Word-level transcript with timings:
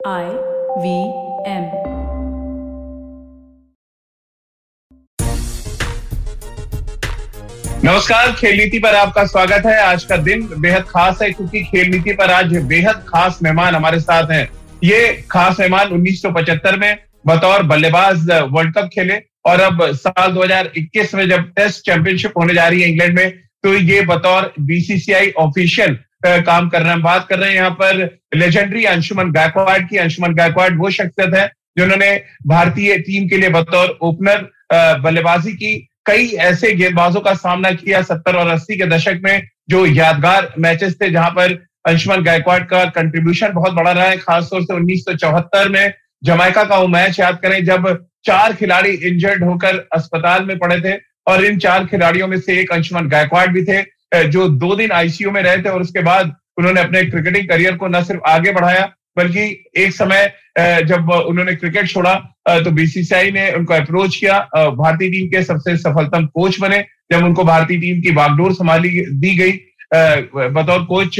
I 0.00 0.26
V 0.78 0.90
M. 1.44 1.64
नमस्कार, 7.84 8.32
खेल 8.32 8.56
नीति 8.58 8.78
पर 8.78 8.94
आपका 8.94 9.24
स्वागत 9.26 9.66
है 9.66 9.76
आज 9.82 10.04
का 10.04 10.16
दिन 10.16 10.48
बेहद 10.60 10.84
खास 10.88 11.22
है, 11.22 11.30
क्योंकि 11.30 11.62
खेल 11.64 11.90
नीति 11.90 12.12
पर 12.12 12.30
आज 12.30 12.56
बेहद 12.68 13.04
खास 13.08 13.38
मेहमान 13.42 13.74
हमारे 13.74 14.00
साथ 14.00 14.30
हैं 14.30 14.48
ये 14.84 15.00
खास 15.30 15.60
मेहमान 15.60 15.88
1975 15.98 16.78
में 16.80 16.96
बतौर 17.26 17.62
बल्लेबाज 17.66 18.30
वर्ल्ड 18.30 18.74
कप 18.78 18.90
खेले 18.94 19.20
और 19.46 19.60
अब 19.60 19.86
साल 19.96 20.34
2021 20.36 21.14
में 21.14 21.28
जब 21.28 21.52
टेस्ट 21.56 21.84
चैंपियनशिप 21.86 22.38
होने 22.38 22.54
जा 22.54 22.68
रही 22.68 22.82
है 22.82 22.88
इंग्लैंड 22.88 23.18
में 23.18 23.30
तो 23.64 23.74
ये 23.74 24.00
बतौर 24.06 24.52
बीसीसीआई 24.60 25.30
ऑफिशियल 25.38 25.98
काम 26.22 26.68
कर 26.68 26.82
रहे 26.82 26.92
हैं। 26.92 27.02
बात 27.02 27.26
कर 27.28 27.38
रहे 27.38 27.48
हैं 27.50 27.56
यहाँ 27.56 27.70
पर 27.72 28.18
लेजेंडरी 28.34 28.84
अंशुमन 28.86 29.30
गायकवाड़ 29.32 29.78
की। 29.80 29.96
अंशुमन 29.98 30.34
गायकवाड़ 30.34 30.72
वो 30.74 30.90
शख्सियत 30.90 31.34
है 31.34 31.46
जिन्होंने 31.78 32.14
भारतीय 32.46 32.96
टीम 32.98 33.28
के 33.28 33.36
लिए 33.36 33.50
बतौर 33.50 33.96
ओपनर 34.02 34.48
बल्लेबाजी 35.02 35.52
की। 35.52 35.76
कई 36.06 36.26
ऐसे 36.40 36.72
गेंदबाजों 36.72 37.20
का 37.20 37.34
सामना 37.36 37.70
किया 37.72 38.02
सत्तर 38.02 38.36
और 38.36 38.48
अस्सी 38.48 38.76
के 38.78 38.86
दशक 38.86 39.20
में 39.24 39.48
जो 39.70 39.84
यादगार 39.86 40.52
मैचेस 40.58 40.96
थे 41.00 41.10
जहाँ 41.10 41.30
पर 41.30 41.52
अंशुमन 41.88 42.22
गायकवाड़ 42.24 42.62
का 42.62 42.84
कंट्रीब्यूशन 42.86 43.52
बहुत 43.52 43.72
बड़ा 43.72 43.90
रहा 43.92 44.04
है, 44.04 44.16
खासतौर 44.16 44.62
से 44.62 44.74
उन्नीस 44.74 45.04
सौ 45.04 45.14
चौहत्तर 45.16 45.68
में। 45.68 45.92
जमाइका 46.24 46.64
का 46.64 46.78
वो 46.78 46.86
मैच 46.88 47.18
याद 47.20 47.38
करें, 47.42 47.64
जब 47.64 48.06
चार 48.26 48.52
खिलाड़ी 48.52 48.90
इंजर्ड 48.90 49.44
होकर 49.44 49.76
अस्पताल 49.92 50.44
में 50.44 50.58
पड़े 50.58 50.80
थे 50.80 50.96
और 51.26 51.44
इन 51.44 51.58
चार 51.58 51.86
खिलाड़ियों 51.86 52.28
में 52.28 52.38
से 52.40 52.58
एक 52.60 52.72
अंशुमन 52.72 53.08
गायकवाड़ 53.08 53.46
भी 53.48 53.62
थे। 53.64 53.80
जो 54.12 54.48
दो 54.50 54.74
दिन 54.76 54.92
आईसीयू 54.92 55.30
में 55.30 55.42
रहे 55.42 55.56
थे 55.56 55.68
और 55.68 55.82
उसके 55.82 56.02
बाद 56.02 56.34
उन्होंने 56.58 56.80
अपने 56.80 57.02
क्रिकेटिंग 57.04 57.48
करियर 57.48 57.76
को 57.76 57.88
न 57.88 58.02
सिर्फ़ 58.04 58.28
आगे 58.28 58.52
बढ़ाया, 58.52 58.92
बल्कि 59.16 59.42
एक 59.76 59.92
समय 59.94 60.32
जब 60.58 61.10
उन्होंने 61.10 61.54
क्रिकेट 61.56 61.88
छोड़ा 61.88 62.14
तो 62.48 62.70
बीसीसीआई 62.72 63.30
ने 63.30 63.50
उनको 63.52 63.74
अप्रोच 63.74 64.16
किया 64.16 64.38
भारतीय 64.54 65.10
टीम 65.10 65.26
के 65.28 65.42
सबसे 65.44 65.76
सफलतम 65.78 66.26
कोच 66.28 66.60
बने, 66.60 66.84
जब 67.12 67.24
उनको 67.24 67.44
भारतीय 67.44 67.78
टीम 67.80 68.00
की 68.02 68.10
बागडोर 68.12 68.52
संभाली, 68.54 68.88
दी 69.00 69.34
गई। 69.36 69.52
बतौर 70.52 70.84
कोच 70.84 71.18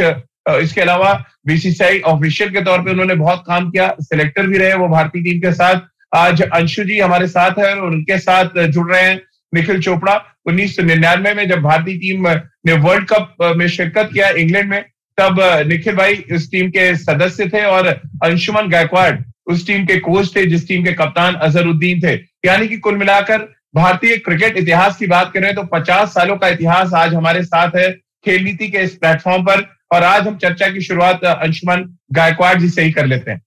इसके 0.52 0.80
अलावा 0.80 1.12
बीसीसीआई 1.46 2.00
ऑफिशियल 2.06 2.50
के 2.50 2.60
तौर 2.62 2.82
पे 2.82 2.90
उन्होंने 2.90 3.14
बहुत 3.16 3.44
काम 3.46 3.70
किया 3.70 3.94
सिलेक्टर 4.02 4.46
भी 4.46 4.58
रहे 4.58 4.74
वो 4.74 4.88
भारतीय 4.88 5.22
टीम 5.22 5.40
के 5.40 5.52
साथ। 5.54 5.80
आज 6.14 6.42
अंशु 6.42 6.84
जी 6.84 6.98
हमारे 6.98 7.26
साथ 7.28 7.58
हैं 7.58 7.74
और 7.74 7.86
उनके 7.86 8.18
साथ 8.18 8.58
जुड़ 8.58 8.90
रहे 8.90 9.02
हैं। 9.02 9.20
निखिल 9.52 9.80
चोपड़ा, 9.82 10.14
उन्नीस 10.46 10.76
सौ 10.76 10.82
निन्यानवे 10.82 11.34
में 11.34 11.48
जब 11.48 11.62
भारतीय 11.62 11.96
टीम 11.98 12.28
ने 12.66 12.72
वर्ल्ड 12.74 13.08
कप 13.08 13.36
में 13.56 13.66
शिरकत 13.68 14.10
किया 14.12 14.28
इंग्लैंड 14.38 14.70
में, 14.70 14.82
तब 15.18 15.40
निखिल 15.66 15.94
भाई 15.96 16.24
उस 16.32 16.50
टीम 16.50 16.70
के 16.70 16.94
सदस्य 16.96 17.48
थे 17.48 17.64
और 17.66 17.86
अंशुमन 18.24 18.68
गायकवाड़ 18.70 19.16
उस 19.46 19.66
टीम 19.66 19.84
के 19.86 19.96
कोच 19.98 20.34
थे, 20.36 20.44
जिस 20.46 20.66
टीम 20.68 20.84
के 20.84 20.92
कप्तान 20.92 21.34
अजहरुद्दीन 21.36 22.00
थे। 22.02 22.14
यानी 22.44 22.68
कि 22.68 22.76
कुल 22.78 22.96
मिलाकर 22.96 23.38
भारतीय 23.74 24.16
क्रिकेट 24.18 24.56
इतिहास 24.56 24.96
की 24.96 25.06
बात 25.06 25.32
करें 25.32 25.54
तो 25.54 25.62
50 25.72 26.12
सालों 26.14 26.36
का 26.36 26.48
इतिहास 26.48 26.92
आज 26.94 27.14
हमारे 27.14 27.42
साथ 27.44 27.76
है 27.76 27.90
खेल 28.24 28.44
नीति 28.44 28.68
के 28.68 28.78
इस 28.78 28.94
प्लेटफॉर्म 28.96 29.42
पर 29.44 29.64
और 29.92 30.02
आज 30.04 30.26
हम 30.26 30.36
चर्चा 30.36 30.68
की 30.68 30.80
शुरुआत 30.80 31.24
अंशुमन 31.24 31.84
गायकवाड़ 32.12 32.56
जी 32.58 32.68
से 32.68 32.82
ही 32.82 32.90
कर 32.92 33.06
लेते 33.06 33.30
हैं। 33.30 33.40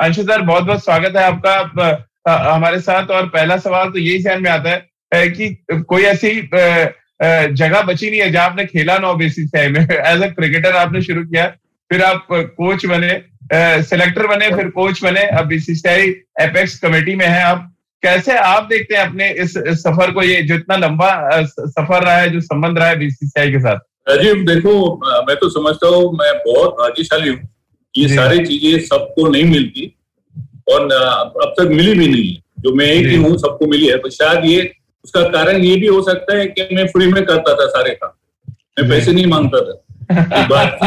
अंशु 0.00 0.22
सर 0.22 0.42
बहुत 0.42 0.64
बहुत 0.64 0.84
स्वागत 0.84 1.16
है 1.16 1.24
आपका 1.24 2.54
हमारे 2.54 2.80
साथ 2.80 3.10
और 3.10 3.28
पहला 3.28 3.56
सवाल 3.58 3.90
तो 3.90 3.98
यही 3.98 4.22
ध्यान 4.22 4.42
में 4.42 4.50
आता 4.50 4.70
है 4.70 4.86
कि 5.14 5.48
कोई 5.70 6.02
ऐसी 6.04 6.30
जगह 7.54 7.82
बची 7.82 8.10
नहीं 8.10 8.20
है 8.20 8.30
जहाँ 8.32 8.46
आपने 8.46 8.64
खेला 8.66 8.96
ना 8.98 9.12
बीसीसीआई 9.14 9.68
में। 9.68 9.80
एज 9.80 10.22
अ 10.22 10.28
क्रिकेटर 10.30 10.76
आपने 10.76 11.02
शुरू 11.02 11.24
किया 11.24 11.46
फिर 11.90 12.02
आप 12.02 12.26
कोच 12.30 12.86
बने 12.86 13.20
सिलेक्टर 13.84 14.26
बने 14.26 14.48
फिर 14.56 14.68
कोच 14.70 15.02
बने 15.04 15.22
अब 15.28 15.46
बीसीसीआई 15.46 16.08
एपेक्स 16.40 16.78
कमेटी 16.80 17.14
में 17.14 17.26
है 17.26 17.42
आप। 17.42 17.68
कैसे 18.02 18.36
आप 18.36 18.64
देखते 18.64 18.94
हैं 18.94 19.02
अपने 19.02 19.28
इस, 19.32 19.56
इस 19.58 19.82
सफ़र 19.82 20.10
को 20.12 20.22
ये 20.22 20.42
जो 20.42 20.54
इतना 20.54 20.76
लंबा 20.76 21.10
सफ़र 21.44 22.02
रहा 22.02 22.16
है 22.16 22.30
जो 22.30 22.40
संबंध 22.40 22.78
रहा 22.78 22.88
है 22.88 22.98
बीसीसीआई 22.98 23.52
के 23.52 23.60
साथ? 23.60 23.76
राजीव 24.08 24.44
देखो 24.46 24.74
मैं 25.26 25.36
तो 25.36 25.48
समझता 25.50 25.88
हूँ 25.88 26.12
मैं 26.12 26.32
बहुत 26.46 26.70
भाग्यशाली 26.80 27.28
हूँ 27.28 27.48
ये 27.94 28.08
सारी 28.08 28.44
चीज़ें 28.46 28.84
सबको 28.86 29.28
नहीं 29.28 29.44
मिलती 29.44 29.86
और 30.72 30.92
अब 30.92 31.54
तक 31.58 31.68
मिली 31.70 31.94
भी 31.94 32.08
नहीं 32.08 32.28
है। 32.28 32.40
जो 32.60 32.74
मैं 32.74 32.86
एक 32.86 33.06
ही 33.06 33.16
हूँ 33.16 33.36
सबको 33.38 33.66
मिली 33.66 33.86
है। 33.86 33.98
तो 33.98 34.10
शायद 34.10 34.44
ये 34.44 34.62
उसका 35.04 35.22
कारण 35.28 35.62
ये 35.64 35.76
भी 35.76 35.86
हो 35.86 36.02
सकता 36.02 36.36
है 36.36 36.46
कि 36.46 36.74
मैं 36.74 36.86
फ्री 36.86 37.06
में 37.06 37.24
करता 37.24 37.54
था 37.54 37.66
सारे 37.66 37.90
काम। 37.90 38.10
मैं 38.78 38.88
पैसे 38.90 39.12
नहीं 39.12 39.26
माँगता 39.26 39.60
था। 39.60 39.82
बात 40.46 40.78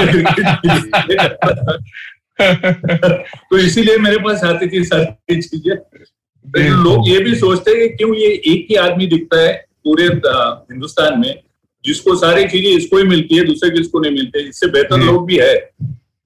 तो 3.49 3.57
इसीलिए 3.57 3.97
मेरे 3.97 4.17
पास 4.17 4.43
आती 4.43 4.67
थी 4.67 4.83
सारी 4.83 5.41
चीज़ें। 5.41 5.77
तो 5.77 6.83
लोग 6.83 7.09
ये 7.09 7.19
भी 7.19 7.35
सोचते 7.35 7.71
हैं 7.71 7.79
कि 7.79 7.87
क्यों 7.89 8.15
ये 8.15 8.27
एक 8.27 8.67
ही 8.69 8.75
आदमी 8.75 9.07
दिखता 9.07 9.39
है 9.41 9.53
पूरे 9.83 10.03
हिंदुस्तान 10.03 11.19
में 11.19 11.39
जिसको 11.85 12.15
सारी 12.15 12.47
चीज़ें 12.47 12.71
इसको 12.71 12.97
ही 12.97 13.03
मिलती 13.03 13.35
है 13.35 13.45
दूसरे 13.45 13.69
को 13.69 13.79
इसको 13.79 13.99
नहीं 13.99 14.11
मिलते 14.11 14.39
इससे 14.39 14.67
बेहतर 14.67 14.97
लोग 14.97 15.25
भी 15.27 15.37
है। 15.37 15.69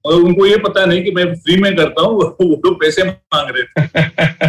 और 0.04 0.14
उनको 0.14 0.46
ये 0.46 0.56
पता 0.56 0.84
नहीं 0.84 1.04
कि 1.04 1.10
मैं 1.10 1.34
फ्री 1.34 1.56
में 1.56 1.76
करता 1.76 2.02
हूँ 2.02 2.20
वो 2.40 2.60
लोग 2.64 2.80
पैसे 2.80 3.04
मांग 3.04 3.50
रहे 3.56 3.62
थे। 3.62 4.48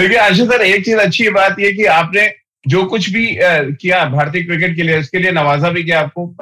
देखिए 0.00 0.18
आशु 0.18 0.46
सर 0.46 0.62
एक 0.62 0.84
चीज़ 0.84 0.96
अच्छी 0.96 1.28
बात 1.28 1.56
ये 1.60 1.72
कि 1.72 1.84
आपने 1.84 2.43
जो 2.66 2.84
कुछ 2.86 3.08
भी 3.10 3.26
किया 3.40 4.04
भारतीय 4.10 4.42
क्रिकेट 4.42 4.76
के 4.76 4.82
लिए 4.82 4.98
उसके 5.00 5.18
लिए 5.18 5.32
नवाजा 5.32 5.70
भी 5.70 5.82
किया 5.84 6.00
आपको 6.00 6.34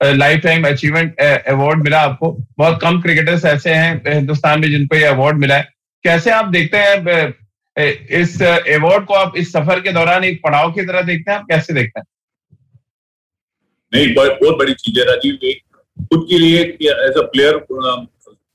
लाइफ 0.00 0.42
टाइम 0.42 0.66
अचीवमेंट 0.66 1.20
अवार्ड 1.20 1.82
मिला 1.82 2.00
आपको। 2.00 2.30
बहुत 2.58 2.80
कम 2.82 3.00
क्रिकेटर्स 3.02 3.44
ऐसे 3.44 3.70
हैं 3.72 4.14
हिंदुस्तान 4.14 4.60
में 4.60 4.70
जिनको 4.70 4.96
ये 4.96 5.04
अवार्ड 5.06 5.38
मिला 5.38 5.56
है। 5.56 5.68
कैसे 6.04 6.30
आप 6.30 6.46
देखते 6.48 6.78
हैं 6.78 7.34
इस 8.20 8.40
अवार्ड 8.42 9.04
को 9.06 9.14
आप 9.14 9.36
इस 9.36 9.52
सफ़र 9.52 9.80
के 9.80 9.92
दौरान 9.92 10.24
एक 10.24 10.40
पड़ाव 10.44 10.72
की 10.72 10.86
तरह 10.86 11.02
देखते 11.02 11.30
हैं 11.30 11.38
आप 11.38 11.46
कैसे 11.50 11.74
देखते 11.74 12.00
हैं? 12.00 12.06
नहीं 13.92 14.14
बहुत 14.14 14.58
बड़ी 14.58 14.74
चीज़ 14.74 14.98
है 15.00 15.04
राजीव 15.06 15.38
खुद 16.04 16.26
के 16.30 16.38
लिए 16.38 16.60
एज 16.60 17.16
अ 17.16 17.22
प्लेयर 17.32 17.54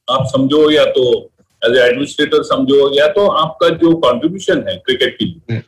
आप 0.08 0.26
समझो 0.28 0.70
या 0.72 0.86
तो 0.92 1.04
एज 1.62 1.78
एडमिनिस्ट्रेटर 1.80 2.44
समझो 2.44 2.94
या 2.98 3.08
तो 3.14 3.28
आपका 3.38 3.70
जो 3.78 3.96
कॉन्ट्रीब्यूशन 4.00 4.64
है 4.68 4.76
क्रिकेट 4.78 5.18
के 5.20 5.26
लिए 5.26 5.62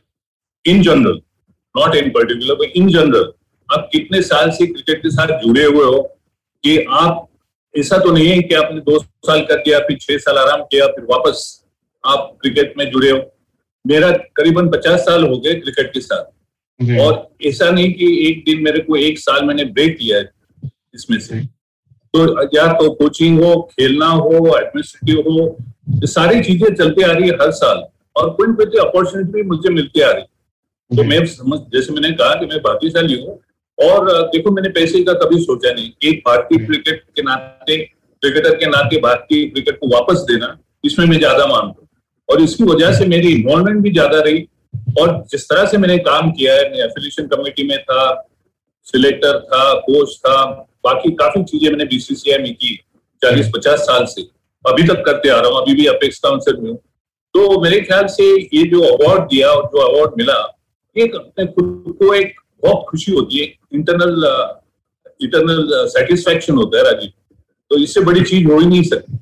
in 0.66 0.82
general 0.84 1.20
not 1.76 1.96
in 1.96 2.10
particular 2.10 2.56
but 2.56 2.78
in 2.78 2.90
general 2.90 3.32
आप 3.70 3.90
कितने 3.92 4.22
साल 4.24 4.50
से 4.52 4.68
क्रिकेट 4.68 5.02
के 5.02 5.10
साथ 5.12 5.40
जुड़े 5.40 5.64
हुए 5.64 5.86
हो 5.86 6.02
कि 6.64 6.78
आप 7.00 7.28
ऐसा 7.76 7.98
तो 7.98 8.12
नहीं 8.12 8.28
है 8.28 8.42
कि 8.42 8.56
आपने 8.56 8.80
दो 8.82 9.00
साल 9.00 9.42
कर 9.42 9.58
दिया 9.58 9.80
फिर 9.80 9.98
छह 10.02 10.18
साल 10.20 10.38
आराम 10.38 10.62
किया 10.64 10.88
फिर 10.88 11.06
वापस 11.10 11.44
आप 12.04 12.38
क्रिकेट 12.42 12.74
में 12.78 12.90
जुड़े 12.92 13.10
हो। 13.10 13.20
मेरा 13.86 14.12
करीबन 14.36 14.70
पचास 14.70 15.00
साल 15.02 15.24
हो 15.28 15.38
गए 15.38 15.54
क्रिकेट 15.56 15.94
के 15.94 16.00
साथ। 16.00 17.00
और 17.02 17.14
ऐसा 17.48 17.70
नहीं 17.70 17.92
कि 17.94 18.08
एक 18.30 18.44
दिन 18.46 18.64
मेरे 18.64 18.80
को 18.80 18.96
एक 18.98 19.20
साल 19.20 19.46
मैंने 19.46 19.64
ब्रेक 19.68 19.98
लिया 20.02 20.18
है 20.18 20.70
इसमें 20.96 21.20
से। 21.20 21.40
तो 22.14 22.44
या 22.56 22.66
तो 22.74 22.90
कोचिंग 22.96 23.44
हो 23.44 23.56
खेलना 23.72 24.08
हो 24.08 24.32
एडमिनिस्ट्रेटिव 24.58 25.30
हो 25.30 25.46
ये 25.92 26.08
सारी 26.08 26.42
चीज़ें 26.44 26.74
चलती 26.76 27.04
आ 27.04 27.12
रही 27.12 27.30
है 27.30 27.36
हर 27.42 27.52
साल। 27.54 27.84
और 28.16 28.30
कोई 28.32 28.54
कोई 28.56 28.80
अपॉर्चुनिटी 28.88 29.44
मुझे 29.48 29.70
मिलती 29.70 30.02
आ 30.02 30.12
रही 30.12 30.24
तो 30.92 31.04
मैं 31.04 31.26
समझ 31.28 31.60
जैसे 31.74 31.94
मैंने 31.94 32.12
कहा 32.12 32.34
कि 32.36 32.46
मैं 32.46 32.60
भाग्यशाली 32.60 33.22
हूँ 33.22 33.40
और 33.78 34.12
देखो 34.30 34.52
मैंने 34.52 34.70
पैसे 34.70 35.04
का 35.04 35.14
कभी 35.16 35.42
सोचा 35.42 35.74
नहीं 35.74 35.92
एक 36.10 36.22
भारतीय 36.28 36.66
क्रिकेट 36.66 37.04
के 37.16 37.22
नाते 37.22 37.78
क्रिकेटर 37.78 38.56
के 38.56 38.66
नाते 38.68 39.00
भारतीय 39.02 39.46
क्रिकेट 39.50 39.78
को 39.80 39.88
वापस 39.90 40.26
देना 40.32 40.58
इसमें 40.86 41.06
मैं 41.06 41.18
ज़्यादा 41.18 41.46
मानता 41.48 41.80
हूँ। 41.80 41.88
और 42.30 42.42
इसकी 42.42 42.64
वजह 42.64 42.94
से 42.94 43.06
मेरी 43.08 43.32
इन्वॉल्वमेंट 43.34 43.82
भी 43.84 43.92
ज़्यादा 43.92 44.20
रही 44.22 44.42
और 45.00 45.14
जिस 45.32 45.46
तरह 45.50 45.66
से 45.66 45.78
मैंने 45.78 45.98
काम 46.10 46.32
किया 46.32 46.54
है 46.56 46.70
मैं 46.72 46.84
एफिलिएशन 46.86 47.28
कमेटी 47.28 47.68
में 47.68 47.78
था 47.84 48.02
सिलेक्टर 48.88 49.40
था 49.46 49.74
कोच 49.82 50.18
था 50.18 50.44
बाकी 50.84 51.12
काफ़ी 51.16 51.44
चीज़ें 51.46 51.70
मैंने 51.70 51.86
बीसीसीआई 51.88 52.44
में 52.44 52.54
की 52.54 52.76
चालीस 53.22 53.50
पचास 53.56 53.80
साल 53.82 54.06
से। 54.10 54.22
अभी 54.66 54.84
तक 54.88 55.04
करते 55.06 55.30
आ 55.30 55.40
रहा 55.40 55.52
हूँ 55.52 55.62
अभी 55.62 55.74
भी 55.76 55.86
अपेक्स 55.88 56.20
काउंसिल 56.20 56.62
में 56.62 56.70
हूँ 56.70 56.78
तो 57.36 57.62
मेरे 57.64 57.80
ख्याल 57.82 58.08
से 58.10 58.32
ये 58.54 58.64
जो 58.70 58.82
अवार्ड 58.86 59.24
दिया 59.32 59.50
और 59.50 59.66
जो 59.66 59.88
अवार्ड 59.88 60.18
मिला 60.18 60.40
एक 60.96 61.16
अपने 61.16 61.46
खुद 61.46 61.96
को 62.00 62.14
एक 62.14 62.34
बहुत 62.64 62.86
खुशी 62.90 63.12
होती 63.12 63.40
है 63.40 63.46
इंटरनल 63.74 64.26
इंटरनल 65.22 65.68
सेटिस्फेक्शन 65.90 66.54
होता 66.56 66.78
है 66.78 66.84
राजीव। 66.84 67.12
तो 67.72 67.78
इससे 67.78 68.02
बड़ी 68.02 68.22
चीज़ 68.22 68.48
हो 68.48 68.60
ही 68.60 68.66
नहीं 68.66 68.84
सकती। 68.84 69.18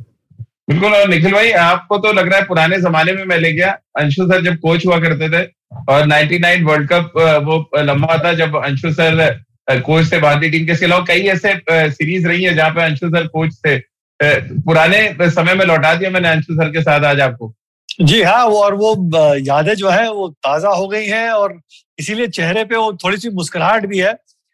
बिल्कुल, 0.69 0.93
और 0.93 1.07
निखिल 1.09 1.31
भाई, 1.33 1.51
आपको 1.51 1.97
तो 1.97 2.11
लग 2.13 2.27
रहा 2.27 2.39
है 2.39 2.45
पुराने 2.45 2.77
जमाने 2.81 3.13
में 3.13 3.23
मैं 3.25 3.37
ले 3.39 3.51
गया। 3.53 3.69
अंशु 3.99 4.25
सर 4.27 4.41
जब 4.43 4.57
कोच 4.59 4.85
हुआ 4.85 4.99
करते 4.99 5.29
थे, 5.29 5.43
और 5.89 6.05
99 6.05 6.63
वर्ल्ड 6.63 6.89
कप 6.89 7.11
वो 7.45 7.57
लंबा 7.77 8.17
था 8.23 8.33
जब 8.33 8.55
अंशु 8.63 8.91
सर 8.93 9.79
कोच 9.85 10.11
थे 10.11 10.19
भारतीय 10.19 10.49
टीम 10.49 10.65
के। 10.65 10.71
इसके 10.71 10.85
अलावा 10.85 11.05
कई 11.07 11.27
ऐसे 11.29 11.53
सीरीज़ 11.91 12.27
रही 12.27 12.43
है 12.43 12.53
जहाँ 12.55 12.69
पे 12.71 12.81
अंशु 12.83 13.09
सर 13.09 13.27
कोच 13.27 13.55
थे। 13.65 13.77
पुराने 14.19 15.29
समय 15.31 15.53
में 15.55 15.65
लौटा 15.65 15.93
दिया 15.95 16.09
मैंने 16.09 16.29
अंशु 16.29 16.53
सर 16.53 16.71
के 16.71 16.81
साथ 16.81 17.05
आज 17.05 17.19
आपको। 17.21 17.53
जी 17.99 18.21
हाँ 18.23 18.45
वो 18.45 18.57
और 18.63 18.73
वो 18.75 18.93
यादें 19.37 19.73
जो 19.75 19.89
है 19.89 20.11
वो 20.13 20.27
ताज़ा 20.43 20.69
हो 20.69 20.87
गई 20.87 21.05
हैं 21.05 21.29
और 21.29 21.59
इसीलिए 21.99 22.27
चेहरे 22.27 22.63
पे 22.65 22.75
वो 22.75 22.91
थोड़ी 23.03 23.17
सी 23.17 23.29
मुस्कुराहट 23.29 23.85
भी 23.85 23.99
है। 23.99 24.11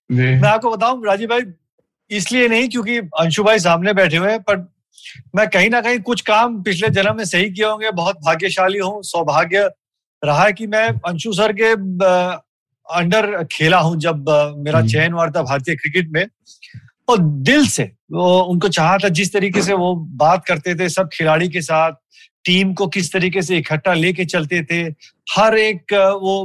मैं 0.10 0.50
आपको 0.50 0.72
बताऊँ 0.72 1.06
राजीव 1.06 1.30
भाई 1.30 1.42
इसलिए 2.12 2.48
नहीं 2.48 2.69
क्योंकि 2.69 2.98
अंशु 3.19 3.44
भाई 3.44 3.60
सामने 3.60 3.94
बैठे 3.94 4.18
हुए 4.18 4.31
हैं 4.31 4.42
पर 4.44 4.57
मैं 5.36 5.48
कहीं 5.50 5.69
ना 5.69 5.81
कहीं 5.81 6.00
कुछ 6.00 6.22
काम 6.22 6.62
पिछले 6.63 6.90
जन्म 6.90 7.18
में 7.18 7.25
सही 7.25 7.50
किए 7.50 7.66
होंगे 7.66 7.92
बहुत 7.92 8.19
भाग्यशाली 8.25 8.80
हूँ 8.80 9.01
सौभाग्य 9.04 9.69
रहा 10.24 10.44
है 10.44 10.54
कि 10.54 10.68
मैं 10.68 10.88
अंशु 11.07 11.34
सर 11.34 11.54
के 11.54 11.72
अंडर 12.88 13.44
खेला 13.51 13.78
हूँ 13.78 13.98
जब 14.00 14.25
मेरा। 14.57 14.81
चयन 14.81 15.13
हुआ 15.13 15.28
था 15.28 15.42
भारतीय 15.42 15.75
क्रिकेट 15.75 16.10
में। 16.12 16.25
और 17.10 17.18
दिल 17.19 17.68
से 17.68 17.84
वो 18.12 18.39
उनको 18.42 18.68
चाहा 18.68 18.98
था 18.98 19.10
जिस 19.10 19.34
तरीके 19.34 19.62
से 19.62 19.74
वो 19.74 19.94
बात 19.96 20.46
करते 20.46 20.75
थे 20.75 20.89
सब 20.89 21.10
खिलाड़ी 21.13 21.50
के 21.50 21.62
साथ 21.62 21.92
टीम 22.45 22.74
को 22.74 22.88
किस 22.88 23.12
तरीके 23.13 23.42
से 23.42 23.57
इकट्ठा 23.57 23.94
लेके 23.94 24.25
चलते 24.25 24.63
थे 24.63 24.81
हर 25.36 25.57
एक 25.57 25.94
वो 26.22 26.36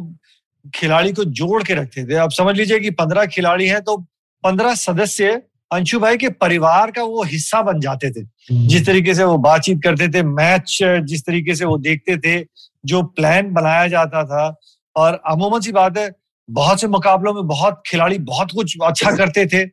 खिलाड़ी 0.74 1.12
को 1.12 1.24
जोड़ 1.24 1.62
के 1.62 1.74
रखते 1.74 2.04
थे। 2.04 2.14
अब 2.14 2.30
समझ 2.30 2.56
लीजिए 2.56 2.80
कि 2.80 2.90
पंद्रह 2.92 3.26
खिलाड़ी 3.26 3.66
हैं 3.68 3.80
तो 3.82 3.96
पंद्रह 4.44 4.74
सदस्य 4.76 5.32
अंशु 5.70 5.98
भाई 6.00 6.16
के 6.16 6.28
परिवार 6.30 6.90
का 6.90 7.02
वो 7.02 7.22
हिस्सा 7.22 7.60
बन 7.62 7.80
जाते 7.80 8.10
थे। 8.10 8.24
जिस 8.68 8.86
तरीके 8.86 9.14
से 9.14 9.24
वो 9.24 9.36
बातचीत 9.38 9.80
करते 9.84 10.08
थे 10.08 10.22
मैच 10.22 10.78
जिस 10.82 11.24
तरीके 11.26 11.54
से 11.54 11.64
वो 11.64 11.76
देखते 11.78 12.16
थे 12.18 12.44
जो 12.84 13.02
प्लान 13.02 13.52
बनाया 13.52 13.86
जाता 13.88 14.24
था। 14.24 14.54
और 14.96 15.20
अमूमन 15.26 15.60
सी 15.60 15.72
बात 15.72 15.98
है 15.98 16.10
बहुत 16.48 16.80
से 16.80 16.88
मुकाबलों 16.88 17.34
में 17.34 17.46
बहुत 17.46 17.82
खिलाड़ी 17.86 18.18
बहुत 18.18 18.52
कुछ 18.54 18.76
अच्छा 18.82 19.10
करते 19.16 19.46
थे। 19.46 19.64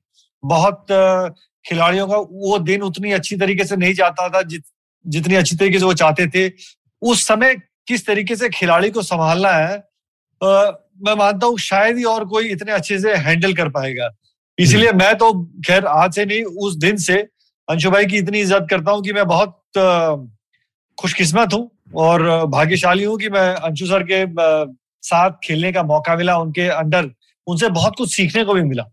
बहुत 0.43 0.85
खिलाड़ियों 1.65 2.07
का 2.07 2.17
वो 2.17 2.57
दिन 2.59 2.81
उतनी 2.81 3.11
अच्छी 3.11 3.35
तरीके 3.37 3.65
से 3.65 3.75
नहीं 3.75 3.93
जाता 3.93 4.27
था 4.29 4.41
जित, 4.41 4.63
जितनी 5.07 5.35
अच्छी 5.35 5.55
तरीके 5.55 5.79
से 5.79 5.85
वो 5.85 5.93
चाहते 5.95 6.27
थे 6.27 6.51
उस 7.01 7.25
समय 7.27 7.55
किस 7.87 8.05
तरीके 8.07 8.35
से 8.35 8.49
खिलाड़ी 8.49 8.89
को 8.89 9.01
संभालना 9.03 9.49
है 9.51 9.75
आ, 10.41 10.71
मैं 11.01 11.15
मानता 11.15 11.47
हूँ 11.47 11.57
शायद 11.59 11.97
ही 11.97 12.03
और 12.05 12.25
कोई 12.25 12.49
इतने 12.49 12.71
अच्छे 12.71 12.99
से 12.99 13.15
हैंडल 13.17 13.53
कर 13.53 13.69
पाएगा। 13.69 14.09
इसलिए 14.57 14.91
मैं 14.93 15.13
तो 15.17 15.31
खैर 15.67 15.85
आज 15.85 16.15
से 16.15 16.25
नहीं 16.25 16.43
उस 16.43 16.75
दिन 16.77 16.97
से 16.97 17.15
अंशु 17.67 17.89
भाई 17.91 18.05
की 18.05 18.17
इतनी 18.17 18.39
इज़्ज़त 18.39 18.67
करता 18.69 18.91
हूँ 18.91 19.03
कि 19.03 19.13
मैं 19.13 19.25
बहुत 19.27 19.61
खुशकिस्मत 20.97 21.53
हूँ 21.53 21.69
और 21.95 22.45
भाग्यशाली 22.47 23.03
हूँ 23.03 23.17
कि 23.19 23.29
मैं 23.29 23.47
अंशु 23.55 23.85
सर 23.85 24.03
के 24.11 24.23
साथ 25.03 25.31
खेलने 25.43 25.71
का 25.71 25.83
मौका 25.83 26.15
मिला 26.15 26.37
उनके 26.37 26.67
अंडर 26.69 27.09
उनसे 27.47 27.69
बहुत 27.71 27.95
कुछ 27.97 28.15
सीखने 28.15 28.43
को 28.45 28.53
भी 28.53 28.63
मिला। 28.63 28.83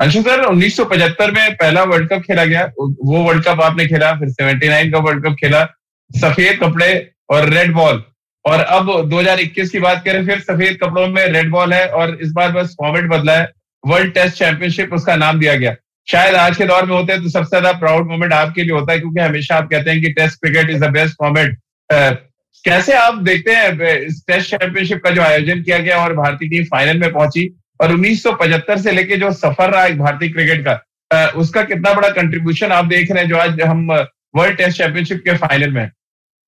अंशु 0.00 0.20
सर 0.22 0.42
1975 0.42 1.30
में 1.32 1.54
पहला 1.54 1.82
वर्ल्ड 1.84 2.08
कप 2.10 2.22
खेला 2.22 2.44
गया। 2.44 2.64
वो 2.76 3.22
वर्ल्ड 3.22 3.44
कप 3.44 3.60
आपने 3.62 3.86
खेला, 3.86 4.12
फिर 4.14 4.28
79 4.30 4.92
का 4.92 4.98
वर्ल्ड 5.00 5.24
कप 5.24 5.36
खेला, 5.40 5.64
सफ़ेद 6.10 6.58
कपड़े 6.62 7.10
और 7.30 7.48
रेड 7.48 7.72
बॉल 7.74 8.02
और 8.44 8.60
अब 8.60 8.88
2021 9.08 9.70
की 9.70 9.80
बात 9.80 10.02
करें, 10.04 10.24
फिर 10.26 10.40
सफ़ेद 10.40 10.78
कपड़ों 10.82 11.06
में 11.08 11.26
रेड 11.26 11.50
बॉल 11.50 11.72
है 11.72 11.86
और 11.88 12.16
इस 12.22 12.32
बार 12.32 12.52
बस 12.52 12.74
फॉर्मेट 12.80 13.10
बदला 13.10 13.36
है। 13.38 13.48
वर्ल्ड 13.84 14.12
टेस्ट 14.14 14.38
चैंपियनशिप 14.38 14.92
उसका 14.94 15.16
नाम 15.16 15.38
दिया 15.38 15.54
गया। 15.56 15.74
शायद 16.08 16.34
आज 16.36 16.56
के 16.56 16.64
दौर 16.66 16.86
में 16.86 16.96
होते 16.96 17.12
हैं 17.12 17.22
तो 17.22 17.28
सबसे 17.30 17.48
ज़्यादा 17.50 17.72
प्राउड 17.78 18.10
मोमेंट 18.10 18.32
आपके 18.32 18.62
लिए 18.62 18.72
होता 18.72 18.92
है, 18.92 18.98
क्योंकि 19.00 19.20
हमेशा 19.20 19.56
आप 19.56 19.68
कहते 19.70 19.90
हैं 19.90 20.00
कि 20.00 20.12
test 20.12 20.40
cricket 20.40 20.70
is 20.70 20.84
the 20.84 20.90
best 20.92 21.14
format 21.18 21.58
कैसे 22.64 22.92
आप 22.94 23.22
देखते 23.24 23.52
हैं, 23.52 23.96
इस 23.98 24.22
टेस्ट 24.26 24.50
चैंपियनशिप 24.50 25.00
का 25.04 25.10
जो 25.10 25.22
आयोजन 25.22 25.62
किया 25.62 25.78
गया 25.78 25.96
और 25.98 26.14
भारतीय 26.16 26.48
टीम 26.48 26.64
फाइनल 26.70 26.98
में 26.98 27.12
पहुँची? 27.12 27.48
और 27.80 27.92
1975 27.92 28.78
से 28.78 28.92
लेके 28.92 29.16
जो 29.16 29.30
सफ़र 29.34 29.70
रहा 29.70 29.82
है 29.82 29.96
भारतीय 29.98 30.28
क्रिकेट 30.30 30.64
का 30.66 31.26
उसका 31.38 31.62
कितना 31.64 31.92
बड़ा 31.94 32.08
कंट्रीब्यूशन 32.12 32.72
आप 32.72 32.84
देख 32.86 33.10
रहे 33.10 33.22
हैं 33.22 33.28
जो 33.28 33.36
आज 33.38 33.60
हम 33.62 33.86
वर्ल्ड 34.36 34.56
टेस्ट 34.56 34.78
चैंपियनशिप 34.78 35.22
के 35.24 35.36
फाइनल 35.38 35.70
में 35.70 35.86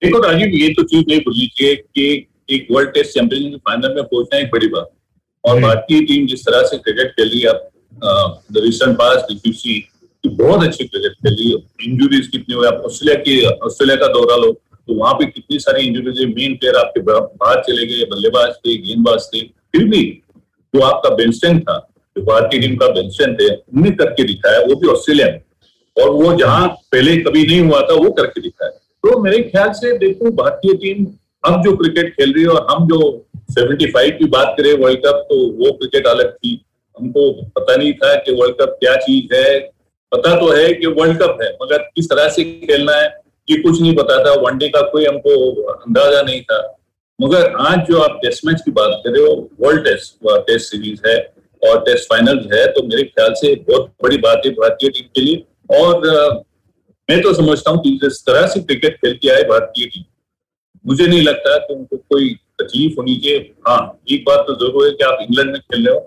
देखो 0.02 0.18
राजीव 0.20 0.54
ये 0.54 0.68
तो 0.74 0.82
चीज़ 0.84 1.04
नहीं 1.08 1.20
भूलनी 1.20 1.46
चाहिए 1.48 1.76
कि 1.76 2.06
एक 2.50 2.66
वर्ल्ड 2.70 2.90
टेस्ट 2.90 3.14
चैंपियनशिप 3.14 3.60
फाइनल 3.68 3.94
में 3.94 4.04
पहुँचना 4.04 4.38
एक 4.38 4.50
बड़ी 4.52 4.66
बात 4.68 4.90
और 5.44 5.60
भारतीय 5.60 6.00
टीम 6.06 6.26
जिस 6.26 6.42
तरह 6.42 6.62
से 6.64 6.78
क्रिकेट 6.78 7.10
खेली 7.12 7.42
अब 7.44 7.68
द 8.52 8.62
रिसेंट 8.64 8.96
पास 8.98 9.26
सी 9.30 9.78
बहुत 10.24 10.64
अच्छी 10.64 10.84
क्रिकेट 10.84 11.12
खेली 11.26 11.52
इंजुरीज 11.84 12.26
कितनी 12.26 12.54
हुई 12.54 12.66
आप 12.66 12.82
ऑस्ट्रेलिया 12.86 13.16
की 13.22 13.44
ऑस्ट्रेलिया 13.66 13.96
का 13.96 14.06
दौरा 14.12 14.36
लो 14.36 14.52
तो 14.88 14.94
वहाँ 14.94 15.14
पे 15.14 15.26
कितनी 15.26 15.58
सारी 15.60 15.86
इंजुरीज 15.86 16.20
मेन 16.28 16.54
प्लेयर 16.56 16.76
आपके 16.76 17.00
बाहर 17.02 17.62
चले 17.62 17.86
गए 17.86 18.04
बल्लेबाज 18.10 18.54
थे 18.56 18.76
गेंदबाज 18.78 19.26
थे 19.34 19.40
फिर 19.72 19.84
भी 19.84 20.02
जो 20.74 20.82
आपका 20.82 21.10
बेंस्टेंट 21.10 21.62
था, 21.62 21.78
जो 22.16 22.22
भारतीय 22.24 22.60
टीम 22.60 22.76
का 22.76 22.86
बेंस्टेंट 22.88 23.40
थे 23.40 23.48
उन्होंने 23.48 23.90
करके 23.90 24.24
दिखाया, 24.24 24.60
वो 24.60 24.74
भी 24.74 24.88
ऑस्ट्रेलिया 24.88 25.26
में 25.26 25.40
और 25.96 26.10
वो 26.10 26.32
जहाँ 26.32 26.68
पहले 26.92 27.16
कभी 27.16 27.46
नहीं 27.46 27.60
हुआ 27.60 27.80
था, 27.80 27.94
वो 27.94 28.10
करके 28.10 28.40
दिखाया। 28.40 28.70
तो 28.70 29.18
मेरे 29.22 29.42
ख्याल 29.42 29.72
से 29.72 29.98
देखो, 29.98 30.30
भारतीय 30.30 30.74
टीम 30.74 31.06
अब 31.44 31.62
जो 31.62 31.76
क्रिकेट 31.76 32.12
खेल 32.14 32.32
रही 32.32 32.42
है 32.42 32.48
और 32.48 32.66
हम 32.70 32.86
जो 32.86 33.26
75 33.50 34.10
की 34.10 34.24
बात 34.24 34.54
करें, 34.58 34.72
वर्ल्ड 34.72 34.98
कप 34.98 35.26
तो 35.30 35.36
वो 35.64 35.72
क्रिकेट 35.72 36.06
अलग 36.06 36.32
थी। 36.32 36.64
हमको 36.98 37.32
पता 37.32 37.76
नहीं 37.76 37.92
था 37.92 38.14
कि 38.14 38.32
वर्ल्ड 38.32 38.54
कप 38.54 38.76
क्या 38.80 38.96
चीज़ 38.96 39.34
है। 39.34 39.58
पता 40.12 40.34
तो 40.40 40.50
है 40.52 40.72
कि 40.72 40.86
वर्ल्ड 40.86 41.22
कप 41.22 41.38
है, 41.42 41.48
मगर 41.62 41.78
किस 41.78 42.10
तरह 42.10 42.28
से 42.28 42.44
खेलना 42.44 42.92
है, 42.92 43.06
ये 43.50 43.56
कुछ 43.56 43.80
नहीं 43.80 43.94
पता 43.96 44.18
था। 44.24 44.32
वनडे 44.40 44.68
का 44.68 44.80
कोई 44.80 45.04
हमको 45.04 45.62
अंदाज़ा 45.62 46.22
नहीं 46.22 46.42
था। 46.42 46.78
मगर 47.18 47.52
आज 47.60 47.86
जो 47.88 47.98
आप 48.02 48.18
टेस्ट 48.22 48.46
मैच 48.46 48.60
की 48.60 48.70
बात 48.72 49.00
कर 49.04 49.10
रहे 49.10 49.22
हो 49.24 49.34
वर्ल्ड 49.60 49.84
टेस्ट 49.84 50.26
टेस्ट 50.46 50.70
सीरीज़ 50.70 51.00
है 51.06 51.16
और 51.62 51.80
टेस्ट 51.84 52.08
फाइनल 52.10 52.38
है 52.52 52.66
तो 52.72 52.82
मेरे 52.86 53.02
ख्याल 53.04 53.32
से 53.36 53.54
बहुत 53.68 53.92
बड़ी 54.02 54.16
बात 54.20 54.42
है 54.46 54.50
भारतीय 54.52 54.90
टीम 54.90 55.06
के 55.16 55.20
लिए। 55.20 55.44
और 55.72 56.06
मैं 57.08 57.20
तो 57.22 57.32
समझता 57.34 57.70
हूँ 57.70 57.82
कि 57.82 57.90
जिस 58.02 58.20
तरह 58.26 58.46
से 58.46 58.60
क्रिकेट 58.62 58.96
खेलती 58.96 59.28
आए 59.28 59.42
भारतीय 59.50 59.86
टीम 59.86 60.04
मुझे 60.84 61.06
नहीं 61.06 61.22
लगता 61.22 61.56
कि 61.58 61.74
उनको 61.74 61.96
कोई 61.96 62.34
तकलीफ़ 62.62 62.94
होनी 62.98 63.16
चाहिए। 63.16 63.38
हाँ 63.68 63.78
एक 64.10 64.24
बात 64.26 64.44
तो 64.46 64.54
ज़रूर 64.56 64.86
है 64.86 64.92
कि 64.92 65.04
आप 65.04 65.18
इंग्लैंड 65.22 65.50
में 65.50 65.60
खेल 65.60 65.86
रहे 65.86 65.94
हो 65.94 66.00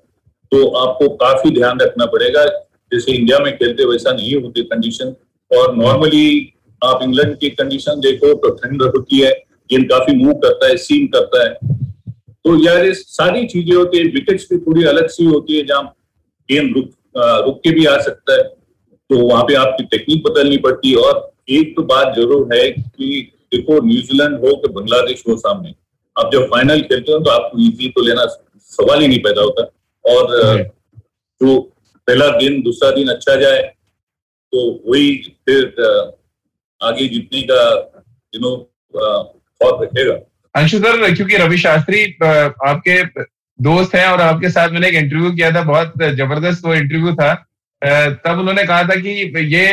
तो 0.52 0.68
आपको 0.80 1.10
काफ़ी 1.18 1.52
ध्यान 1.56 1.80
रखना 1.80 2.06
पड़ेगा। 2.08 2.46
जैसे 2.92 3.12
इंडिया 3.14 3.40
में 3.40 3.52
खेलते 3.58 3.86
वैसा 3.86 4.12
नहीं 4.14 4.36
होती 4.42 4.64
कंडीशन 4.66 5.16
और 5.52 5.76
नॉर्मली 5.76 6.28
आप 6.82 7.04
इंग्लैंड 7.04 7.38
की 7.40 7.50
कंडीशन 7.52 8.00
देखो 8.02 8.34
तो 8.36 8.50
ठंड 8.58 8.84
होती 8.84 9.20
है। 9.20 9.32
गेंद 9.70 9.90
काफ़ी 9.90 10.16
मूव 10.16 10.34
करता 10.40 10.68
है 10.68 10.78
सीम 10.80 11.08
करता 11.16 11.44
है। 11.44 11.54
तो 12.46 12.56
यार 12.64 12.86
ये 12.86 12.94
सारी 12.94 13.46
चीज़ें 13.48 13.76
होती 13.76 13.98
है 13.98 14.04
विकेट्स 14.12 14.48
भी 14.52 14.58
थोड़ी 14.60 14.84
अलग 14.88 15.08
सी 15.10 15.26
होती 15.26 15.58
है 15.58 15.66
जहाँ 15.68 15.84
गेंद 16.50 16.76
रुक 16.76 16.90
रुक 17.46 17.60
के 17.64 17.72
भी 17.72 17.86
आ 17.86 17.98
सकता 18.02 18.34
है। 18.34 18.44
तो 18.44 19.18
वहाँ 19.20 19.44
पे 19.44 19.56
आपकी 19.56 19.84
टेक्निक 19.88 20.24
बदलनी 20.24 20.58
पड़ती 20.60 20.92
है 20.92 20.98
और 21.00 21.32
एक 21.52 21.76
तो 21.76 21.84
बात 21.86 22.16
ज़रूर 22.16 22.54
है 22.54 22.70
कि 22.70 23.32
देखो 23.54 23.80
न्यूजीलैंड 23.86 24.36
हो 24.40 24.56
कि 24.56 24.74
बांग्लादेश 24.74 25.24
हो 25.30 25.36
सामने। 25.38 25.74
आप 26.16 26.30
जब 26.34 26.46
फाइनल 26.52 26.82
खेलते 26.82 27.12
हो 27.12 27.20
तो 27.20 27.32
आपको 27.32 27.60
इजी 27.62 27.90
तो 27.90 28.02
लेना 28.04 28.26
सवाल 28.72 29.02
ही 29.02 29.08
नहीं 29.08 29.20
पैदा 29.24 29.42
होता। 29.42 29.64
और 30.06 30.64
जो। 31.42 31.60
पहला 32.08 32.28
दिन 32.32 32.62
दूसरा 32.62 32.90
दिन 32.92 33.08
अच्छा 33.10 33.36
जाए 33.36 33.62
तो 34.54 34.60
वही 34.88 35.16
फिर 35.46 35.62
आगे 36.82 37.08
जीतने 37.08 37.42
का 37.42 37.62
यू 38.34 38.42
नो 38.42 38.52
थॉट 39.62 39.82
रखेगा 39.84 40.14
अंशु 40.56 40.80
सर 40.80 41.14
क्योंकि 41.16 41.38
रवि 41.38 41.58
शास्त्री 41.58 42.04
आपके 42.66 43.02
दोस्त 43.60 43.96
हैं 43.96 44.08
और 44.08 44.22
आपके 44.22 44.50
साथ 44.50 44.70
मैंने 44.70 44.88
एक 44.88 44.96
इंटरव्यू 44.96 45.32
किया 45.32 45.52
था 45.52 45.62
बहुत 45.64 45.94
ज़बरदस्त 46.16 46.66
वो 46.66 46.74
इंटरव्यू 46.76 47.14
था। 47.16 47.34
तब 48.26 48.40
उन्होंने 48.40 48.64
कहा 48.64 48.84
था 48.84 48.96
कि 48.98 49.10
ये 49.54 49.66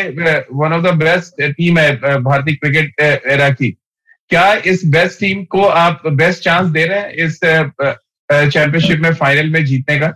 one 0.52 0.72
of 0.72 0.82
the 0.82 0.94
best 0.96 1.42
team 1.42 1.78
है 1.78 2.16
भारतीय 2.22 2.54
क्रिकेट 2.54 3.00
एरा 3.26 3.48
की। 3.50 3.70
क्या 4.30 4.52
इस 4.66 4.84
बेस्ट 4.86 5.20
टीम 5.20 5.44
को 5.44 5.62
आप 5.78 6.02
बेस्ट 6.14 6.42
चांस 6.42 6.68
दे 6.70 6.84
रहे 6.86 6.98
हैं 6.98 7.26
इस 7.26 7.38
चैंपियनशिप 7.40 9.00
में 9.00 9.12
फाइनल 9.14 9.50
में 9.50 9.64
जीतने 9.64 9.98
का? 10.00 10.08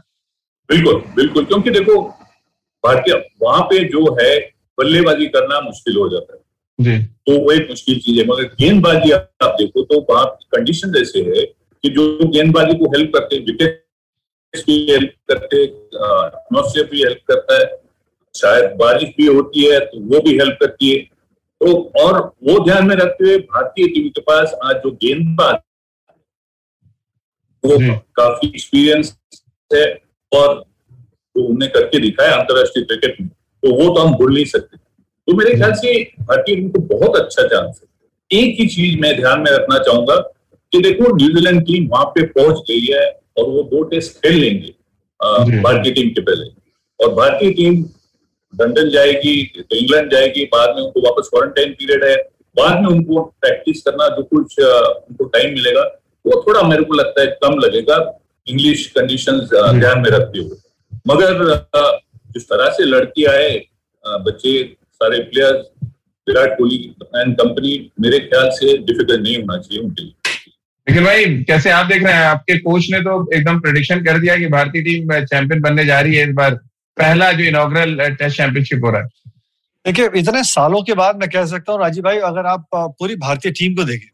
बिल्कुल 0.70 1.02
बिल्कुल। 1.16 1.44
क्योंकि 1.44 1.70
देखो 1.70 2.02
भारतीय 2.85 3.14
वहाँ 3.42 3.62
पे 3.62 3.78
जो 3.88 4.04
है 4.14 4.38
बल्लेबाजी 4.78 5.26
करना 5.28 5.61
मुश्किल 5.61 5.96
हो 5.96 6.08
जाता 6.08 6.35
है। 6.35 6.40
तो 6.78 7.38
वो 7.45 7.52
एक 7.52 7.68
मुश्किल 7.71 7.99
चीज़ 8.00 8.18
है 8.21 8.26
मगर 8.26 8.45
गेंदबाजी 8.61 9.11
आप 9.11 9.54
देखो 9.61 9.83
तो 9.83 10.00
वहाँ 10.11 10.26
कंडीशन 10.54 10.97
ऐसे 10.97 11.21
है 11.28 11.45
कि 11.45 11.88
जो 11.90 12.28
गेंदबाजी 12.30 12.75
को 12.78 12.90
हेल्प 12.92 13.12
करते 13.14 13.38
विकेट 13.45 13.85
भी 14.66 14.76
हेल्प 14.90 15.12
करते 15.28 15.62
एटमोस्फियर 15.62 16.87
भी 16.90 17.02
हेल्प 17.02 17.21
करता 17.28 17.59
है 17.59 17.66
शायद 18.35 18.76
बारिश 18.78 19.09
भी 19.16 19.26
होती 19.26 19.64
है 19.64 19.78
तो 19.80 20.00
वो 20.09 20.21
भी 20.21 20.38
हेल्प 20.38 20.59
करती 20.61 20.90
है। 20.90 20.99
तो 21.61 21.73
और 22.00 22.21
वो 22.45 22.59
ध्यान 22.64 22.87
में 22.87 22.95
रखते 22.97 23.25
हुए 23.25 23.37
भारतीय 23.52 23.87
टीम 23.88 24.09
के 24.09 24.21
पास 24.21 24.54
आज 24.64 24.76
जो 24.76 24.90
गेंदबाज 25.02 25.54
वो 27.64 27.78
काफ़ी 28.16 28.49
एक्सपीरियंस 28.49 29.16
है 29.71 29.85
और 30.33 30.64
जो 31.37 31.45
उन्हें 31.45 31.71
करके 31.73 32.00
दिखाया 32.00 32.35
अंतरराष्ट्रीय 32.37 32.85
क्रिकेट 32.85 33.21
में 33.21 33.28
तो 33.28 33.75
वो 33.75 33.95
तो 33.95 34.00
हम 34.00 34.14
भूल 34.16 34.35
नहीं 34.35 34.45
सकते। 34.47 34.76
तो 35.28 35.35
मेरे 35.37 35.54
ख्याल 35.54 35.73
से 35.75 35.92
भारतीय 36.21 36.56
टीम 36.56 36.68
को 36.71 36.80
बहुत 36.90 37.16
अच्छा 37.16 37.42
चांस 37.45 37.80
है। 37.83 38.38
एक 38.40 38.61
ही 38.61 38.66
चीज़ 38.68 38.99
मैं 39.00 39.16
ध्यान 39.16 39.40
में 39.40 39.50
रखना 39.50 39.78
चाहूँगा 39.78 40.16
कि 40.73 40.80
देखो 40.83 41.14
न्यूजीलैंड 41.16 41.61
टीम 41.66 41.87
वहाँ 41.90 42.04
पे 42.14 42.23
पहुँच 42.28 42.62
गई 42.68 42.87
है 42.87 43.04
और 43.38 43.49
वो 43.50 43.62
दो 43.73 43.83
टेस्ट 43.90 44.23
खेल 44.23 44.38
लेंगे 44.40 44.75
भारतीय 45.62 45.92
टीम 45.92 46.09
के 46.11 46.21
पहले। 46.21 46.45
और 47.00 47.14
भारतीय 47.14 47.50
टीम 47.52 47.85
लंदन 48.52 48.88
जाएगी 48.90 49.42
तो 49.59 49.76
इंग्लैंड 49.76 50.11
जाएगी 50.12 50.45
बाद 50.52 50.75
में 50.76 50.83
उनको 50.83 51.00
वापस 51.02 51.28
क्वारंटाइन 51.30 51.73
पीरियड 51.73 52.04
है। 52.04 52.16
बाद 52.56 52.80
में 52.83 52.88
उनको 52.88 53.23
प्रैक्टिस 53.40 53.83
करना 53.83 54.09
जो 54.16 54.23
कुछ 54.25 54.59
उनको 54.61 55.25
टाइम 55.25 55.54
मिलेगा 55.54 55.83
वो 56.25 56.42
थोड़ा 56.47 56.62
मेरे 56.68 56.85
को 56.85 56.95
लगता 56.95 57.21
है 57.21 57.26
कम 57.42 57.59
लगेगा। 57.61 57.97
इंग्लिश 58.47 58.87
कंडीशन 58.97 59.38
ध्यान 59.78 60.00
में 60.00 60.11
रखते 60.11 60.38
हुए। 60.38 60.56
मगर 61.09 61.45
जिस 62.33 62.49
तरह 62.49 62.71
से 62.76 62.85
लड़की 62.85 63.25
आए 63.26 63.50
बच्चे 64.04 64.52
सारे 65.00 65.18
players 65.24 65.66
Virat 66.26 66.56
Kohli 66.58 66.76
and 67.16 67.34
company 67.38 67.72
मेरे 68.00 68.18
ख्याल 68.20 68.48
से 68.54 68.76
डिफ़िकल्ट 68.78 69.20
नहीं 69.20 69.36
होना 69.36 69.58
चाहिए 69.58 69.82
उनके 69.82 70.02
लिए। 70.02 70.12
लेकिन 70.86 71.04
भाई 71.04 71.24
कैसे 71.44 71.70
आप 71.70 71.86
देख 71.86 72.02
रहे 72.02 72.14
हैं 72.14 72.24
आपके 72.24 72.58
कोच 72.60 72.86
ने 72.90 73.00
तो 73.00 73.14
एकदम 73.34 73.60
प्रोडिक्शन 73.60 74.04
कर 74.04 74.18
दिया 74.18 74.36
कि 74.36 74.46
भारतीय 74.48 74.82
टीम 74.82 75.12
चैंपियन 75.24 75.60
बनने 75.62 75.84
जा 75.84 76.00
रही 76.00 76.14
है 76.14 76.28
इस 76.28 76.34
बार। 76.34 76.54
पहला 76.96 77.30
जो 77.32 77.44
इनोग्रल 77.44 77.96
टेस्ट 78.10 78.36
चैंपियनशिप 78.36 78.84
हो 78.84 78.90
रहा 78.90 79.02
है। 79.02 79.08
देखिए 79.84 80.08
इतने 80.20 80.42
सालों 80.44 80.82
के 80.82 80.94
बाद 80.94 81.20
मैं 81.20 81.28
कह 81.30 81.44
सकता 81.46 81.72
हूँ 81.72 81.80
राजीव 81.80 82.04
भाई 82.04 82.18
अगर 82.28 82.46
आप 82.48 82.68
पूरी 82.74 83.16
भारतीय 83.18 83.52
टीम 83.52 83.74
को 83.74 83.84
देखें 83.84 84.08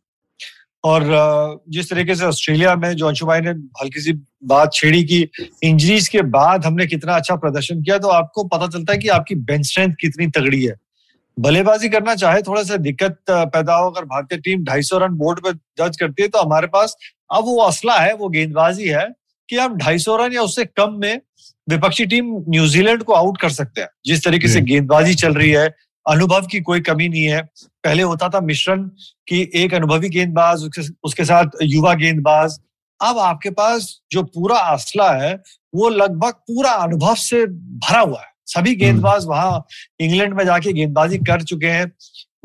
और 0.84 1.62
जिस 1.68 1.90
तरीके 1.90 2.14
से 2.14 2.24
ऑस्ट्रेलिया 2.24 2.74
में 2.76 2.92
जो 2.92 3.06
अंशु 3.06 3.26
भाई 3.26 3.40
ने 3.40 3.50
हल्की 3.80 4.00
सी 4.00 4.12
बात 4.44 4.72
छेड़ी 4.74 5.02
की 5.04 5.20
इंजरीज 5.62 6.08
के 6.08 6.22
बाद 6.30 6.64
हमने 6.66 6.86
कितना 6.86 7.16
अच्छा 7.16 7.36
प्रदर्शन 7.36 7.82
किया 7.82 7.98
तो 7.98 8.08
आपको 8.08 8.44
पता 8.44 8.66
चलता 8.66 8.92
है 8.92 8.98
कि 8.98 9.08
आपकी 9.08 9.34
बेंच 9.34 9.66
स्ट्रेंथ 9.66 9.94
कितनी 10.00 10.26
तगड़ी 10.26 10.64
है। 10.64 10.74
बल्लेबाजी 11.36 11.88
करना 11.88 12.14
चाहे 12.14 12.42
थोड़ा 12.42 12.62
सा 12.62 12.76
दिक्कत 12.76 13.18
पैदा 13.30 13.74
हो 13.74 13.90
अगर 13.90 14.04
भारतीय 14.04 14.38
टीम 14.38 14.64
250 14.64 14.98
रन 15.02 15.14
बोर्ड 15.18 15.40
पे 15.40 15.52
दर्ज 15.52 15.96
करती 15.96 16.22
है 16.22 16.28
तो 16.28 16.38
हमारे 16.38 16.66
पास 16.66 16.96
अब 17.30 17.44
वो 17.44 17.56
असला 17.62 17.98
है 17.98 18.14
वो 18.14 18.28
गेंदबाजी 18.28 18.88
है 18.88 19.06
कि 19.48 19.56
हम 19.56 19.78
250 19.78 20.16
रन 20.20 20.32
या 20.32 20.42
उससे 20.42 20.64
कम 20.64 20.98
में 21.00 21.20
विपक्षी 21.68 22.06
टीम 22.06 22.34
न्यूजीलैंड 22.48 23.02
को 23.02 23.12
आउट 23.12 23.40
कर 23.40 23.50
सकते 23.50 23.80
हैं। 23.80 23.88
जिस 24.06 24.24
तरीके 24.24 24.48
से 24.48 24.60
गेंदबाजी 24.60 25.14
चल 25.14 25.34
रही 25.34 25.50
है 25.50 25.74
अनुभव 26.06 26.46
की 26.46 26.60
कोई 26.60 26.80
कमी 26.80 27.08
नहीं 27.08 27.24
है। 27.24 27.42
पहले 27.84 28.02
होता 28.02 28.28
था 28.28 28.40
मिश्रण 28.40 28.82
की 29.28 29.40
एक 29.54 29.74
अनुभवी 29.74 30.08
गेंदबाज 30.08 30.64
उसके 31.04 31.24
साथ 31.24 31.62
युवा 31.62 31.94
गेंदबाज। 31.94 32.58
अब 33.00 33.18
आपके 33.18 33.50
पास 33.50 33.96
जो 34.12 34.22
पूरा 34.24 34.58
असला 34.72 35.10
है 35.14 35.34
वो 35.74 35.88
लगभग 35.88 36.32
पूरा 36.48 36.70
अनुभव 36.70 37.14
से 37.14 37.44
भरा 37.46 38.00
हुआ 38.00 38.20
है। 38.20 38.30
सभी 38.46 38.70
हम्म। 38.70 38.80
गेंदबाज 38.80 39.24
वहाँ 39.26 39.64
इंग्लैंड 40.00 40.34
में 40.34 40.44
जाके 40.44 40.72
गेंदबाजी 40.72 41.18
कर 41.20 41.42
चुके 41.42 41.66
हैं। 41.66 41.90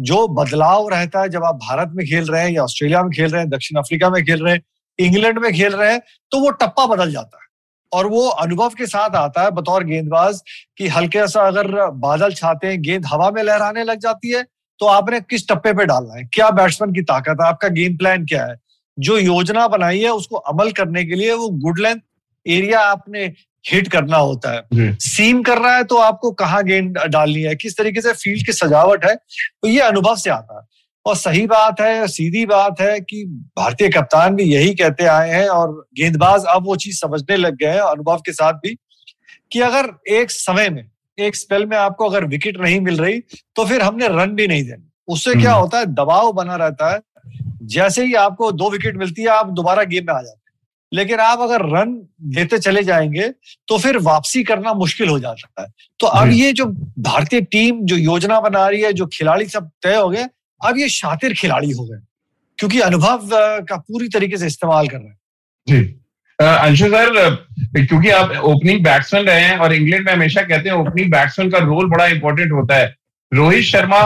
जो 0.02 0.28
बदलाव 0.28 0.88
रहता 0.90 1.22
है 1.22 1.30
जब 1.30 1.44
आप 1.44 1.56
भारत 1.56 1.92
में 1.96 2.06
खेल 2.06 2.26
रहे 2.26 2.44
हैं 2.44 2.52
या 2.52 2.64
ऑस्ट्रेलिया 2.64 3.02
में 3.04 3.12
खेल 3.12 3.32
रहे 3.32 3.42
हैं 3.42 3.50
दक्षिण 3.50 3.80
अफ्रीका 3.80 4.10
में 4.10 4.24
खेल 4.26 4.44
रहे 4.44 4.54
हैं 4.54 4.62
इंग्लैंड 5.00 5.40
में 5.40 5.52
खेल 5.54 5.74
रहे 5.74 5.92
हैं 5.92 6.02
तो 6.32 6.40
वो 6.40 6.50
टप्पा 6.52 6.86
बदल 6.86 7.12
जाता 7.12 7.38
है। 7.38 7.47
और 7.94 8.08
वो 8.08 8.28
अनुभव 8.28 8.70
के 8.70 8.86
साथ 8.88 9.16
आता 9.16 9.44
है 9.44 9.52
बतौर 9.52 9.84
गेंदबाज 9.84 10.42
कि 10.78 10.88
हल्के 10.88 11.28
सा 11.28 11.48
अगर 11.48 11.68
बादल 11.98 12.34
छाते 12.34 12.68
हैं 12.68 12.82
गेंद 12.82 13.06
हवा 13.06 13.32
में 13.32 13.42
लहराने 13.44 13.84
लग 13.84 14.00
जाती 14.00 14.32
है 14.32 14.44
तो 14.80 14.86
आपने 14.86 15.20
किस 15.22 15.48
टप्पे 15.50 15.74
पे 15.74 15.86
डालना 15.86 16.16
है? 16.16 16.24
क्या 16.24 16.50
बैट्समैन 16.50 16.94
की 16.94 17.02
ताकत 17.02 17.38
है? 17.42 17.48
आपका 17.48 17.68
गेम 17.68 17.98
प्लान 17.98 18.26
क्या 18.26 18.46
है? 18.46 18.56
जो 18.98 19.18
योजना 19.18 19.68
बनाई 19.68 20.00
है 20.00 20.10
उसको 20.10 20.36
अमल 20.36 20.72
करने 20.72 21.04
के 21.06 21.16
लिए 21.16 21.34
वो 21.34 21.50
गुड 21.50 21.80
लेंथ 21.80 22.00
एरिया 22.46 22.80
आपने 22.80 23.26
हिट 23.66 23.88
करना 23.88 24.18
होता 24.18 24.52
है। 24.52 24.96
सीम 25.00 25.42
कर 25.44 25.58
रहा 25.58 25.76
है 25.76 25.84
तो 25.84 25.98
आपको 25.98 26.32
कहाँ 26.32 26.64
गेंद 26.64 26.98
डालनी 26.98 27.42
है? 27.42 27.56
किस 27.56 27.78
तरीके 27.78 28.02
से 28.02 28.14
फ़ील्ड 28.14 28.46
की 28.46 28.54
सजावट 28.54 29.06
है? 29.06 29.16
तो 29.16 29.68
ये 29.68 29.80
अनुभव 29.80 30.16
से 30.16 30.30
आता 30.30 30.60
है। 30.60 30.77
और 31.08 31.16
सही 31.16 31.48
बात 31.48 31.82
है 31.82 32.08
सीधी 32.08 32.46
बात 32.46 32.82
है 32.82 33.00
कि 33.00 33.24
भारतीय 33.58 33.90
कप्तान 33.90 34.36
भी 34.36 34.44
यही 34.44 34.74
कहते 34.76 35.06
आए 35.06 35.30
हैं 35.32 35.48
और 35.50 35.88
गेंदबाज 35.98 36.44
अब 36.46 36.66
वो 36.66 36.76
चीज़ 36.76 36.98
समझने 37.00 37.38
लग 37.38 37.56
गए 37.56 37.68
हैं 37.68 37.80
अनुभव 37.80 38.18
के 38.18 38.32
साथ 38.32 38.54
भी 38.54 38.78
कि 39.52 39.60
अगर 39.60 39.90
एक 40.08 40.32
समय 40.32 40.70
में 40.70 40.90
एक 41.20 41.36
स्पेल 41.36 41.66
में 41.66 41.78
आपको 41.78 42.10
अगर 42.10 42.26
विकेट 42.26 42.58
नहीं 42.62 42.80
मिल 42.82 42.98
रही 42.98 43.20
तो 43.56 43.66
फिर 43.66 43.82
हमने 43.82 44.08
रन 44.08 44.32
भी 44.32 44.48
नहीं 44.48 44.64
देने। 44.64 44.84
उससे 45.08 45.34
क्या 45.34 45.52
हम्म। 45.52 45.62
होता 45.62 45.80
है 45.80 45.86
दबाव 45.86 46.32
बना 46.34 46.56
रहता 46.56 46.94
है। 46.94 47.00
जैसे 47.64 48.06
ही 48.06 48.14
आपको 48.14 48.52
दो 48.52 48.70
विकेट 48.70 48.98
मिलती 48.98 49.22
है 49.22 49.28
आप 49.28 49.50
दोबारा 49.50 49.84
गेम 49.84 50.04
में 50.04 50.14
आ 50.14 50.22
जाते 50.22 50.52
हैं। 50.52 50.60
लेकिन 50.94 51.20
आप 51.20 51.40
अगर 51.40 51.62
रन 51.62 52.08
देते 52.22 52.58
चले 52.58 52.84
जाएँगे 52.84 53.30
तो 53.68 53.78
फिर 53.78 53.98
वापसी 53.98 54.44
करना 54.44 54.74
मुश्किल 54.74 55.10
हो 55.10 55.20
जाता 55.20 55.62
है। 55.62 55.68
तो 56.00 56.08
अब 56.08 56.30
ये 56.30 56.54
जो 56.54 56.66
भारतीय 57.00 57.42
टीम 57.42 57.80
जो 57.82 57.96
योजना 57.96 58.40
बना 58.40 58.68
रही 58.68 58.82
है 58.82 58.94
जो 58.94 59.06
खिलाड़ी 59.06 59.46
सब 59.46 59.70
तय 59.82 59.96
हो 59.96 60.10
गए 60.10 60.26
अब 60.62 60.78
ये 60.78 60.90
शातिर 60.90 61.34
खिलाड़ी 61.34 61.72
हो 61.72 61.86
गए, 61.86 62.00
क्योंकि 62.60 62.80
अनुभव 62.82 63.30
का 63.64 63.76
पूरी 63.78 64.08
तरीके 64.10 64.38
से 64.38 64.48
इस्तेमाल 64.48 64.88
कर 64.88 64.98
रहे 64.98 65.08
हैं। 65.08 65.18
जी। 65.68 65.80
अंशु 66.40 66.88
सर 66.88 67.36
क्योंकि 67.78 68.10
आप 68.12 68.32
ओपनिंग 68.46 68.84
बैट्समैन 68.84 69.26
रहे 69.26 69.42
हैं 69.42 69.58
और 69.58 69.74
इंग्लैंड 69.74 70.06
में 70.06 70.14
हमेशा 70.14 70.42
कहते 70.44 70.70
हैं 70.70 70.76
ओपनिंग 70.78 71.12
बैट्समैन 71.12 71.50
का 71.52 71.58
रोल 71.60 71.90
बड़ा 71.90 72.06
इंपॉर्टेंट 72.08 72.52
होता 72.52 72.76
है। 72.76 72.96
रोहित 73.32 73.64
शर्मा 73.66 74.02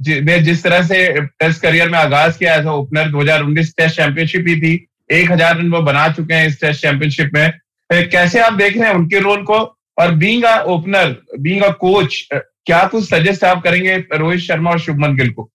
ने 0.00 0.38
जिस 0.40 0.62
तरह 0.62 0.82
से 0.82 1.20
टेस्ट 1.20 1.62
करियर 1.62 1.88
में 1.90 1.98
आगाज़ 1.98 2.38
किया 2.38 2.54
एज 2.54 2.66
ओपनर 2.68 3.10
2019 3.10 3.74
टेस्ट 3.76 3.96
चैंपियनशिप 3.96 4.44
ही 4.48 4.56
थी, 4.60 4.74
एक 5.10 5.30
हज़ार 5.30 5.56
रन 5.58 5.70
वो 5.72 5.80
बना 5.82 6.08
चुके 6.12 6.34
हैं 6.34 6.46
इस 6.46 6.60
टेस्ट 6.60 6.82
चैंपियनशिप 6.82 7.30
में। 7.34 7.52
कैसे 7.90 8.40
आप 8.40 8.52
देख 8.54 8.76
रहे 8.76 8.88
हैं 8.88 8.94
उनके 8.94 9.18
रोल 9.20 9.42
को? 9.44 9.58
और 9.98 10.14
बींग 10.16 10.44
ओपनर 10.44 11.16
बींग 11.40 11.62
कोच 11.80 12.28
क्या 12.32 12.84
कुछ 12.86 13.04
सजेस्ट 13.04 13.44
आप 13.44 13.62
करेंगे 13.62 13.96
रोहित 14.12 14.40
शर्मा 14.40 14.70
और 14.70 14.78
शुभमन 14.80 15.16
गिल 15.16 15.30
को? 15.30 15.50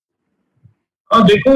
हाँ 1.11 1.25
देखो 1.25 1.51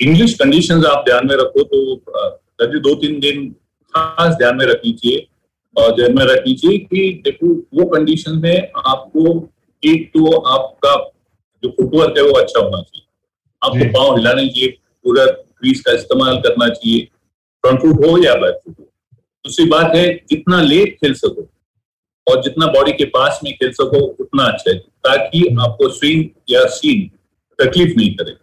इंग्लिश 0.00 0.34
कंडीशंस 0.34 0.84
आप 0.86 1.04
ध्यान 1.04 1.26
में 1.26 1.34
रखो 1.36 1.62
तो 1.62 2.78
दो 2.80 2.94
तीन 2.94 3.18
दिन 3.20 3.50
खास 3.94 4.34
ध्यान 4.34 4.56
में 4.56 4.64
रखनी 4.66 4.92
चाहिए 4.92 5.26
और 5.76 5.94
ध्यान 5.96 6.14
में 6.16 6.24
रखनी 6.24 6.54
चाहिए 6.54 6.78
कि 6.78 7.22
देखो 7.24 7.52
वो 7.78 7.88
कंडीशन 7.90 8.38
में 8.38 8.70
आपको 8.86 9.24
एक 9.82 10.08
तो 10.14 10.36
आपका 10.54 10.94
जो 11.62 11.68
फुटवर्क 11.70 12.18
है 12.18 12.24
वो 12.24 12.32
अच्छा 12.38 12.60
होना 12.60 12.80
चाहिए। 12.80 13.04
आपको 13.62 13.92
पाँव 13.98 14.16
हिलाने 14.16 14.46
चाहिए 14.48 14.68
पूरा 15.04 15.24
क्रीज 15.26 15.80
का 15.80 15.92
इस्तेमाल 15.92 16.36
करना 16.40 16.68
चाहिए 16.68 17.04
फ्रंट 17.64 17.80
फुट 17.82 18.04
हो 18.06 18.16
या 18.24 18.34
बैक 18.34 18.60
फुट 18.64 18.74
हो। 18.78 18.84
दूसरी 18.84 19.66
बात 19.70 19.94
है 19.94 20.06
जितना 20.30 20.60
लेट 20.62 20.96
खेल 21.00 21.14
सको 21.14 21.46
और 22.26 22.42
जितना 22.42 22.66
बॉडी 22.72 22.92
के 22.92 23.04
पास 23.16 23.40
में 23.44 23.52
खेल 23.52 23.72
सको 23.72 24.04
उतना 24.22 24.44
अच्छा 24.44 24.70
है 24.70 24.78
ताकि 25.06 25.46
आपको 25.60 25.88
स्विंग 25.90 26.24
या 26.50 26.64
सीन 26.76 27.08
तकलीफ़ 27.58 27.96
नहीं 27.96 28.14
करे 28.16 28.36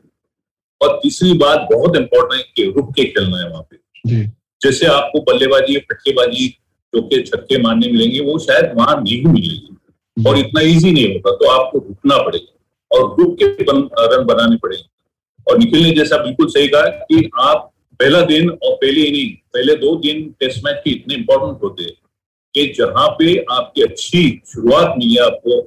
और 0.82 1.00
तीसरी 1.04 1.34
बात 1.34 1.68
बहुत 1.72 1.98
इंपॉर्टेंट 1.98 2.42
है 2.42 2.54
कि 2.56 2.72
रुक 2.72 2.94
के 2.94 3.04
खेलना 3.04 3.38
है 3.38 3.50
वहाँ 3.50 3.68
पे। 3.72 4.26
जैसे 4.62 4.86
आपको 4.86 5.20
बल्लेबाजी 5.22 5.78
फटकेबाजी 5.78 6.48
चौके 6.94 7.22
छक्के 7.22 7.58
मारने 7.62 7.88
मिलेंगे 7.88 8.20
वो 8.20 8.38
शायद 8.40 8.72
वहाँ 8.76 8.96
नहीं 9.02 9.24
मिलेगी। 9.24 10.28
और 10.30 10.38
इतना 10.38 10.62
इजी 10.62 10.92
नहीं 10.92 11.08
होगा 11.14 11.32
तो 11.32 11.50
आपको 11.50 11.78
रुकना 11.78 12.18
पड़ेगा। 12.18 12.98
और 12.98 13.16
रुक 13.20 13.36
के 13.40 13.64
बन, 13.64 13.90
रन 14.00 14.26
बनाने 14.26 14.56
पड़ेंगे। 14.56 14.86
और 15.52 15.58
निखिल 15.58 15.84
ने 15.84 15.92
जैसा 15.92 16.18
बिल्कुल 16.18 16.48
सही 16.48 16.68
कहा 16.68 16.82
कि 16.82 17.30
आप 17.40 17.72
पहला 18.00 18.22
दिन 18.22 18.50
और 18.50 18.76
पहली 18.76 19.04
इनिंग 19.04 19.36
पहले 19.54 19.76
दो 19.76 19.96
दिन 19.96 20.24
टेस्ट 20.40 20.66
मैच 20.66 20.82
के 20.86 20.92
इतने 20.92 21.16
इंपॉर्टेंट 21.16 21.64
होते 21.64 21.84
हैं 21.84 21.94
कि 22.56 22.66
जहाँ 22.78 23.08
पे 23.10 23.36
आपकी 23.52 23.82
अच्छी 23.82 24.42
शुरुआत 24.48 24.96
मिली 24.98 25.18
आपको 25.18 25.62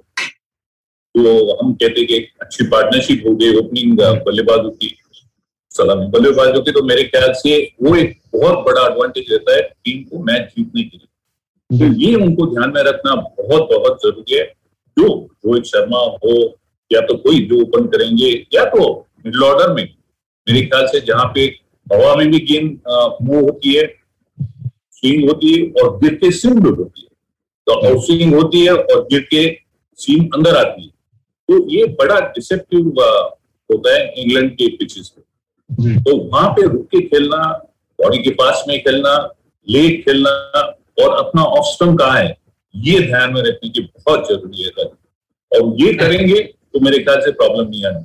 तो 1.14 1.54
हम 1.56 1.72
कहते 1.74 2.04
कि 2.04 2.18
अच्छी 2.42 2.64
पार्टनरशिप 2.66 3.22
हो 3.26 3.34
गई 3.36 3.54
ओपनिंग 3.58 3.98
बल्लेबाजों 4.26 4.70
की। 4.70 4.94
सलामी। 5.72 6.06
बल्लेबाजों 6.10 6.62
की 6.62 6.72
तो 6.72 6.82
मेरे 6.84 7.02
ख्याल 7.04 7.32
से 7.36 7.56
वो 7.82 7.94
एक 7.96 8.16
बहुत 8.34 8.64
बड़ा 8.66 8.86
एडवांटेज 8.86 9.32
रहता 9.32 9.56
है 9.56 9.62
टीम 9.84 10.02
को 10.02 10.22
मैच 10.24 10.52
जीतने 10.56 10.82
के 10.82 10.96
लिए। 10.96 11.06
तो 11.70 11.92
ये 12.00 12.14
उनको 12.16 12.46
ध्यान 12.46 12.72
में 12.74 12.82
रखना 12.82 13.14
बहुत 13.14 13.68
बहुत 13.72 13.98
ज़रूरी 14.02 14.36
है। 14.36 14.44
जो 14.96 15.06
रोहित 15.46 15.64
शर्मा 15.64 15.98
हो 16.24 16.34
या 16.90 17.00
तो 17.00 17.14
कोई 17.16 17.40
जो 17.48 17.60
ओपन 17.62 17.86
करेंगे 17.88 18.30
या 18.54 18.64
तो 18.66 18.86
मिडल 19.26 19.42
ऑर्डर 19.44 19.72
में 19.74 19.82
मेरे 20.46 20.60
ख्याल 20.66 20.86
से 20.86 21.00
जहाँ 21.06 21.24
पे 21.34 21.44
हवा 21.86 22.14
में 22.16 22.30
भी 22.30 22.38
गेंद 22.46 22.78
मूव 23.22 23.40
होती 23.40 23.74
है 23.74 23.86
स्विंग 24.92 25.28
होती 25.28 25.52
है 25.52 25.82
और 25.82 25.96
गिर 25.98 26.14
के 26.14 26.30
स्विंग 26.32 26.66
होती 26.66 27.02
है। 27.02 27.08
तो 27.66 27.72
आउट 27.88 28.04
स्विंग 28.06 28.34
होती 28.34 28.64
है 28.64 28.74
और 28.74 29.02
गिर 29.12 29.20
के 29.30 29.42
सीम 29.98 30.24
अंदर 30.34 30.56
आती 30.56 30.82
है। 30.82 30.90
तो 31.48 31.66
ये 31.70 31.84
बड़ा 32.00 32.18
डिसेप्टिव 32.28 32.86
होता 33.70 33.94
है 33.94 34.02
इंग्लैंड 34.14 34.50
के 34.52 34.66
पिचेस 34.76 35.08
पे। 35.08 35.94
तो 36.00 36.16
वहाँ 36.18 36.50
पे 36.50 36.62
रुक 36.62 36.84
के 36.86 37.00
खेलना 37.06 37.42
बॉडी 37.98 38.18
के 38.18 38.30
पास 38.40 38.64
में 38.68 38.78
खेलना 38.80 39.16
लेट 39.66 40.04
खेलना 40.04 40.30
और 41.02 41.16
अपना 41.16 41.42
ऑफ़ 41.44 41.66
स्टम्प 41.66 41.98
कहा 41.98 42.18
है 42.18 42.36
ये 42.74 43.00
ध्यान 43.00 43.32
में 43.34 43.40
रखने 43.42 43.68
की 43.68 43.80
बहुत 43.80 44.28
ज़रूरी 44.28 44.62
है 44.62 44.84
और 45.52 45.74
ये 45.82 45.92
करेंगे 45.94 46.40
तो 46.40 46.80
मेरे 46.80 46.98
ख्याल 46.98 47.20
से 47.20 47.30
प्रॉब्लम 47.32 47.68
नहीं 47.68 47.84
आनी 47.86 48.04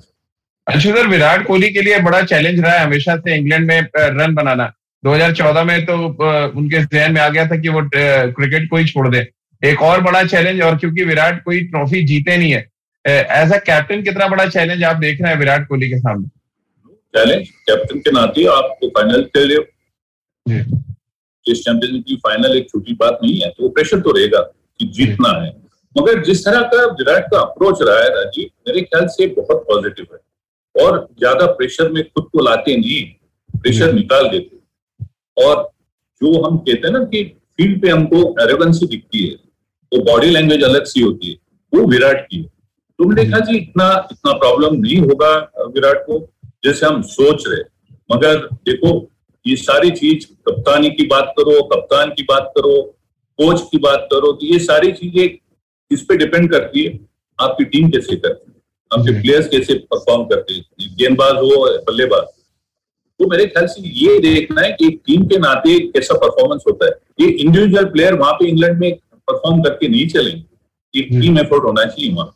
अंशुधर 0.67 1.07
विराट 1.07 1.45
कोहली 1.47 1.69
के 1.69 1.81
लिए 1.81 1.99
बड़ा 1.99 2.21
चैलेंज 2.23 2.59
रहा 2.59 2.73
है 2.73 2.83
हमेशा 2.85 3.15
से 3.17 3.35
इंग्लैंड 3.35 3.65
में 3.67 3.79
रन 3.97 4.33
बनाना। 4.35 4.71
2014 5.03 5.63
में 5.63 5.85
तो 5.85 5.93
उनके 6.59 6.83
जहन 6.83 7.13
में 7.13 7.21
आ 7.21 7.27
गया 7.29 7.45
था 7.47 7.57
कि 7.61 7.69
वो 7.69 7.81
क्रिकेट 7.93 8.69
को 8.69 8.77
ही 8.77 8.85
छोड़ 8.87 9.07
दे। 9.07 9.27
एक 9.61 9.81
और 9.81 10.01
बड़ा 10.01 10.23
चैलेंज 10.25 10.61
और 10.61 10.77
क्योंकि 10.77 11.03
विराट 11.05 11.43
कोई 11.43 11.59
ट्रॉफी 11.63 12.03
जीते 12.03 12.37
नहीं 12.37 12.51
है 12.51 12.61
एज 13.05 13.51
अ 13.53 13.57
कैप्टन 13.59 14.01
कितना 14.03 14.27
बड़ा 14.27 14.45
चैलेंज 14.47 14.83
आप 14.83 14.95
देख 14.97 15.21
रहे 15.21 15.31
हैं 15.31 15.39
विराट 15.39 15.67
कोहली 15.67 15.89
के 15.89 15.97
सामने? 15.99 16.27
चैलेंज 17.13 17.49
कैप्टन 17.69 17.99
के 17.99 18.11
नाते 18.11 18.45
आप 18.49 18.77
तो 18.81 18.87
फाइनल 18.89 19.23
खेल 19.25 19.47
रहे 19.47 19.57
हो। 19.57 19.63
टेस्ट 21.45 21.63
चैंपियनशिप 21.63 22.03
की 22.07 22.15
फाइनल 22.17 22.57
एक 22.57 22.69
छोटी 22.69 22.93
बात 22.95 23.19
नहीं 23.23 23.39
है 23.41 23.49
तो 23.49 23.69
प्रेशर 23.69 23.99
तो 24.01 24.11
रहेगा 24.11 24.39
कि 24.39 24.85
जीतना 24.95 25.31
है। 25.41 25.51
मगर 25.95 26.23
जिस 26.23 26.45
तरह 26.45 26.61
का 26.67 26.85
विराट 26.93 27.25
का 27.31 27.39
अप्रोच 27.39 27.81
रहा 27.81 27.97
है 27.97 28.09
राजीव 28.11 28.49
मेरे 28.67 28.81
ख्याल 28.81 29.07
से 29.09 29.27
बहुत 29.33 29.65
पॉजिटिव 29.67 30.07
है। 30.13 30.19
और 30.75 31.07
ज़्यादा 31.19 31.45
प्रेशर 31.53 31.89
में 31.91 32.03
खुद 32.03 32.29
को 32.33 32.43
लाते 32.43 32.75
नहीं 32.77 33.03
प्रेशर। 33.49 33.93
निकाल 33.93 34.29
देते 34.29 34.61
और 35.37 35.69
जो 36.21 36.41
हम 36.45 36.57
कहते 36.59 36.87
हैं 36.87 36.93
ना 36.93 37.03
कि 37.05 37.23
फ़ील्ड 37.57 37.81
पे 37.81 37.89
हमको 37.89 38.23
एरोगेंसी 38.43 38.85
दिखती 38.87 39.25
है 39.27 39.35
तो 39.35 40.03
बॉडी 40.05 40.29
लैंग्वेज 40.29 40.63
अलग 40.63 40.85
सी 40.85 41.01
होती 41.01 41.31
है 41.31 41.37
वो 41.73 41.85
विराट 41.87 42.25
की 42.29 42.37
है। 42.37 42.51
तो 42.99 43.05
मेरे 43.05 43.23
जी 43.41 43.57
इतना 43.57 43.85
इतना 44.11 44.33
प्रॉब्लम 44.33 44.75
नहीं 44.75 44.99
होगा 44.99 45.31
विराट 45.67 46.03
को 46.05 46.19
जैसे 46.65 46.85
हम 46.85 47.01
सोच 47.11 47.43
रहे 47.47 47.63
मगर 48.09 48.37
देखो 48.65 48.91
ये 49.45 49.55
सारी 49.57 49.89
चीज़ 49.93 50.25
कप्तानी 50.49 50.89
की 50.89 51.05
बात 51.07 51.33
करो 51.37 51.61
कप्तान 51.69 52.09
की 52.17 52.23
बात 52.23 52.51
करो 52.57 52.75
कोच 53.39 53.61
की 53.71 53.77
बात 53.85 54.07
करो 54.11 54.31
तो 54.31 54.45
ये 54.45 54.59
सारी 54.59 54.91
चीज़ें 54.91 55.25
इस 55.91 56.01
पे 56.09 56.17
डिपेंड 56.17 56.49
करती 56.51 56.83
है 56.83 56.99
आपकी 57.39 57.65
टीम 57.65 57.89
कैसे 57.91 58.15
करती 58.15 58.51
है 58.51 58.61
आपके 58.91 59.11
प्लेयर्स 59.21 59.47
कैसे 59.49 59.73
परफॉर्म 59.91 60.23
करते 60.25 60.53
हैं। 60.53 60.95
गेंदबाज 60.97 61.35
हो 61.35 61.49
बल्लेबाज 61.87 62.23
तो 63.19 63.27
मेरे 63.29 63.45
ख्याल 63.45 63.67
से 63.67 63.81
ये 64.01 64.17
देखना 64.19 64.61
है 64.61 64.71
कि 64.79 64.89
टीम 65.07 65.25
के 65.27 65.37
नाते 65.39 65.77
कैसा 65.89 66.17
परफॉर्मेंस 66.19 66.63
होता 66.67 66.85
है। 66.85 66.91
ये 67.21 67.27
इंडिविजुअल 67.29 67.85
प्लेयर 67.91 68.15
वहाँ 68.19 68.33
पे 68.33 68.47
इंग्लैंड 68.49 68.79
में 68.79 68.93
परफॉर्म 69.27 69.61
करके 69.63 69.87
नहीं 69.87 70.07
चलेंगे। 70.09 71.19
टीम 71.19 71.37
एफर्ट 71.39 71.63
होना 71.63 71.85
चाहिए 71.85 72.13
वहाँ 72.13 72.27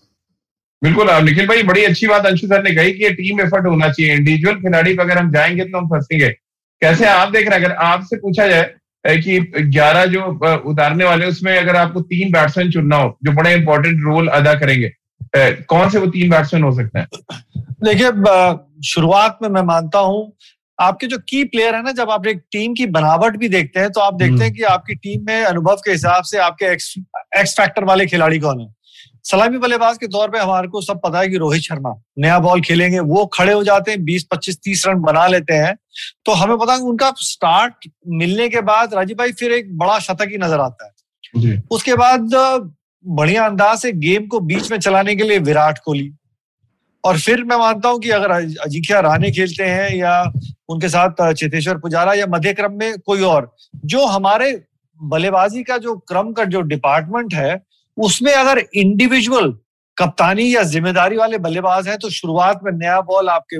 बिल्कुल 0.81 1.09
निखिल 1.23 1.47
भाई 1.47 1.63
बड़ी 1.63 1.83
अच्छी 1.85 2.07
बात 2.07 2.25
अंशु 2.25 2.47
सर 2.47 2.63
ने 2.63 2.71
कही 2.71 2.91
कि 2.93 3.03
ये 3.03 3.09
टीम 3.13 3.39
एफर्ट 3.41 3.65
होना 3.65 3.87
चाहिए 3.89 4.13
इंडिविजुअल 4.13 4.55
खिलाड़ी 4.55 4.93
पर 4.93 5.03
अगर 5.03 5.17
हम 5.17 5.31
जाएँगे 5.31 5.63
तो 5.63 5.77
हम 5.77 5.87
फंसेंगे। 5.87 6.29
कैसे 6.81 7.05
आप 7.05 7.31
देख 7.31 7.47
रहे 7.49 7.59
हैं 7.59 7.65
अगर 7.65 7.75
आपसे 7.75 8.17
पूछा 8.17 8.47
जाए 8.47 8.73
कि 9.05 9.39
11 9.71 10.05
जो 10.05 10.21
उतारने 10.69 11.05
वाले 11.05 11.25
उसमें 11.25 11.57
अगर 11.57 11.75
आपको 11.75 12.01
तीन 12.01 12.31
बैट्समैन 12.31 12.71
चुनना 12.71 12.95
हो 12.95 13.17
जो 13.23 13.31
बड़े 13.31 13.53
इंपॉर्टेंट 13.53 14.03
रोल 14.03 14.27
अदा 14.27 14.53
करेंगे 14.53 14.91
कौन 15.37 15.89
से 15.89 15.99
वो 15.99 16.07
तीन 16.07 16.29
बैट्समैन 16.29 16.63
हो 16.63 16.71
सकते 16.75 16.99
हैं? 16.99 17.07
देखिए 17.83 18.09
शुरुआत 18.87 19.39
में 19.41 19.49
मैं 19.49 19.61
मानता 19.61 19.99
हूँ 19.99 20.31
आपके 20.79 21.07
जो 21.07 21.17
की 21.29 21.43
प्लेयर 21.43 21.75
है 21.75 21.83
ना 21.83 21.91
जब 21.91 22.09
आप 22.11 22.27
एक 22.27 22.41
टीम 22.51 22.73
की 22.73 22.85
बनावट 22.85 23.37
भी 23.37 23.49
देखते 23.49 23.79
हैं 23.79 23.89
तो 23.89 23.99
आप 23.99 24.13
देखते 24.13 24.33
हैं 24.33 24.45
हम्म। 24.45 24.57
कि 24.57 24.63
आपकी 24.63 24.95
टीम 24.95 25.25
में 25.25 25.43
अनुभव 25.43 25.75
के 25.75 25.91
हिसाब 25.91 26.23
से 26.23 26.37
आपके 26.37 26.65
एक्स, 26.65 26.93
एक्स 27.37 27.53
फैक्टर 27.53 27.83
वाले 27.83 28.05
खिलाड़ी 28.05 28.39
कौन 28.39 28.59
है। 28.61 28.67
सलामी 29.27 29.57
बल्लेबाज 29.57 29.97
के 29.97 30.07
तौर 30.07 30.29
पे 30.31 30.39
हमारे 30.39 30.67
को 30.67 30.81
सब 30.81 30.99
पता 31.03 31.19
है 31.19 31.27
कि 31.27 31.37
रोहित 31.37 31.61
शर्मा 31.61 31.93
नया 32.19 32.37
बॉल 32.39 32.61
खेलेंगे 32.61 32.99
वो 33.07 33.25
खड़े 33.33 33.53
हो 33.53 33.63
जाते 33.63 33.91
हैं 33.91 34.03
बीस 34.05 34.27
पच्चीस 34.31 34.59
तीस 34.63 34.83
रन 34.87 35.01
बना 35.01 35.25
लेते 35.27 35.53
हैं। 35.53 35.75
तो 36.25 36.31
हमें 36.33 36.57
पता 36.57 36.73
है 36.73 36.79
उनका 36.81 37.11
स्टार्ट 37.21 37.89
मिलने 38.19 38.47
के 38.49 38.61
बाद 38.69 38.93
राजीव 38.93 39.17
भाई 39.17 39.31
फिर 39.33 39.51
एक 39.53 39.77
बड़ा 39.77 39.97
शतक 39.99 40.29
ही 40.31 40.37
नज़र 40.37 40.59
आता 40.59 40.85
है। 40.85 41.61
उसके 41.71 41.95
बाद 41.95 42.29
बढ़िया 43.05 43.45
अंदाज 43.45 43.77
से 43.79 43.91
गेम 43.99 44.27
को 44.27 44.39
बीच 44.41 44.71
में 44.71 44.77
चलाने 44.79 45.15
के 45.15 45.23
लिए 45.23 45.39
विराट 45.41 45.79
कोहली। 45.85 46.11
और 47.03 47.19
फिर 47.19 47.43
मैं 47.43 47.57
मानता 47.57 47.89
हूँ 47.89 47.99
कि 47.99 48.09
अगर 48.11 48.31
अजिंक्या 48.31 48.99
राणे 48.99 49.31
खेलते 49.31 49.63
हैं 49.65 49.93
या 49.95 50.21
उनके 50.69 50.89
साथ 50.89 51.31
चेतेश्वर 51.33 51.77
पुजारा 51.79 52.13
या 52.13 52.27
मध्य 52.29 52.53
क्रम 52.53 52.77
में 52.79 52.99
कोई 52.99 53.21
और 53.25 53.51
जो 53.85 54.05
हमारे 54.07 54.51
बल्लेबाजी 55.01 55.63
का 55.63 55.77
जो 55.77 55.95
क्रम 56.09 56.31
का 56.33 56.43
जो 56.45 56.61
डिपार्टमेंट 56.63 57.33
है 57.33 57.55
उसमें 57.97 58.33
अगर 58.33 58.59
इंडिविजुअल 58.59 59.53
कप्तानी 59.97 60.55
या 60.55 60.63
ज़िम्मेदारी 60.65 61.17
वाले 61.17 61.37
बल्लेबाज 61.39 61.87
हैं 61.87 61.97
तो 61.97 62.09
शुरुआत 62.09 62.59
में 62.63 62.71
नया 62.73 62.99
बॉल 63.03 63.29
आपके 63.29 63.57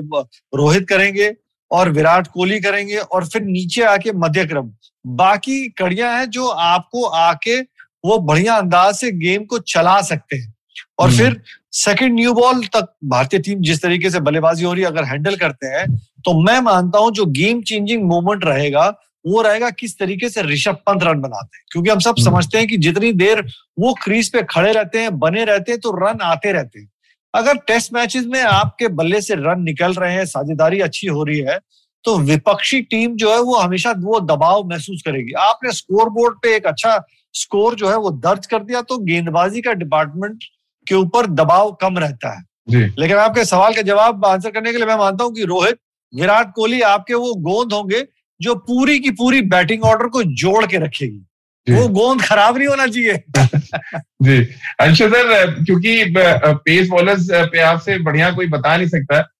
रोहित 0.52 0.88
करेंगे 0.88 1.32
और 1.70 1.88
विराट 1.90 2.26
कोहली 2.26 2.60
करेंगे 2.60 2.98
और 2.98 3.26
फिर 3.26 3.42
नीचे 3.44 3.82
आके 3.84 4.12
मध्य 4.16 4.44
क्रम 4.46 4.70
बाकी 5.04 5.68
कड़ियाँ 5.78 6.16
हैं 6.16 6.28
जो 6.30 6.46
आपको 6.48 7.04
आके 7.06 7.60
वो 8.04 8.18
बढ़िया 8.20 8.54
अंदाज 8.54 8.94
से 8.94 9.10
गेम 9.14 9.44
को 9.44 9.58
चला 9.66 10.00
सकते 10.02 10.36
हैं 10.36 10.54
और 10.98 11.08
हम्म। 11.08 11.18
फिर 11.18 11.40
सेकंड 11.74 12.14
न्यू 12.14 12.32
बॉल 12.34 12.64
तक 12.66 12.92
भारतीय 13.06 13.40
टीम 13.40 13.60
जिस 13.62 13.82
तरीके 13.82 14.10
से 14.10 14.20
बल्लेबाजी 14.20 14.64
हो 14.64 14.72
रही 14.72 14.82
है 14.82 14.88
अगर 14.88 15.04
हैंडल 15.04 15.36
करते 15.36 15.66
हैं 15.66 15.86
तो 16.24 16.40
मैं 16.42 16.60
मानता 16.60 16.98
हूँ 16.98 17.12
जो 17.12 17.24
गेम 17.32 17.62
चेंजिंग 17.62 18.04
मोमेंट 18.04 18.44
रहेगा 18.44 18.88
वो 19.28 19.42
रहेगा 19.42 19.70
किस 19.72 19.98
तरीके 19.98 20.28
से 20.28 20.42
ऋषभ 20.44 20.78
पंत 20.86 21.02
रन 21.02 21.20
बनाते 21.20 21.56
हैं 21.56 21.64
क्योंकि 21.72 21.90
हम 21.90 21.98
सब 22.00 22.14
हम्म। 22.18 22.24
समझते 22.24 22.58
हैं 22.58 22.66
कि 22.66 22.76
जितनी 22.78 23.12
देर 23.14 23.44
वो 23.78 23.92
क्रीज 24.02 24.32
पे 24.32 24.42
खड़े 24.50 24.72
रहते 24.72 25.00
हैं 25.00 25.18
बने 25.18 25.44
रहते 25.44 25.72
हैं 25.72 25.80
तो 25.80 25.90
रन 25.96 26.20
आते 26.24 26.52
रहते 26.52 26.80
हैं 26.80 26.88
अगर 27.34 27.56
टेस्ट 27.66 27.92
मैचेस 27.94 28.24
में 28.26 28.40
आपके 28.42 28.88
बल्ले 28.94 29.20
से 29.20 29.34
रन 29.36 29.62
निकल 29.62 29.94
रहे 29.94 30.12
हैं 30.14 30.24
साझेदारी 30.26 30.80
अच्छी 30.80 31.06
हो 31.08 31.24
रही 31.24 31.38
है 31.40 31.58
तो 32.04 32.16
विपक्षी 32.20 32.80
टीम 32.82 33.16
जो 33.16 33.32
है 33.32 33.40
वो 33.42 33.56
हमेशा 33.56 33.92
वो 34.00 34.20
दबाव 34.22 34.62
महसूस 34.66 35.02
करेगी 35.06 35.32
आपने 35.40 35.72
स्कोर 35.72 36.08
बोर्ड 36.10 36.36
पे 36.42 36.54
एक 36.56 36.66
अच्छा 36.66 36.98
स्कोर 37.34 37.74
जो 37.74 37.88
है 37.88 37.96
वो 37.98 38.10
दर्ज 38.20 38.46
कर 38.46 38.62
दिया 38.62 38.82
तो 38.82 38.98
गेंदबाजी 39.04 39.60
का 39.60 39.72
डिपार्टमेंट 39.74 40.44
के 40.86 40.94
ऊपर 40.96 41.26
दबाव 41.32 41.72
कम 41.80 41.98
रहता 41.98 42.34
है 42.34 42.42
जी। 42.68 42.84
लेकिन 42.98 43.16
आपके 43.18 43.44
सवाल 43.44 43.74
का 43.74 43.82
जवाब 43.82 44.24
आंसर 44.26 44.50
करने 44.50 44.72
के 44.72 44.78
लिए 44.78 44.86
मैं 44.86 44.96
मानता 44.96 45.24
हूँ 45.24 45.34
कि 45.34 45.44
रोहित 45.44 45.78
विराट 46.12 46.52
कोहली 46.54 46.80
आपके 46.82 47.14
वो 47.16 47.34
गोंद 47.42 47.72
होंगे 47.72 48.00
जो 48.40 48.54
पूरी 48.54 48.98
की 48.98 49.10
पूरी 49.10 49.42
बैटिंग 49.42 49.82
ऑर्डर 49.82 50.06
को 50.06 50.22
जोड़ 50.22 50.66
के 50.66 50.76
रखेगी। 50.76 51.24
वो 51.68 51.88
गोंद 51.88 52.22
खराब 52.22 52.58
नहीं 52.58 52.68
होना 52.68 52.86
चाहिए। 52.86 53.22
जी। 54.22 54.48
अंशु 54.80 55.08
सर 55.08 55.50
क्योंकि 55.64 56.14
पेस 56.46 56.88
बॉलर्स 56.88 57.28
पे 57.30 57.58
आपसे 57.58 57.98
बढ़िया 57.98 58.30
कोई 58.30 58.46
बता 58.46 58.76
नहीं 58.76 58.88
सकता। 58.88 59.34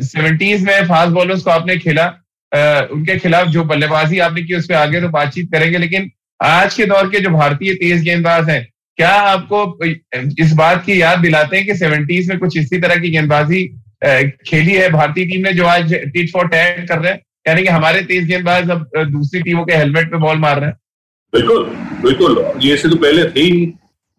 सेवेंटीज 0.00 0.64
में 0.64 0.84
फास्ट 0.84 1.12
बॉलर्स 1.12 1.42
को 1.42 1.50
आपने 1.50 1.76
खेला। 1.76 2.06
उनके 2.92 3.18
खिलाफ 3.18 3.48
जो 3.48 3.64
बल्लेबाजी 3.64 4.18
आपने 4.18 4.42
की 4.42 4.54
उस 4.54 4.66
पर 4.66 4.74
आगे 4.74 5.00
तो 5.00 5.08
बातचीत 5.08 5.52
करेंगे 5.52 5.78
लेकिन 5.78 6.10
आज 6.42 6.74
के 6.74 6.84
दौर 6.84 7.10
के 7.10 7.20
जो 7.20 7.30
भारतीय 7.30 7.74
तेज 7.74 8.02
गेंदबाज 8.02 8.48
हैं 8.48 8.68
क्या 8.96 9.10
आपको 9.10 9.84
इस 10.42 10.52
बात 10.52 10.84
की 10.84 11.02
याद 11.02 11.18
दिलाते 11.18 11.56
हैं 11.56 11.66
कि 11.66 11.74
सेवेंटीज 11.74 12.28
में 12.28 12.38
कुछ 12.38 12.58
इसी 12.58 12.80
तरह 12.80 12.96
की 12.96 13.10
गेंदबाजी 13.10 13.80
खेली 14.48 14.72
है? 14.72 14.90
भारतीय 14.90 15.24
टीम 15.24 15.40
ने 15.40 15.52
जो 15.52 15.66
आज 15.66 15.94
टिट 15.94 16.32
फॉर 16.32 16.48
टैग 16.48 16.88
कर 16.88 16.98
रहे 16.98 17.12
हैं। 17.12 17.20
यानी 17.48 17.62
कि 17.62 17.68
हमारे 17.68 18.02
तेज 18.02 18.26
गेंदबाज 18.26 18.70
अब 18.70 18.90
दूसरी 18.96 19.42
टीमों 19.42 19.64
के 19.64 19.72
हेलमेट 19.72 20.10
पे 20.10 20.18
बॉल 20.18 20.36
मार 20.38 20.60
रहे 20.60 20.68
हैं। 20.68 20.78
बिल्कुल 21.32 21.64
बिल्कुल। 22.02 22.44
ये 22.62 22.76
से 22.76 22.88
तो 22.88 22.96
पहले 22.96 23.24
थे 23.24 23.40
ही। 23.40 23.66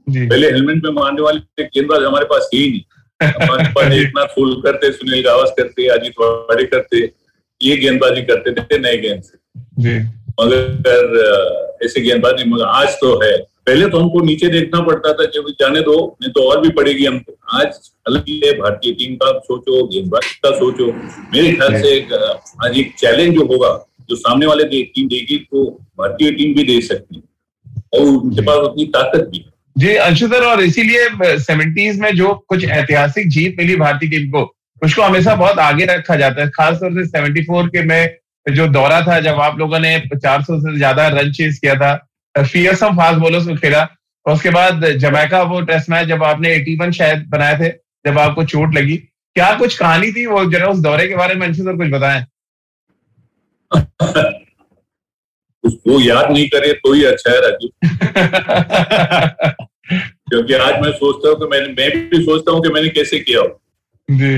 पहले 0.08 0.48
हेलमेट 0.48 0.78
पे 0.78 0.92
मारने 0.92 1.22
वाले 1.22 1.64
गेंदबाज 1.64 2.04
हमारे 2.04 2.26
पास 2.26 2.50
थे 2.54 2.58
ही 2.58 2.70
नहीं। 2.70 2.82
हमारे 3.22 3.64
पास 3.74 3.94
इतना 3.98 4.26
फुल 4.26 4.62
करते 4.62 4.92
सुनील 4.92 5.24
गावस 5.24 5.54
करते 5.58 5.88
अजीत 5.88 6.14
वाड़े 6.20 6.66
करते 6.66 7.12
ये 7.62 7.78
गेंदबाजी 7.78 8.22
करते 8.22 8.54
थे 8.54 8.80
नए 8.80 8.98
गेंद 8.98 9.24
से। 9.24 10.00
मगर 10.42 11.80
ऐसे 11.86 12.02
गेंदबाज 12.02 12.34
नहीं 12.34 12.46
मगर 12.46 12.66
आज 12.66 12.88
तो 12.88 13.16
है। 13.24 13.53
पहले 13.68 13.88
तो 13.88 14.00
हमको 14.00 14.22
नीचे 14.26 14.48
देखना 14.50 14.80
पड़ता 14.82 15.12
था 15.14 15.26
जब 15.34 15.46
जाने 15.60 15.82
दो 15.82 15.96
नहीं 16.22 16.32
तो 16.34 16.42
और 16.50 16.62
भी 16.62 16.70
पड़ेगी 16.72 17.06
हमको। 17.06 17.34
आज 17.58 17.92
अलग 18.08 18.24
ही 18.30 18.40
है 18.46 18.52
भारतीय 18.58 18.94
टीम 18.94 19.16
का 19.16 19.32
सोचो 19.42 19.84
गेंदबाज 19.88 20.26
का 20.38 20.52
सोचो। 20.58 20.88
मेरे 21.34 21.52
ख्याल 21.54 21.82
से 21.82 21.96
एक 21.98 22.14
आज 22.66 22.78
एक 22.80 22.94
चैलेंज 23.00 23.34
जो 23.36 23.46
होगा 23.48 23.70
जो 24.10 24.16
सामने 24.18 24.46
वाले 24.46 24.64
दे, 24.66 24.82
टीम 24.86 25.08
देगी 25.08 25.38
तो 25.40 25.66
भारतीय 26.00 26.32
टीम 26.32 26.54
भी 26.56 26.64
दे 26.66 26.80
सकती 26.84 27.16
है। 27.16 27.22
और 27.94 28.08
उनके 28.08 28.42
पास 28.42 28.58
उतनी 28.60 28.86
ताकत 28.94 29.28
भी 29.32 29.46
जी 29.76 29.94
अंशु 29.98 30.28
सर 30.28 30.44
और 30.46 30.62
इसीलिए 30.64 31.38
सेवेंटीज 31.40 32.00
में 32.00 32.12
जो 32.16 32.34
कुछ 32.50 32.66
ऐतिहासिक 32.66 33.30
जीत 33.30 33.56
मिली 33.60 33.76
भारतीय 33.78 34.10
टीम 34.10 34.30
को 34.32 34.44
उसको 34.82 35.02
हमेशा 35.02 35.36
बहुत 35.36 35.60
आगे 35.62 35.86
रखा 35.88 36.16
जाता 36.16 36.42
है। 36.42 36.50
खासतौर 36.52 36.92
से 36.94 37.06
सेवेंटी 37.08 37.46
के 37.70 37.84
में 37.84 38.18
जो 38.46 38.68
दौरा 38.70 39.00
था 39.02 39.20
जब 39.22 39.40
आप 39.42 39.60
लोगों 39.60 39.80
ने 39.80 40.00
400 40.16 40.60
से 40.60 40.76
ज़्यादा 40.78 41.08
रन 41.10 41.32
चेज 41.34 41.58
किया 41.60 41.76
था 41.76 41.94
फियरसम 42.38 42.98
फास्ट 42.98 43.20
बॉलर्स 43.20 43.48
को 43.48 43.56
खेला। 43.56 43.88
और 44.26 44.34
उसके 44.34 44.50
बाद 44.50 44.86
जमैका 44.86 45.42
वो 45.44 45.62
टेस्ट 45.62 45.90
मैच 45.90 46.08
जब 46.08 46.24
आपने 46.24 46.56
81 46.60 46.92
शायद 46.92 47.26
बनाए 47.30 47.58
थे 47.60 47.70
जब 48.06 48.18
आपको 48.20 48.44
चोट 48.44 48.76
लगी। 48.76 48.98
क्या 49.36 49.58
कुछ 49.58 49.78
कहानी 49.78 50.12
थी 50.12 50.26
वो 50.26 50.46
जरा 50.46 50.68
उस 50.68 50.78
दौरे 50.78 51.08
के 51.08 51.16
बारे 51.16 51.36
में 51.36 51.48
अंशु 51.48 51.64
सर 51.64 51.78
कुछ 51.78 51.88
बताएँ? 51.88 52.26
उसको 55.64 56.02
याद 56.02 56.32
नहीं 56.32 56.50
करे 56.50 56.74
तो 56.74 56.94
ही 56.94 57.04
अच्छा 57.04 57.32
है 57.32 57.42
राजू। 57.42 57.70
क्योंकि 60.30 60.54
आज 60.54 60.82
मैं 60.82 60.92
सोचता 60.92 61.30
हूँ 61.30 61.40
कि 61.40 61.46
मैंने 61.46 61.68
मैं 61.68 62.10
भी 62.10 62.24
सोचता 62.24 62.52
हूँ 62.52 62.62
कि 62.64 62.70
मैंने 62.70 62.90
कैसे 62.90 63.20
किया 63.20 63.40
हो। 63.40 63.62
जी। 64.12 64.36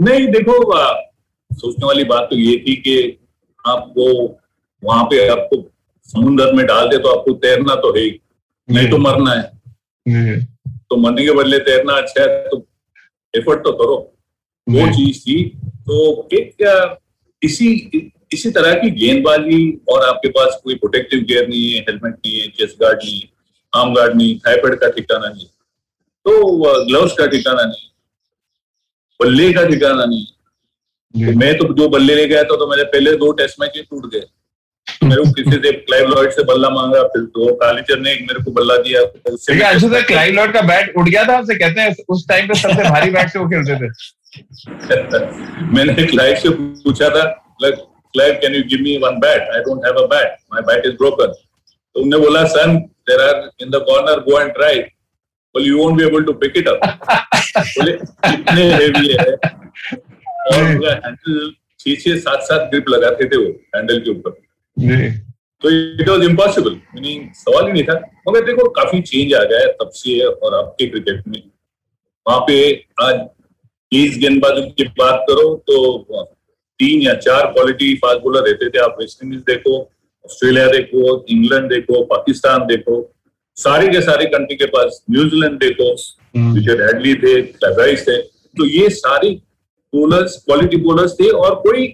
नहीं 0.00 0.26
देखो 0.26 0.76
सोचने 1.54 1.86
वाली 1.86 2.04
बात 2.04 2.22
तो 2.30 2.36
ये 2.36 2.56
थी 2.56 2.76
कि 2.76 3.18
आपको 3.66 4.26
वहाँ 4.84 5.04
पे 5.04 5.28
आपको 5.28 5.72
समुन्द्र 6.08 6.52
में 6.52 6.64
डाल 6.66 6.88
दे 6.88 6.98
तो 6.98 7.08
आपको 7.08 7.32
तैरना 7.38 7.74
तो 7.76 7.94
है 7.96 8.02
ही 8.02 8.18
नहीं 8.68 8.90
तो 8.90 8.98
मरना 8.98 9.32
है। 9.32 10.40
तो 10.90 10.96
मरने 10.96 11.24
के 11.24 11.32
बदले 11.32 11.58
तैरना 11.64 11.92
अच्छा 11.92 12.22
है 12.22 12.48
तो 12.48 12.56
एफर्ट 13.34 13.64
तो 13.64 13.72
करो। 13.72 13.96
वो 14.66 14.86
चीज़ 14.92 15.20
थी 15.22 15.42
तो 15.86 16.28
एक 16.32 16.98
इसी 17.42 17.68
इसी 18.32 18.50
तरह 18.50 18.74
की 18.74 18.90
गेंदबाजी 18.90 19.60
और 19.88 20.04
आपके 20.04 20.28
पास 20.28 20.60
कोई 20.64 20.74
प्रोटेक्टिव 20.74 21.20
गियर 21.20 21.48
नहीं 21.48 21.70
है 21.72 21.80
हेलमेट 21.80 22.14
नहीं 22.14 22.40
है 22.40 22.48
चेस्ट 22.58 22.80
गार्ड 22.80 22.98
नहीं 23.04 23.20
है 23.20 23.28
आर्म 23.72 23.94
गार्ड 23.94 24.16
नहीं 24.16 24.38
थाईपेड 24.38 24.78
का 24.80 24.88
ठिकाना 24.90 25.28
नहीं 25.28 25.46
तो 25.46 26.84
ग्लव्स 26.86 27.12
का 27.18 27.26
ठिकाना 27.26 27.62
नहीं 27.62 27.86
बल्ले 29.20 29.52
का 29.52 29.64
ठिकाना 29.66 30.04
नहीं 30.04 30.24
तो 31.14 31.38
मैं 31.38 31.56
तो 31.58 31.72
जो 31.74 31.88
बल्ले 31.88 32.14
ले 32.14 32.26
गया 32.28 32.42
था 32.42 32.56
तो 32.56 32.70
मेरे 32.70 32.84
पहले 32.92 33.12
दो 33.16 33.30
टेस्ट 33.32 33.60
मैच 33.60 33.78
टूट 33.90 34.12
गए। 34.12 34.26
मेरे 35.04 35.22
को 35.22 35.30
किसी 35.32 35.56
से 35.56 35.72
क्लाइव 35.72 36.08
लॉयड 36.08 36.30
से 36.30 36.44
बल्ला 36.44 36.68
मांगा 36.70 37.02
फिर 37.02 37.22
तो 37.34 37.54
कालीचर 37.54 37.98
ने 37.98 38.14
मेरे 38.20 38.44
को 38.44 38.50
बल्ला 38.50 38.76
दिया 38.76 39.00
अंशु 39.00 39.88
सर 39.88 40.02
क्लाइव 40.02 40.34
लॉयड 40.34 40.52
का 40.52 40.60
बैट 40.62 40.96
उड़ 40.96 41.08
गया 41.08 41.24
था 41.24 41.36
आपसे 41.38 41.54
कहते 41.58 41.80
हैं 41.80 41.94
उस 42.08 42.28
टाइम 42.28 42.48
पे 42.48 42.54
सबसे 42.60 42.88
भारी 42.90 43.10
बैट 43.10 43.28
से 43.28 43.38
वो 43.38 43.48
खेलते 43.48 43.76
थे। 43.82 43.88
मैंने 45.74 46.06
क्लाइव 46.06 46.36
से 46.36 46.48
पूछा 46.50 47.08
था 47.08 47.24
Clive 47.62 48.34
can 48.42 48.54
you 48.54 48.62
give 48.68 48.82
me 48.82 48.96
one 49.04 49.18
bat 49.20 49.54
I 49.54 49.60
don't 49.60 49.86
have 49.86 50.02
a 50.02 50.06
bat 50.06 50.36
my 50.54 50.62
bat 50.62 50.86
is 50.86 50.94
broken 50.94 51.32
तो 51.32 52.00
उन्होंने 52.00 52.24
बोला 52.26 52.44
son 52.56 52.76
there 53.10 53.20
are 53.20 53.48
in 53.62 53.70
the 53.70 53.82
corner 53.88 54.20
go 54.30 54.40
and 54.40 54.52
try 54.52 54.78
बोले 54.78 55.66
you 55.68 55.78
won't 55.78 55.98
be 55.98 56.04
able 56.04 56.24
to 56.24 56.32
pick 56.42 56.56
it 56.56 56.68
up 56.68 56.80
बोले 57.56 57.92
इतने 58.32 58.72
heavy 58.74 59.08
है. 59.12 59.30
और 60.48 60.62
उनका 60.62 60.90
handle 61.04 61.50
छह 61.80 61.94
छह 61.94 62.16
सात 62.18 62.42
सात 62.42 62.68
ग्रिप 62.70 62.88
लगाते 62.88 63.24
थे 63.28 63.36
वो 63.36 63.50
हैंडल 63.76 63.98
के 64.00 64.10
ऊपर. 64.10 64.30
तो 64.78 65.70
इट 65.70 66.08
वॉज़ 66.08 66.22
इम्पॉसिबल 66.22 66.70
मीनिंग 66.94 67.22
सवाल 67.34 67.66
ही 67.66 67.72
नहीं 67.72 67.82
था। 67.84 67.94
मगर 68.28 68.44
देखो 68.46 68.68
काफ़ी 68.72 69.00
चेंज 69.02 69.34
आ 69.34 69.42
गया 69.42 69.58
है 69.58 69.72
तब 69.72 69.90
से 69.94 70.18
और 70.20 70.54
अब 70.54 70.74
के 70.78 70.86
क्रिकेट 70.86 71.26
में। 71.28 71.42
वहाँ 72.26 72.40
पे 72.48 72.58
आज 73.02 73.14
तेज 73.92 74.18
गेंदबाजों 74.18 74.62
की 74.70 74.84
बात 74.98 75.24
करो 75.28 75.54
तो 75.66 76.24
तीन 76.80 77.02
या 77.02 77.14
चार 77.16 77.46
क्वालिटी 77.52 77.94
फास्ट 77.96 78.22
बॉलर 78.22 78.42
रहते 78.42 78.68
थे। 78.70 78.78
आप 78.78 78.96
वेस्ट 79.00 79.24
इंडीज 79.24 79.40
देखो 79.42 79.78
ऑस्ट्रेलिया 80.24 80.66
देखो 80.68 81.24
इंग्लैंड 81.30 81.68
देखो 81.70 82.04
पाकिस्तान 82.06 82.66
देखो। 82.66 83.02
सारे 83.56 83.88
के 83.88 84.00
सारे 84.00 84.24
कंट्री 84.26 84.56
के 84.56 84.66
पास 84.68 85.04
न्यूजीलैंड 85.10 85.58
देखो। 85.60 85.92
रिचर्ड 86.54 86.82
हेडली 86.82 87.14
थे 87.16 87.40
क्लाइस 87.42 88.08
थे। 88.08 88.20
तो 88.22 88.66
ये 88.66 88.88
सारे 88.92 89.30
बोलर्स 89.92 90.42
क्वालिटी 90.46 90.76
बोलर्स 90.76 91.12
थे 91.20 91.28
और 91.30 91.54
कोई 91.60 91.86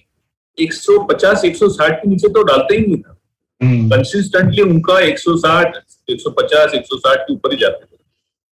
150 0.58 1.44
160 1.44 1.90
के 1.92 2.08
नीचे 2.10 2.28
तो 2.32 2.42
डालते 2.42 2.76
ही 2.76 2.86
नहीं 2.86 2.98
था 2.98 3.16
हम्म, 3.60 3.88
कंसिस्टेंटली 3.90 4.62
उनका 4.62 4.98
160 5.00 5.80
150 6.08 6.74
160 6.74 7.16
के 7.26 7.32
ऊपर 7.34 7.52
ही 7.52 7.58
जाते 7.58 7.84
थे 7.84 8.02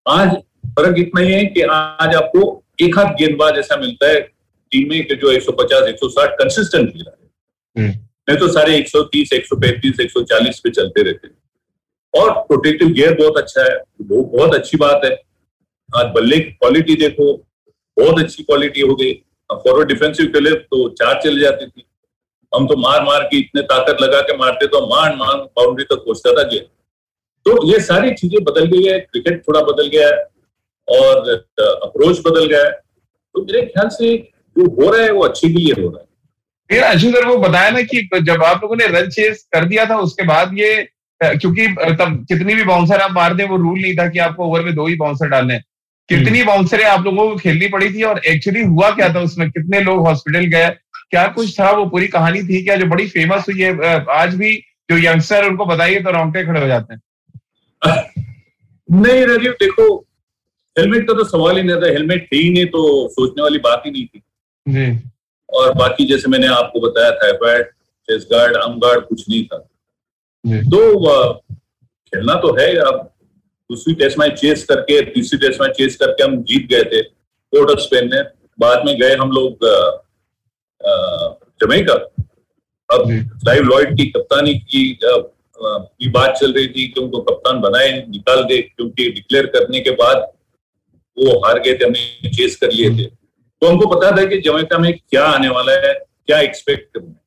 आज 0.05 0.35
फ़र्क 0.77 0.99
इतना 0.99 1.21
ही 1.21 1.31
है 1.33 1.43
कि 1.45 1.61
आज 1.71 2.15
आपको 2.15 2.41
एक 2.81 2.97
हाथ 2.97 3.13
गेंदबाज 3.15 3.57
ऐसा 3.59 3.77
मिलता 3.77 4.07
है 4.07 4.19
टीम 4.71 4.89
में 4.89 5.03
कि 5.07 5.15
जो 5.15 5.31
150 5.33 5.89
160 5.89 6.35
कंसिस्टेंट 6.39 6.91
खेल 6.91 7.01
रहा 7.01 7.11
है 7.11 7.83
हम्म, 7.83 7.99
नहीं 8.29 8.37
तो 8.39 8.47
सारे 8.53 8.77
130 8.79 9.33
135 9.33 9.99
140 10.05 10.59
पे 10.63 10.69
चलते 10.71 11.03
रहते 11.03 11.27
हैं 11.27 11.39
और 12.13 12.31
प्रोटेक्टिव 12.47 12.89
गियर 12.89 13.13
बहुत 13.17 13.37
अच्छा 13.37 13.63
है 13.63 13.75
वो 14.07 14.23
बहुत 14.31 14.55
अच्छी 14.55 14.77
बात 14.77 15.01
है 15.05 15.11
आज 15.89 16.11
बल्ले 16.15 16.39
की 16.39 16.51
क्वालिटी 16.51 16.95
देखो 16.97 17.33
बहुत 17.97 18.19
अच्छी 18.19 18.43
क्वालिटी 18.43 18.81
हो 18.81 18.95
गई 18.95 19.13
फॉरवर्ड 19.49 19.87
डिफेंसिव 19.87 20.27
के 20.33 20.39
लिए 20.39 20.55
तो 20.65 20.87
चार 20.99 21.19
चले 21.23 21.41
जाती 21.41 21.65
थी 21.65 21.83
हम 22.53 22.67
तो 22.67 22.75
मार 22.77 23.03
मार 23.03 23.23
के 23.23 23.37
इतने 23.37 23.61
ताकत 23.63 24.01
लगा 24.01 24.21
के 24.21 24.35
मारते 24.37 24.67
तो 24.67 24.85
मान 24.87 25.15
मान 25.17 25.37
बाउंड्री 25.57 25.83
तक 25.83 25.89
तो 25.89 25.95
पहुँचता 25.97 26.31
था 26.33 26.47
गेम 26.49 26.63
तो 27.45 27.65
ये 27.67 27.79
सारी 27.81 28.13
चीज़ें 28.13 28.43
बदल 28.43 28.65
गई 28.65 28.83
है 28.83 28.99
क्रिकेट 29.01 29.41
थोड़ा 29.47 29.61
बदल 29.61 29.87
गया 29.87 30.07
है 30.07 30.19
और 30.87 31.29
अप्रोच 31.29 32.19
बदल 32.19 32.45
गया 32.45 32.63
है। 32.65 32.71
तो 32.71 33.41
मेरे 33.43 33.61
ख्याल 33.61 33.87
से 33.89 34.15
जो 34.55 34.69
हो 34.75 34.89
रहा 34.91 35.03
है 35.03 35.11
वो 35.11 35.23
अच्छे 35.23 35.47
के 35.47 35.53
लिए 35.53 35.73
हो 35.73 35.89
रहा 35.89 36.01
है। 36.01 36.07
अंशु 36.83 37.11
सर 37.11 37.25
वो 37.25 37.37
बताया 37.37 37.69
ना 37.69 37.81
कि 37.83 38.01
जब 38.21 38.43
आप 38.43 38.61
लोगों 38.63 38.75
ने 38.75 38.87
रन 38.89 39.09
चेस 39.09 39.47
कर 39.53 39.65
दिया 39.65 39.85
था 39.85 39.97
उसके 39.99 40.23
बाद 40.25 40.53
ये 40.57 40.75
क्योंकि 41.21 41.67
तब 41.95 42.25
कितनी 42.29 42.55
भी 42.55 42.63
बाउंसर 42.63 43.01
आप 43.01 43.11
मार 43.11 43.33
दें 43.33 43.43
वो 43.47 43.57
रूल 43.57 43.79
नहीं 43.79 43.95
था 43.95 44.07
कि 44.09 44.19
आपको 44.19 44.45
ओवर 44.45 44.61
में 44.61 44.73
दो 44.75 44.87
ही 44.87 44.95
बाउंसर 44.97 45.27
डालने 45.29 45.53
हैं। 45.53 45.63
कितनी 46.09 46.43
बाउंसरें 46.43 46.83
आप 46.85 47.03
लोगों 47.05 47.29
को 47.29 47.35
खेलनी 47.37 47.67
पड़ी 47.69 47.93
थी 47.93 48.03
और 48.03 48.21
एक्चुअली 48.27 48.61
हुआ 48.63 48.89
क्या 48.91 49.13
था 49.15 49.19
उसमें? 49.21 49.49
कितने 49.51 49.81
लोग 49.81 50.07
हॉस्पिटल 50.07 50.45
गए? 50.47 50.69
क्या 51.11 51.25
कुछ 51.29 51.59
था? 51.59 51.71
वो 51.71 51.85
पूरी 51.85 52.07
कहानी 52.07 52.41
थी 52.43 52.63
क्या? 52.63 52.75
जो 52.75 52.85
बड़ी 52.87 53.07
फ़ेमस 53.09 53.45
हुई 53.49 53.61
है 53.61 54.05
आज 54.11 54.35
भी 54.35 54.55
जो 54.89 54.97
यंगस्टर 54.99 55.47
उनको 55.47 55.65
बताइए 55.65 55.99
तो 55.99 56.11
रोंगटे 56.11 56.43
खड़े 56.45 56.61
हो 56.61 56.67
जाते 56.67 56.93
हैं। 56.93 57.01
नहीं 58.89 59.25
राजीव 59.27 59.51
देखो 59.59 59.85
हेलमेट 60.75 61.07
का 61.07 61.13
तो 61.13 61.23
सवाल 61.25 61.57
ही 61.57 61.63
नहीं 61.63 61.81
था। 61.81 61.87
हेलमेट 61.87 62.27
थे 62.31 62.37
ही 62.37 62.49
नहीं 62.49 62.65
तो 62.67 62.81
सोचने 63.09 63.43
वाली 63.43 63.59
बात 63.59 63.83
ही 63.85 63.91
नहीं 63.91 64.05
थी। 64.05 64.21
जी। 64.65 64.99
और 65.49 65.73
बाकी 65.75 66.05
जैसे 66.07 66.29
मैंने 66.29 66.47
आपको 66.49 66.79
बताया 66.79 67.11
thigh pad 67.21 67.65
chest 68.09 68.27
guard 68.27 68.55
arm 68.57 68.79
guard 68.79 69.05
कुछ 69.05 69.23
नहीं 69.29 69.43
था। 69.45 69.57
जी। 70.43 70.59
तो 70.69 71.33
खेलना 71.33 72.35
तो 72.41 72.53
है 72.59 72.75
अब 72.77 73.09
दूसरी 73.69 73.93
टेस्ट 73.95 74.19
मैच 74.19 74.39
चेस 74.39 74.63
करके 74.69 75.01
तीसरी 75.11 75.39
टेस्ट 75.39 75.61
मैच 75.61 75.71
चेस 75.77 75.95
करके 75.95 76.23
हम 76.23 76.41
जीत 76.43 76.69
गए 76.69 76.83
थे 76.91 77.01
पोर्ट 77.01 77.69
ऑफ़ 77.71 77.79
स्पेन 77.79 78.09
में 78.09 78.23
बाद 78.59 78.85
में 78.85 78.95
गए 78.99 79.15
हम 79.15 79.31
लोग 79.31 79.65
जमैका। 80.83 81.93
अब। 82.89 83.09
लाइव 83.45 83.63
लॉयड 83.63 83.95
की 83.97 84.05
कप्तानी 84.11 84.53
की 84.53 84.99
की 84.99 86.09
बात 86.09 86.35
चल 86.35 86.53
रही 86.53 86.67
थी 86.67 86.87
कि 86.87 87.01
उनको 87.01 87.19
कप्तान 87.21 87.59
बनाए 87.61 87.91
निकाल 88.09 88.43
दे 88.43 88.61
क्योंकि 88.61 89.09
डिक्लेयर 89.11 89.45
करने 89.45 89.79
के 89.79 89.91
बाद 89.95 90.17
वो 91.17 91.37
हार 91.39 91.59
गए 91.59 91.73
थे 91.73 91.85
हमने 91.85 92.29
चेस 92.29 92.55
कर 92.55 92.71
लिए 92.71 92.89
थे। 92.89 93.05
तो 93.05 93.67
हमको 93.67 93.87
पता 93.89 94.11
था 94.11 94.25
कि 94.25 94.37
जमैका 94.41 94.77
में 94.77 94.91
क्या 94.93 95.25
आने 95.25 95.49
वाला 95.49 95.73
है 95.85 95.93
क्या 95.93 96.39
एक्सपेक्ट 96.39 96.93
करना 96.93 97.09
है। 97.09 97.19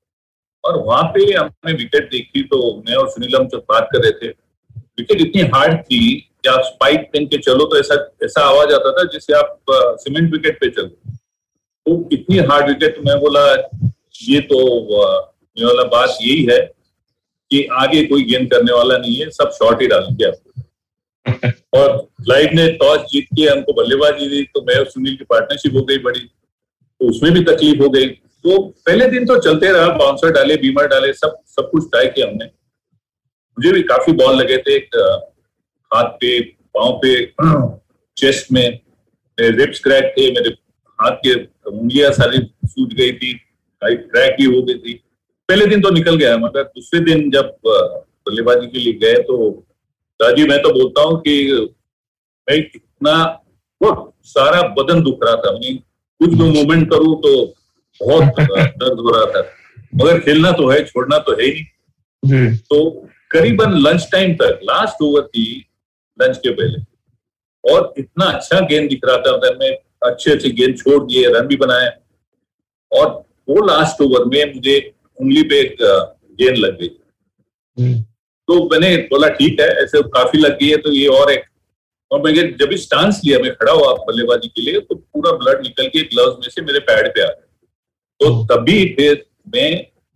और 0.65 0.79
वहाँ 0.85 1.03
पे 1.15 1.33
हमने 1.33 1.73
विकेट 1.73 2.11
देखी 2.11 2.43
तो 2.43 2.59
मैं 2.79 2.95
और 2.95 3.09
सुनील 3.11 3.37
हम 3.37 3.47
जब 3.49 3.65
बात 3.71 3.89
कर 3.93 4.03
रहे 4.03 4.13
थे 4.13 4.29
विकेट 4.99 5.21
इतनी 5.21 5.43
हार्ड 5.55 5.81
थी 5.83 6.01
कि 6.21 6.49
आप 6.49 6.61
स्पाइक 6.65 7.09
पहन 7.13 7.27
के 7.27 7.39
चलो 7.39 7.65
तो 7.65 7.79
ऐसा 7.79 7.95
ऐसा 8.25 8.43
आवाज़ 8.43 8.75
आता 8.75 8.93
था 8.93 9.05
जिससे 9.05 9.33
आप 9.35 9.59
सीमेंट 9.71 10.33
विकेट 10.33 10.61
पे 10.61 10.69
चलो। 10.71 11.17
तो 11.87 12.09
इतनी 12.13 12.39
हार्ड 12.39 12.69
विकेट 12.69 12.99
मैं 13.07 13.19
बोला 13.21 13.51
ये 14.23 14.41
तो 14.41 14.59
वाला 15.65 15.83
बात 15.83 16.17
यही 16.23 16.45
है 16.51 16.59
कि 17.51 17.65
आगे 17.73 18.05
कोई 18.05 18.23
गेंद 18.25 18.51
करने 18.51 18.73
वाला 18.73 18.99
नहीं 18.99 19.17
है 19.17 19.31
सब 19.31 19.51
शॉर्ट 19.51 19.83
ही 19.83 19.87
डालेंगे 19.87 20.25
आपको। 20.25 21.51
और 21.79 22.09
लाइव 22.29 22.51
ने 22.55 22.69
टॉस 22.73 23.01
जीत 23.01 23.27
के 23.37 23.43
हमको 23.43 23.73
बल्लेबाजी 23.73 24.29
दी 24.29 24.43
तो 24.45 24.63
मैं 24.63 24.79
और 24.79 24.87
सुनील 24.87 25.17
की 25.17 25.25
पार्टनरशिप 25.25 25.75
हो 25.75 25.83
गई 25.85 25.99
बड़ी 25.99 26.21
तो 26.21 27.09
उसमें 27.09 27.33
भी 27.33 27.45
तकलीफ़ 27.45 27.83
हो 27.83 27.89
गई। 27.91 28.07
तो 28.07 28.59
पहले 28.87 29.07
दिन 29.07 29.27
तो 29.27 29.39
चलते 29.39 29.73
रहा 29.73 29.89
बाउंसर 29.89 30.31
डाले 30.31 30.57
बीमर 30.57 30.87
डाले 30.87 31.13
सब 31.13 31.39
सब 31.47 31.71
कुछ 31.71 31.91
ट्राई 31.91 32.07
किया 32.07 32.27
हमने। 32.27 32.45
मुझे 32.45 33.73
भी 33.73 33.83
काफ़ी 33.83 34.13
बॉल 34.13 34.37
लगे 34.37 34.59
थे 34.59 34.77
एक, 34.77 34.97
हाथ 35.91 36.05
पे 36.05 36.41
पाँव 36.77 37.01
पे 37.05 37.15
चेस्ट 38.17 38.53
में 38.53 38.81
मेरे 39.41 39.65
रिप्स 39.65 39.81
क्रैक 39.81 40.15
थे 40.19 40.31
मेरे 40.31 40.51
हाथ 40.99 41.17
के 41.19 41.35
उंगलियाँ 41.71 42.11
सारी 42.13 42.39
सूज 42.67 42.95
गई 42.95 43.13
थी 43.13 43.33
क्रैक 43.83 44.37
भी 44.39 44.45
हो 44.47 44.63
गई 44.63 44.75
थी। 44.77 44.93
पहले 45.49 45.67
दिन 45.67 45.81
तो 45.83 45.91
निकल 45.91 46.17
गया 46.17 46.37
मगर 46.39 46.63
दूसरे 46.65 47.01
दिन 47.05 47.31
जब 47.31 47.57
बल्लेबाजी 47.67 48.67
के 48.67 48.79
लिए 48.79 48.93
गए 49.01 49.23
तो 49.23 49.49
राजीव 50.21 50.47
मैं 50.49 50.59
तो 50.63 50.73
बोलता 50.73 51.03
हूँ 51.03 51.21
कि 51.21 51.35
मैं 52.49 52.57
इतना 52.57 53.41
सारा 54.27 54.63
बदन 54.77 55.03
दुख 55.03 55.25
रहा 55.25 55.37
था 55.37 55.53
मैं 55.53 55.77
कुछ 55.77 56.31
भी 56.31 56.45
मूवमेंट 56.45 56.89
करूँ 56.91 57.15
तो 57.23 57.33
बहुत 58.01 58.41
दर्द 58.41 59.01
हो 59.01 59.11
रहा 59.11 59.27
था। 59.33 59.43
मगर 59.95 60.19
खेलना 60.21 60.51
तो 60.53 60.69
है 60.69 60.83
छोड़ना 60.85 61.19
तो 61.19 61.33
है 61.33 61.47
ही। 61.47 61.67
नहीं 62.23 62.57
तो 62.57 62.91
करीबन 63.31 63.73
लंच 63.81 64.09
टाइम 64.13 64.35
तक 64.35 64.61
लास्ट 64.65 65.03
ओवर 65.03 65.23
थी 65.27 65.45
लंच 66.19 66.39
के 66.39 66.51
पहले। 66.53 66.83
और 67.65 67.93
इतना 67.99 68.25
अच्छा 68.27 68.61
गेंद 68.63 68.89
दिख 68.91 69.05
रहा 69.05 69.17
था 69.17 69.33
अंदर 69.33 69.57
में 69.57 69.77
अच्छे 70.05 70.31
अच्छे 70.31 70.51
गेंद 70.51 70.77
छोड़ 70.79 71.03
दिए 71.05 71.29
रन 71.35 71.47
भी 71.47 71.57
बनाए। 71.57 71.89
और 72.93 73.09
वो 73.49 73.65
लास्ट 73.67 74.03
ओवर 74.03 74.25
में 74.25 74.55
मुझे 74.55 74.79
उंगली 75.19 75.43
पे 75.43 75.61
एक 75.61 75.77
गेंद 76.39 76.57
लग 76.59 76.79
गई। 76.81 76.89
तो 78.49 78.65
मैंने 78.71 78.97
बोला 79.11 79.29
ठीक 79.31 79.61
है 79.61 79.67
ऐसे 79.83 80.03
काफ़ी 80.11 80.39
लग 80.39 80.59
गई 80.59 80.69
है 80.69 80.77
तो 80.77 80.93
ये 80.93 81.07
और 81.11 81.33
एक। 81.33 81.45
और 82.11 82.21
मैंने 82.23 82.43
जब 82.61 82.69
भी 82.69 82.77
स्टांस 82.79 83.21
लिया 83.25 83.39
मैं 83.39 83.55
खड़ा 83.55 83.73
हुआ 83.73 83.93
बल्लेबाजी 84.07 84.49
के 84.49 84.63
लिए 84.63 84.81
तो 84.81 84.95
पूरा 84.95 85.33
ब्लड 85.39 85.63
निकल 85.63 85.87
के 85.89 86.03
ग्लव्स 86.05 86.37
में 86.41 86.49
से 86.51 86.63
मेरे 86.63 86.79
पैड 86.83 87.09
पे 87.09 87.23
आ 87.23 87.27
गया। 87.27 87.43
तो 88.21 88.45
तभी 88.47 88.85
फिर 88.95 89.25
मैं 89.55 89.71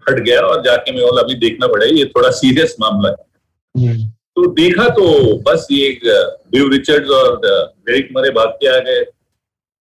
हट 0.07 0.19
गया 0.19 0.41
और 0.41 0.63
जाके 0.65 0.93
मैं 0.93 1.03
बोला 1.03 1.23
अभी 1.23 1.35
देखना 1.39 1.67
पड़ेगा 1.67 1.99
ये 1.99 2.05
थोड़ा 2.07 2.31
सीरियस 2.33 2.77
मामला 2.81 3.09
है। 3.09 3.97
तो 4.07 4.47
देखा 4.55 4.89
तो 4.95 5.05
बस 5.43 5.67
ये 5.71 5.89
बिव 6.05 6.69
रिचर्ड्स 6.73 7.11
और 7.13 7.37
डेरिक 7.39 8.09
मरे 8.17 8.31
भाग 8.33 8.49
के 8.61 8.67
आ 8.69 8.79
गए। 8.81 9.05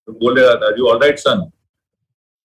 तो 0.08 0.12
बोले 0.20 0.42
राजू 0.42 0.86
ऑल 0.88 0.98
राइट 0.98 1.18
सन 1.18 1.40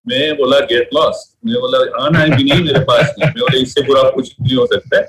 मैं 0.07 0.35
बोला 0.37 0.59
गेट 0.71 0.89
लॉस 0.93 1.19
मैं 1.45 1.59
बोला 1.61 1.77
आना 2.05 2.19
है 2.19 2.35
भी 2.35 2.43
नहीं 2.43 2.63
मेरे 2.63 2.79
पास? 2.79 3.13
मैं 3.19 3.29
बोला 3.31 3.59
इससे 3.59 3.81
बुरा 3.81 4.09
कुछ 4.09 4.33
नहीं 4.41 4.55
हो 4.55 4.65
सकता 4.65 4.97
है. 4.97 5.03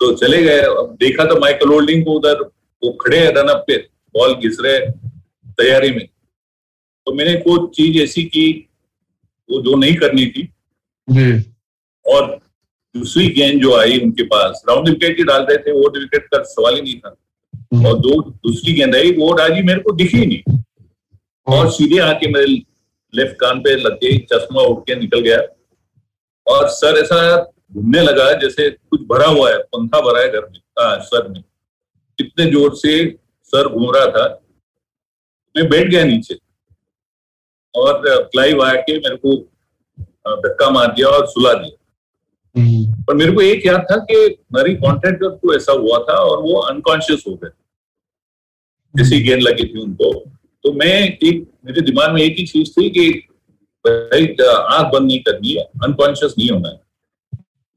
तो 0.00 0.12
चले 0.16 0.42
गए। 0.42 0.60
अब 0.60 0.96
देखा 1.00 1.24
तो 1.24 1.38
माइकल 1.40 1.68
होल्डिंग 1.68 2.04
को 2.04 2.12
उधर 2.12 2.40
वो 2.82 2.90
खड़े 3.02 3.18
हैं 3.18 3.32
रनअप 3.34 3.64
पे 3.66 3.76
बॉल 4.14 4.34
घिस 4.34 4.56
रहे 4.60 4.78
तैयारी 5.60 5.90
में। 5.90 6.06
तो 6.06 7.12
मैंने 7.14 7.34
कोई 7.40 7.66
चीज़ 7.74 8.02
ऐसी 8.02 8.24
की 8.24 8.46
वो 9.48 9.60
जो 9.62 9.76
नहीं 9.76 9.94
करनी 9.96 10.26
थी। 10.26 10.42
और 12.06 12.26
दूसरी 12.94 13.26
गेंद 13.28 13.60
जो 13.62 13.76
आई 13.76 13.98
उनके 14.00 14.22
पास 14.34 14.62
राउंड 14.68 14.88
विकेट 14.88 15.18
ही 15.18 15.24
डाल 15.24 15.42
रहे 15.42 15.58
थे 15.58 15.72
वो 15.72 15.88
विकेट 15.98 16.26
का 16.26 16.42
सवाल 16.44 16.74
ही 16.74 16.82
नहीं 16.82 16.98
था। 16.98 17.16
और 17.88 17.98
दो 18.00 18.20
दूसरी 18.22 18.72
गेंद 18.72 18.96
आई 18.96 19.12
वो 19.12 19.32
राज़ी 19.36 19.62
मेरे 19.62 19.80
को 19.80 19.92
दिखी 19.92 20.26
नहीं। 20.26 20.58
और 21.46 21.70
सीधे 21.70 21.98
आके 21.98 22.28
मेरे 22.32 22.46
लेफ़्ट 23.14 23.36
कान 23.36 23.60
पे 23.60 23.74
लग 23.76 23.94
गई 23.94 24.18
चश्मा 24.32 24.62
उठ 24.62 24.86
के 24.86 24.94
निकल 24.94 25.20
गया। 25.20 25.38
और 26.46 26.68
सर 26.68 26.98
ऐसा 26.98 27.42
घूमने 27.72 28.02
लगा 28.02 28.32
जैसे 28.32 28.70
कुछ 28.70 29.00
भरा 29.00 29.26
हुआ 29.26 29.50
है 29.50 29.58
पंखा 29.58 30.00
भरा 30.00 30.20
है 30.20 30.28
घर 30.28 30.48
में 30.50 30.60
आ, 30.80 30.96
सर 30.98 31.28
में। 31.28 31.42
इतने 32.18 32.46
ज़ोर 32.50 32.74
से 32.76 33.18
सर 33.44 33.68
घूम 33.68 33.90
रहा 33.96 34.06
था। 34.06 34.42
मैं 35.56 35.68
बैठ 35.70 35.86
गया 35.86 36.04
नीचे। 36.04 36.38
और 37.74 38.02
क्लाइव 38.06 38.62
आके 38.62 38.98
मेरे 38.98 39.16
को 39.16 39.36
धक्का 40.38 40.70
मार 40.70 40.92
दिया 40.92 41.08
और 41.08 41.26
सुला 41.26 41.52
दिया। 41.52 41.76
हम्म, 42.56 43.04
पर 43.04 43.14
मेरे 43.14 43.32
को 43.32 43.40
एक 43.40 43.66
याद 43.66 43.86
था 43.90 43.96
कि 43.96 44.16
मेरी 44.54 44.74
कॉन्ट्रैक्टर 44.76 45.28
को 45.28 45.54
ऐसा 45.54 45.72
हुआ 45.72 45.98
था 45.98 46.14
और 46.14 46.42
वो 46.42 46.60
अनकॉन्शियस 46.60 47.24
हो 47.28 47.34
गए। 47.34 47.50
जैसी 48.94 49.22
गेंद 49.22 49.42
लगी 49.42 49.64
थी 49.64 49.82
उनको। 49.82 50.10
तो 50.64 50.72
मैं 50.72 50.92
एक 51.04 51.46
मेरे 51.66 51.80
दिमाग 51.80 52.12
में 52.12 52.22
एक 52.22 52.36
ही 52.38 52.46
चीज़ 52.46 52.70
थी 52.70 52.88
कि 52.90 53.10
भाई 53.84 54.26
आँख 54.46 54.92
बंद 54.92 55.06
नहीं 55.06 55.22
करनी 55.22 55.52
है 55.52 55.62
अनकॉन्शियस 55.84 56.34
नहीं 56.38 56.50
होना 56.50 56.68
है। 56.68 56.76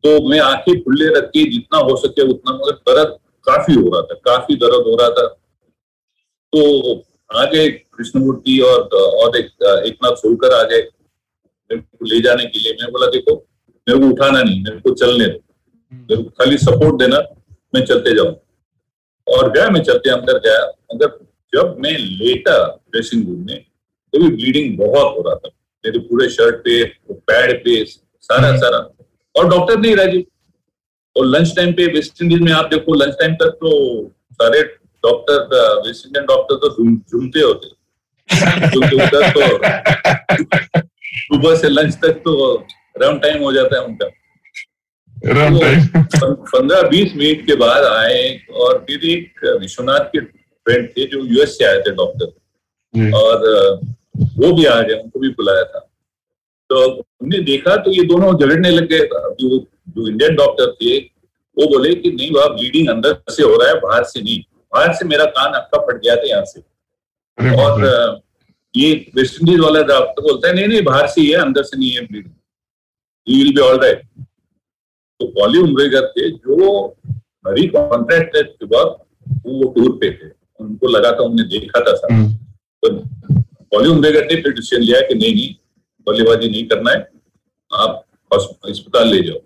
तो 0.03 0.29
मैं 0.29 0.39
आँखें 0.39 0.81
खुले 0.81 1.07
रख 1.17 1.29
के 1.29 1.43
जितना 1.51 1.79
हो 1.79 1.95
सके 1.97 2.27
उतना 2.29 2.53
मगर 2.53 2.75
दर्द 2.89 3.17
काफ़ी 3.47 3.73
हो 3.73 3.89
रहा 3.89 4.01
था 4.01 4.15
काफ़ी 4.25 4.55
दर्द 4.55 4.87
हो 4.87 4.95
रहा 4.95 5.09
था। 5.09 5.27
तो 6.53 6.99
आ 7.33 7.45
गए 7.45 7.69
कृष्णमूर्ति 7.69 8.59
और 8.59 8.81
और 8.93 9.37
एक 9.37 9.45
एक 9.85 9.97
नाथ 10.03 10.15
सोलकर 10.15 10.53
आ 10.53 10.63
गए। 10.63 10.81
मेरे 11.69 11.81
को 11.81 12.05
ले 12.05 12.19
जाने 12.21 12.45
के 12.45 12.59
लिए 12.59 12.73
मैं 12.81 12.91
बोला 12.91 13.07
देखो 13.07 13.35
मेरे 13.87 13.99
को 13.99 14.07
उठाना 14.07 14.41
नहीं 14.43 14.63
मेरे 14.63 14.79
को 14.79 14.93
चलने 14.93 15.25
दो। 15.25 15.39
मेरे 15.93 16.23
को 16.23 16.29
खाली 16.29 16.57
सपोर्ट 16.57 16.99
देना 16.99 17.19
मैं 17.75 17.85
चलते 17.85 18.15
जाऊँ। 18.15 18.35
और 19.27 19.51
गया 19.51 19.69
मैं 19.69 19.81
चलते 19.83 20.09
अंदर 20.09 20.39
गया। 20.39 20.59
अंदर 20.91 21.07
जब 21.55 21.75
मैं 21.79 21.97
लेटा 21.97 22.57
ड्रेसिंग 22.91 23.27
रूम 23.27 23.45
में 23.47 23.59
तो 24.13 24.19
भी 24.19 24.29
ब्लीडिंग 24.35 24.77
बहुत 24.77 25.17
हो 25.17 25.21
रहा 25.27 25.35
था। 25.35 25.49
मेरे 25.83 25.99
पूरे 26.07 26.29
शर्ट 26.29 26.55
पे 26.63 26.83
पैड 27.11 27.63
पे 27.63 27.83
सारा 27.85 28.47
हम्म। 28.47 28.57
सारा। 28.59 28.77
और 29.35 29.49
डॉक्टर 29.49 29.79
नहीं 29.79 29.95
राजीव 29.95 30.23
और 31.15 31.25
लंच 31.25 31.55
टाइम 31.55 31.71
पे 31.73 31.85
वेस्ट 31.93 32.21
इंडीज 32.21 32.41
में 32.41 32.51
आप 32.51 32.69
देखो 32.73 32.93
लंच 32.95 33.13
टाइम 33.19 33.33
तक 33.41 33.57
तो 33.61 33.71
सारे 34.33 34.61
डॉक्टर 35.03 35.37
वेस्ट 35.87 36.05
इंडियन 36.05 36.25
डॉक्टर 36.25 36.55
तो 36.57 36.69
झूमते 37.11 37.39
होते। 37.39 37.73
उधर 38.77 39.31
तो 39.31 39.41
सुबह 41.17 41.55
से 41.55 41.69
लंच 41.69 41.93
तक 42.03 42.21
तो 42.25 42.33
राउंड 43.01 43.21
टाइम 43.21 43.43
हो 43.43 43.51
जाता 43.53 43.75
है 43.75 43.85
उनका। 43.85 44.07
तो 45.15 46.33
पंद्रह 46.35 46.81
बीस 46.89 47.15
मिनट 47.15 47.45
के 47.45 47.55
बाद 47.57 47.83
आए 47.83 48.23
और 48.53 48.83
फिर 48.87 49.05
एक 49.09 49.45
विश्वनाथ 49.61 50.09
के 50.15 50.19
फ्रेंड 50.65 50.89
थे 50.89 51.05
जो 51.07 51.23
यूएस 51.25 51.57
से 51.57 51.65
आए 51.65 51.79
थे 51.79 51.91
डॉक्टर 51.95 53.11
और 53.13 53.37
वो 54.37 54.51
भी 54.53 54.65
आ 54.65 54.81
गए 54.81 54.93
उनको 54.93 55.19
भी 55.19 55.29
बुलाया 55.31 55.63
था। 55.63 55.79
तो 56.69 56.89
हमने 56.91 57.39
देखा 57.45 57.75
तो 57.77 57.91
ये 57.91 58.03
दोनों 58.07 58.33
झगड़ने 58.33 58.69
लग 58.71 58.87
गए। 58.89 59.07
जो 59.39 59.57
जो 59.89 60.07
इंडियन 60.07 60.35
डॉक्टर 60.35 60.71
थे 60.73 60.97
वो 61.57 61.67
बोले 61.67 61.93
कि 61.95 62.11
नहीं 62.11 62.31
वह 62.31 62.47
ब्लीडिंग 62.53 62.89
अंदर 62.89 63.17
से 63.31 63.43
हो 63.43 63.55
रहा 63.55 63.69
है 63.69 63.79
बाहर 63.81 64.03
से 64.03 64.21
नहीं। 64.21 64.39
बाहर 64.73 64.93
से 64.93 65.05
मेरा 65.07 65.25
कान 65.35 65.53
अक्का 65.53 65.81
फट 65.85 66.01
गया 66.03 66.15
था 66.15 66.27
यहाँ 66.29 66.45
से। 66.45 66.59
और 67.57 68.21
ये 68.73 68.93
वेस्ट 69.15 69.41
इंडीज 69.41 69.59
वाला 69.59 69.81
डॉक्टर 69.83 70.21
बोलता 70.21 70.47
है 70.47 70.53
नहीं 70.53 70.67
नहीं 70.67 70.81
बाहर 70.83 71.07
से 71.07 71.21
ही 71.21 71.29
है 71.29 71.37
अंदर 71.41 71.63
से 71.63 71.77
नहीं 71.77 71.91
है 71.91 72.05
bleeding 72.07 72.33
you 73.27 73.37
will 73.37 73.53
be 73.55 73.61
all 73.61 73.79
right 73.81 74.01
तो 75.19 75.27
पॉली 75.35 75.59
उम्रेगर 75.59 76.07
थे 76.07 76.29
जो 76.31 76.85
हरी 77.47 77.67
कॉन्ट्रैक्ट 77.67 78.35
के 78.37 78.65
बाद 78.65 78.87
वो 79.45 79.69
टूर 79.73 79.91
पे 80.01 80.09
थे। 80.11 80.29
उनको 80.59 80.87
लगा 80.87 81.11
था 81.11 81.23
उन्हें 81.23 81.47
देखा 81.49 81.79
था 81.79 81.93
सर 81.95 82.13
हम्म। 82.13 82.33
तो 82.83 82.89
पॉली 83.73 83.89
उम्रेगर 83.89 84.25
ने 84.25 84.41
फिर 84.41 84.53
डिसीज़न 84.53 84.81
लिया 84.83 84.99
कि 85.07 85.15
नहीं 85.15 85.33
नहीं 85.35 85.55
बल्लेबाजी 86.07 86.49
नहीं 86.49 86.65
करना 86.67 86.91
है 86.91 86.99
आप 87.71 88.03
अस्पताल 88.31 89.07
ले 89.07 89.21
जाओ। 89.27 89.39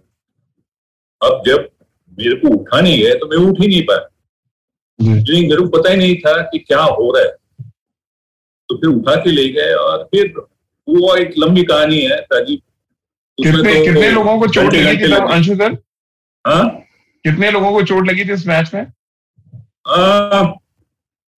अब 1.22 1.44
जब 1.48 1.70
मेरे 2.18 2.36
को 2.36 2.56
उठा 2.56 2.80
नहीं 2.82 2.98
गया 3.00 3.14
तो 3.16 3.28
मैं 3.28 3.38
उठ 3.50 3.62
ही 3.62 3.68
नहीं 3.68 3.82
पाया। 3.90 4.08
मेरे 5.00 5.56
को 5.56 5.68
पता 5.78 5.90
ही 5.90 5.98
नहीं 5.98 6.16
था 6.18 6.42
कि 6.42 6.60
क्या 6.60 6.82
हो 6.82 7.12
रहा 7.16 7.24
है। 7.24 7.32
तो 8.70 8.78
फिर 8.78 8.90
उठा 8.90 9.16
के 9.16 9.32
ले 9.32 9.48
गए 9.50 9.74
और 9.74 10.04
फिर 10.12 10.34
वो 10.88 11.16
एक 11.16 11.34
लंबी 11.40 11.64
कहानी 11.64 12.02
है 12.02 12.18
राजीव 12.34 12.60
कितने 13.38 13.74
तो 13.74 13.84
कितने 13.86 14.10
लोगों 14.12 14.40
को 14.40 14.48
चोट 14.48 14.74
लगी 14.74 14.98
थी 14.98 15.12
अंशु 15.14 15.56
सर? 15.56 15.78
हाँ? 16.46 16.70
कितने 17.26 17.52
लोगों 17.52 17.72
को 17.72 17.84
चोट 17.84 18.08
लगी 18.08 18.26
थी 18.26 18.34
इस 18.34 18.46
मैच 18.48 18.74
में? 18.74 18.82
आ, 19.88 20.42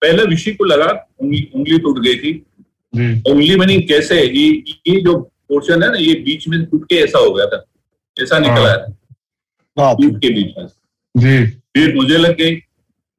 पहले 0.01 0.23
ऋषि 0.23 0.53
को 0.53 0.63
लगा 0.65 0.87
उंगली 1.19 1.41
उंगली 1.55 1.77
टूट 1.79 1.99
गई 1.99 2.15
थी। 2.15 2.31
उंगली 3.31 3.55
में 3.55 3.65
नहीं 3.65 3.81
कैसे? 3.87 4.21
ये 4.21 4.47
ये 4.87 5.01
जो 5.01 5.17
पोर्शन 5.49 5.83
है 5.83 5.89
ना 5.91 5.97
ये 5.97 6.13
बीच 6.25 6.47
में 6.47 6.63
टूट 6.65 6.85
के 6.89 6.95
ऐसा 6.95 7.19
हो 7.19 7.31
गया 7.33 7.45
था। 7.45 7.63
ऐसा 8.17 8.39
निकला 8.39 8.71
है। 8.71 8.91
हाँ। 9.79 9.95
टूट 9.95 10.21
के 10.21 10.29
बीच 10.29 10.57
में। 10.57 10.67
जी। 11.17 11.45
फिर 11.47 11.95
मुझे 11.95 12.17
लग 12.17 12.37
गई 12.37 12.55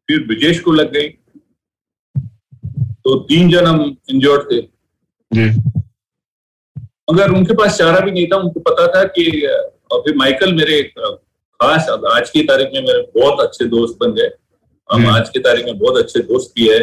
फिर 0.08 0.26
ब्रिजेश 0.26 0.60
को 0.60 0.72
लग 0.72 0.92
गई। 0.92 1.08
तो 3.04 3.18
तीन 3.18 3.50
जन 3.50 3.66
हम 3.66 3.96
इंजोर्ड 4.10 4.50
थे। 4.52 4.60
जी। 5.32 5.44
मगर 7.12 7.30
उनके 7.30 7.54
पास 7.54 7.78
चारा 7.78 8.00
भी 8.00 8.10
नहीं 8.10 8.26
था। 8.26 8.36
उनको 8.36 8.60
पता 8.60 8.86
था 8.94 9.04
कि 9.04 9.24
और 9.92 10.00
फिर 10.00 10.16
माइकल 10.16 10.52
मेरे 10.54 10.82
खास 10.82 11.88
आज 12.12 12.30
की 12.30 12.42
तारीख 12.42 12.68
में 12.74 12.80
मेरे 12.82 13.20
बहुत 13.20 13.40
अच्छे 13.40 13.64
दोस्त 13.64 13.98
बन 14.00 14.12
गए। 14.12 14.28
हम 14.90 15.06
आज 15.06 15.28
की 15.28 15.38
तारीख 15.38 15.64
में 15.64 15.78
बहुत 15.78 15.96
अच्छे 15.96 16.20
दोस्त 16.20 16.52
भी 16.56 16.68
है। 16.68 16.78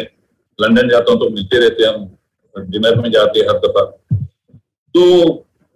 लंदन 0.60 0.88
जाता 0.88 1.12
हूँ 1.12 1.20
तो 1.20 1.30
मिलते 1.30 1.58
रहते 1.58 1.84
हम। 1.84 2.16
डिनर 2.58 3.00
में 3.00 3.10
जाते 3.10 3.40
हर 3.40 3.58
दफ़ा। 3.58 4.16
तो 4.94 5.26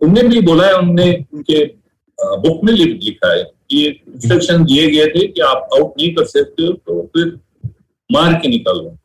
उनने 0.01 0.23
भी 0.23 0.41
बोला 0.41 0.67
है 0.67 0.75
उनने 0.75 1.25
उनके 1.35 1.65
बुक 2.19 2.65
में 2.65 2.73
लिखा 2.73 3.33
है 3.33 3.45
कि 3.45 3.87
इंस्ट्रक्शन 4.15 4.65
दिए 4.65 4.91
गए 4.91 5.07
थे 5.07 5.27
कि 5.27 5.41
आप 5.41 5.69
आउट 5.75 5.95
नहीं 5.99 6.15
कर 6.15 6.25
सकते 6.25 6.63
हो 6.63 6.73
तो 6.73 7.07
फिर 7.07 7.39
मार 8.13 8.35
के 8.35 8.49
निकाल 8.49 8.77
लो। 8.77 8.99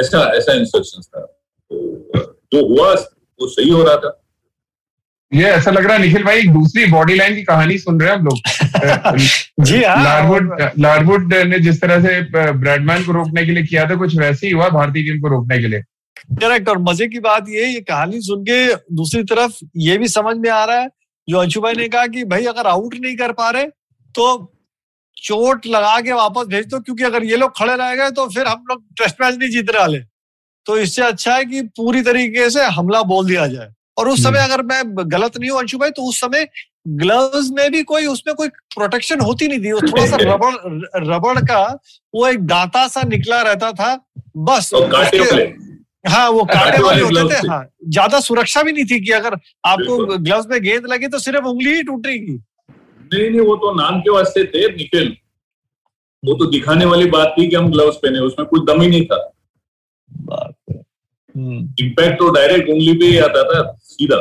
ऐसा 0.00 0.20
ऐसा 0.36 0.52
इंस्ट्रक्शन 0.52 1.02
था। 1.02 1.20
तो 1.72 2.12
जो 2.52 2.66
हुआ 2.68 2.94
वो 3.40 3.46
सही 3.46 3.70
हो 3.70 3.82
रहा 3.82 3.96
था। 3.96 4.16
ये 5.34 5.44
ऐसा 5.44 5.70
लग 5.70 5.84
रहा 5.84 5.96
है 5.96 6.02
निखिल 6.02 6.24
भाई 6.24 6.42
दूसरी 6.42 6.86
बॉडी 6.86 7.14
लाइन 7.14 7.34
की 7.34 7.42
कहानी 7.42 7.78
सुन 7.78 8.00
रहे 8.00 8.10
हैं 8.10 8.16
हम 8.16 8.24
लोग। 8.24 8.38
जी 9.60 9.82
हाँ 9.82 10.02
लारवुड 10.04 10.60
लारवुड 10.78 11.32
ने 11.34 11.58
जिस 11.58 11.80
तरह 11.80 12.00
से 12.02 12.20
ब्रैडमैन 12.52 13.04
को 13.04 13.12
रोकने 13.12 13.44
के 13.46 13.52
लिए 13.52 13.64
किया 13.64 13.88
था 13.90 13.96
कुछ 13.96 14.16
वैसे 14.18 14.46
ही 14.46 14.52
हुआ 14.52 14.68
भारतीय 14.70 15.02
टीम 15.02 15.20
को 15.22 15.28
रोकने 15.28 15.58
के 15.58 15.68
लिए। 15.68 15.82
करेक्ट 16.36 16.68
और 16.68 16.78
मज़े 16.80 17.06
की 17.08 17.18
बात 17.20 17.48
ये 17.48 17.66
ये 17.66 17.80
कहानी 17.82 18.20
सुन 18.22 18.42
के 18.44 18.74
दूसरी 18.96 19.22
तरफ़ 19.24 19.58
ये 19.78 19.96
भी 19.98 20.08
समझ 20.08 20.36
में 20.36 20.48
आ 20.50 20.64
रहा 20.64 20.78
है। 20.78 20.88
जो 21.28 21.38
अंशु 21.38 21.60
भाई 21.60 21.74
ने 21.74 21.88
कहा 21.88 22.06
कि 22.06 22.24
भाई 22.26 22.44
अगर 22.46 22.66
आउट 22.66 22.94
नहीं 22.96 23.16
कर 23.16 23.32
पा 23.32 23.50
रहे 23.50 23.64
तो 24.14 24.26
चोट 25.16 25.66
लगा 25.66 26.00
के 26.00 26.12
वापस 26.12 26.46
भेज 26.48 26.66
दो 26.66 26.80
क्योंकि 26.80 27.04
अगर 27.04 27.24
ये 27.24 27.36
लोग 27.36 27.56
खड़े 27.58 27.74
रह 27.74 27.94
गए 27.96 28.10
तो 28.10 28.26
फिर 28.28 28.46
हम 28.46 28.64
लोग 28.70 28.82
टेस्ट 28.98 29.20
मैच 29.22 29.34
नहीं 29.34 29.50
जीतने 29.50 29.78
वाले 29.78 29.98
तो 30.66 30.76
इससे 30.78 31.02
अच्छा 31.02 31.34
है 31.34 31.44
कि 31.44 31.62
पूरी 31.76 32.02
तरीके 32.02 32.48
से 32.50 32.64
हमला 32.72 33.02
बोल 33.04 33.26
दिया 33.26 33.46
जाए। 33.46 33.68
और 33.98 34.08
उस 34.08 34.22
समय 34.24 34.38
अगर 34.40 34.62
मैं 34.62 34.82
गलत 35.12 35.36
नहीं 35.38 35.50
हूँ 35.50 35.58
अंशु 35.58 35.78
भाई 35.78 35.90
तो 35.90 36.02
उस 36.02 36.20
समय 36.20 36.46
ग्लव्स 36.86 37.50
में 37.52 37.70
भी 37.72 37.82
कोई 37.82 38.06
उसमें 38.06 38.34
कोई 38.34 38.48
प्रोटेक्शन 38.48 39.20
होती 39.20 39.48
नहीं 39.48 39.58
थी। 39.60 39.72
वो 39.72 39.80
थोड़ा 39.80 40.06
सा 40.06 40.16
रबड़ 40.20 40.54
रबड़ 41.06 41.38
का 41.40 41.62
वो 42.14 42.26
एक 42.28 42.46
दांता 42.46 42.86
सा 42.88 43.02
निकला 43.02 43.40
रहता 43.42 43.72
था 43.72 43.94
बस। 44.36 44.70
तो 44.70 44.80
हाँ 46.04 46.28
वो 46.30 46.44
कांटे 46.44 46.82
वाले 46.82 47.02
होते 47.02 47.34
थे। 47.34 47.48
हाँ 47.48 47.64
ज़्यादा 47.86 48.20
सुरक्षा 48.20 48.62
भी 48.62 48.72
नहीं 48.72 48.84
थी 48.84 49.00
कि 49.00 49.12
अगर 49.12 49.34
आपको 49.64 50.18
ग्लव्स 50.18 50.46
में 50.50 50.62
गेंद 50.62 50.86
लगी 50.86 51.08
तो 51.08 51.18
सिर्फ़ 51.18 51.44
उंगली 51.44 51.74
ही 51.74 51.82
टूटेगी। 51.82 52.32
नहीं 52.32 53.28
नहीं 53.30 53.40
वो 53.40 53.56
तो 53.56 53.74
नाम 53.74 54.00
के 54.00 54.10
वास्ते 54.10 54.44
थे 54.44 54.66
निखिल। 54.76 55.16
वो 56.22 56.34
तो 56.34 56.46
दिखाने 56.50 56.84
वाली 56.84 57.06
बात 57.10 57.34
थी 57.38 57.48
कि 57.48 57.56
हम 57.56 57.70
ग्लव्स 57.72 57.96
पहने 57.96 58.18
उसमें 58.20 58.46
कुछ 58.48 58.62
दम 58.64 58.80
ही 58.82 58.88
नहीं 58.88 59.04
था। 59.06 59.20
इम्पैक्ट 61.80 62.18
तो 62.18 62.28
डायरेक्ट 62.30 62.70
उंगली 62.70 62.92
पे 62.94 63.06
ही 63.06 63.18
आता 63.18 63.42
था 63.44 63.62
सीधा। 63.84 64.18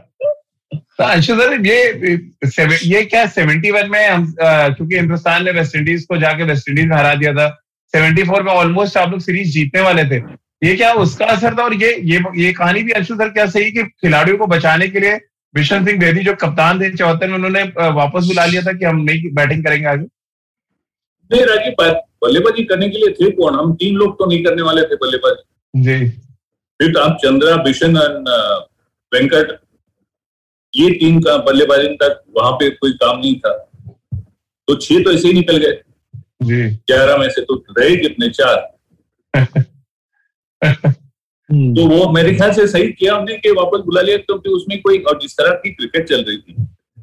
अंशु 1.04 1.34
सर 1.36 1.66
ये 1.66 2.18
ये 2.84 3.02
क्या 3.04 3.24
सेवेंटी 3.28 3.70
वन 3.70 3.90
में 3.90 4.06
हम 4.08 4.26
क्योंकि 4.40 4.96
हिंदुस्तान 4.96 5.44
ने 5.44 5.50
वेस्ट 5.50 5.76
इंडीज 5.76 6.04
को 6.04 6.16
जाके 6.18 6.44
वेस्ट 6.44 6.68
इंडीज 6.68 6.92
हरा 6.92 7.14
दिया 7.14 7.32
था 7.34 7.48
सेवेंटी 7.94 8.22
फोर 8.22 8.42
में 8.42 8.52
ऑलमोस्ट 8.52 8.96
आप 8.96 9.10
लोग 9.10 9.20
सीरीज़ 9.20 9.52
जीतने 9.52 9.80
वाले 9.80 10.04
थे। 10.04 10.18
ये 10.62 10.74
क्या 10.76 10.92
उसका 11.02 11.26
असर 11.26 11.54
था 11.58 11.62
और 11.64 11.74
ये 11.74 11.90
ये 12.04 12.20
ये 12.36 12.52
कहानी 12.52 12.82
भी 12.82 12.92
अंशु 12.92 13.14
सर 13.16 13.28
क्या 13.28 13.46
सही 13.46 13.70
कि 13.72 13.82
खिलाड़ियों 13.82 14.38
को 14.38 14.46
बचाने 14.46 14.88
के 14.88 15.00
लिए 15.00 15.14
विशन 15.54 15.84
सिंह 15.84 15.98
बेदी 16.00 16.24
जो 16.24 16.34
कप्तान 16.40 16.80
थे 16.80 16.90
चौहत्तर 16.96 17.28
में 17.28 17.34
उन्होंने 17.34 17.62
वापस 17.92 18.26
बुला 18.26 18.44
लिया 18.46 18.62
था 18.62 18.72
कि 18.72 18.84
हम 18.84 19.00
नहीं 19.04 19.32
बैटिंग 19.34 19.64
करेंगे 19.64 19.86
आगे? 19.88 20.04
नहीं 21.30 21.42
राजीव 21.46 21.74
बल्लेबाजी 22.24 22.64
करने 22.64 22.88
के 22.88 22.98
लिए 22.98 23.10
थे 23.14 23.30
कौन? 23.30 23.54
हम 23.54 23.74
तीन 23.74 23.94
लोग 23.96 24.18
तो 24.18 24.26
नहीं 24.26 24.42
करने 24.44 24.62
वाले 24.62 24.82
थे 24.82 24.96
बल्लेबाजी। 24.96 25.82
जी। 25.82 26.08
फिर 26.80 26.98
आप 27.00 27.18
चंद्रा 27.22 27.56
बिशन 27.62 27.96
एंड 27.96 28.28
वेंकट 29.12 29.58
ये 30.74 30.90
टीम 30.90 31.20
का 31.20 31.36
बल्लेबाजी 31.46 31.88
तक 32.02 32.22
वहाँ 32.36 32.52
पे 32.52 32.68
कोई 32.70 32.92
काम 33.02 33.18
नहीं 33.18 33.34
था। 33.40 33.52
तो 34.68 34.74
छह 34.76 35.02
तो 35.02 35.12
ऐसे 35.12 35.28
ही 35.28 35.34
निकल 35.34 35.56
गए। 35.56 35.80
ग्यारह 36.42 37.16
में 37.16 37.28
से 37.30 37.42
तो 37.42 37.54
रहे 37.78 37.96
कितने? 37.96 38.28
चार। 38.30 38.68
हम्म। 41.50 41.74
तो 41.74 41.86
वो 41.88 42.10
मेरे 42.12 42.34
ख्याल 42.34 42.52
से 42.52 42.66
सही 42.66 42.92
किया 42.92 43.14
हमने 43.14 43.36
कि 43.36 43.50
वापस 43.52 43.80
बुला 43.84 44.00
लिया 44.00 44.16
क्योंकि 44.16 44.48
तो 44.48 44.56
उसमें 44.56 44.80
कोई 44.82 44.98
और 44.98 45.18
जिस 45.22 45.32
तरह 45.36 45.54
की 45.62 45.70
क्रिकेट 45.70 46.08
चल 46.08 46.22
रही 46.28 46.36
थी 46.36 46.52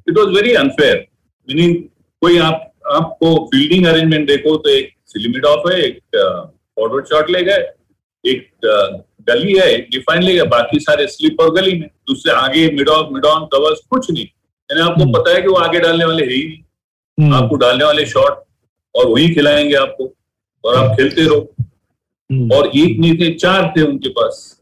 it 0.09 0.17
was 0.17 0.29
very 0.35 0.53
unfair 0.55 1.05
meaning 1.47 1.75
कोई 2.21 2.37
आप 2.39 2.63
आपको 2.93 3.33
फील्डिंग 3.45 3.85
अरेंजमेंट 3.85 4.27
देखो 4.27 4.55
तो 4.57 4.69
एक 4.69 4.93
सिलिमिट 5.05 5.45
ऑफ़ 5.45 5.71
है 5.71 5.81
एक 5.81 5.99
फॉरवर्ड 6.15 7.05
शॉट 7.05 7.29
ले 7.29 7.41
गए 7.43 7.67
एक 8.23 8.47
गली 9.29 9.57
है 9.57 9.77
डिफाइन 9.77 10.23
ले 10.23 10.33
गए 10.35 10.43
बाकी 10.43 10.79
सारे 10.79 11.07
स्लिप 11.07 11.39
और 11.39 11.53
गली 11.55 11.79
में। 11.79 11.87
दूसरे 12.07 12.33
आगे 12.33 12.69
mid 12.69 12.89
off 12.89 13.13
mid 13.13 13.25
on 13.25 13.45
covers 13.45 13.79
कुछ 13.89 14.11
नहीं। 14.11 14.25
यानी 14.71 14.81
आपको 14.81 15.03
हम्म। 15.03 15.13
पता 15.13 15.31
है 15.31 15.41
कि 15.41 15.47
वो 15.47 15.55
आगे 15.55 15.79
डालने 15.79 16.05
वाले 16.05 16.25
है 16.25 16.33
ही 16.33 16.47
नहीं। 16.47 17.29
हम्म। 17.29 17.43
आपको 17.43 17.55
डालने 17.55 17.85
वाले 17.85 18.05
शॉट 18.05 18.43
और 18.95 19.07
वही 19.07 19.33
खिलाएँगे 19.35 19.75
आपको। 19.75 20.13
और 20.65 20.75
आप 20.75 20.97
खेलते 20.97 21.21
रहो। 21.21 21.55
हम्म। 21.61 22.53
और 22.53 22.67
एक 22.67 22.99
नहीं 22.99 23.17
थे 23.17 23.33
चार 23.33 23.73
थे 23.77 23.81
उनके 23.81 24.09
पास। 24.09 24.61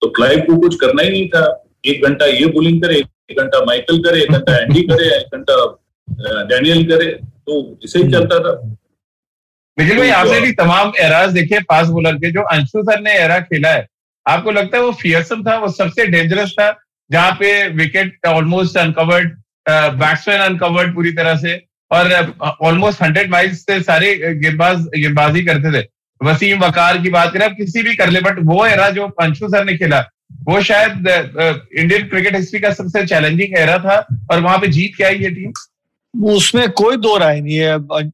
तो 0.00 0.08
क्लाइव 0.10 0.40
को 0.40 0.60
कुछ 0.60 0.76
करना 0.80 1.02
ही 1.02 1.10
नहीं 1.10 1.28
था। 1.28 1.64
एक 1.86 2.02
घंटा 2.04 2.26
ये 2.26 2.46
बोलिंग 2.46 2.82
करे 2.82 2.96
एक 3.30 3.36
घंटा 3.38 3.64
माइकल 3.64 3.98
करे 3.98 4.22
एक 4.22 4.32
घंटा 4.32 4.56
एंडी 4.56 4.82
करे 4.90 5.16
एक 5.16 5.36
घंटा 5.36 5.84
डैनियल 6.42 6.84
करे। 6.84 7.06
तो 7.46 7.78
इसे 7.84 7.98
ही 7.98 8.12
चलता 8.12 8.38
था। 8.38 8.76
निखिल 9.78 9.98
भाई 9.98 10.10
आपने 10.10 10.40
भी 10.40 10.52
तमाम 10.52 10.92
एराज 11.00 11.32
देखे 11.32 11.58
फास्ट 11.58 11.90
बॉलर 11.92 12.14
के 12.14 12.30
जो 12.30 12.42
अंशु 12.42 12.82
सर 12.82 13.00
ने 13.00 13.12
एरा 13.12 13.40
खेला 13.40 13.68
है। 13.68 13.88
आपको 14.26 14.50
लगता 14.50 14.76
है 14.76 14.82
वो 14.84 14.92
फियरसम 14.92 15.42
था? 15.44 15.56
वो 15.58 15.68
सबसे 15.70 16.06
डेंजरस 16.06 16.54
था? 16.60 16.70
जहाँ 17.10 17.32
पे 17.40 17.68
wicket 17.70 18.26
almost 18.26 18.76
uncovered 18.78 19.30
batsman 19.66 20.40
uncovered 20.40 20.94
पूरी 20.94 21.12
तरह 21.12 21.36
से 21.36 21.54
और 21.90 22.34
ऑलमोस्ट 22.62 23.02
हंड्रेड 23.02 23.30
माइल्स 23.30 23.58
से 23.60 23.80
सारे 23.82 24.14
गेंदबाज, 24.16 24.86
गेंदबाजी 24.94 25.42
करते 25.44 25.72
थे। 25.72 25.86
वसीम 26.20 26.58
वकार 26.60 26.98
की 26.98 27.10
बात 27.10 27.32
करें, 27.32 27.44
आप 27.44 27.54
किसी 27.56 27.82
भी 27.82 27.94
कर 27.96 28.10
ले 28.10 28.20
बट 28.20 28.38
वो 28.44 28.64
एरा 28.66 28.88
जो 28.90 29.06
अंशु 29.20 29.48
सर 29.48 29.64
ने 29.64 29.76
खेला, 29.76 30.00
वो 30.48 30.60
शायद 30.62 31.08
इंडियन 31.08 32.08
क्रिकेट 32.08 32.36
हिस्ट्री 32.36 32.60
का 32.60 32.72
सबसे 32.72 33.04
चैलेंजिंग 33.06 33.58
एरा 33.58 33.78
था 33.78 33.96
और 34.30 34.40
वहाँ 34.40 34.58
पे 34.58 34.68
जीत 34.68 34.94
के 34.96 35.04
आई 35.04 35.18
ये 35.18 35.30
टीम 35.30 35.52
उसमें 36.28 36.70
कोई 36.72 36.96
दो 36.98 37.16
राय 37.18 37.40
नहीं 37.40 37.56
है। 37.56 38.10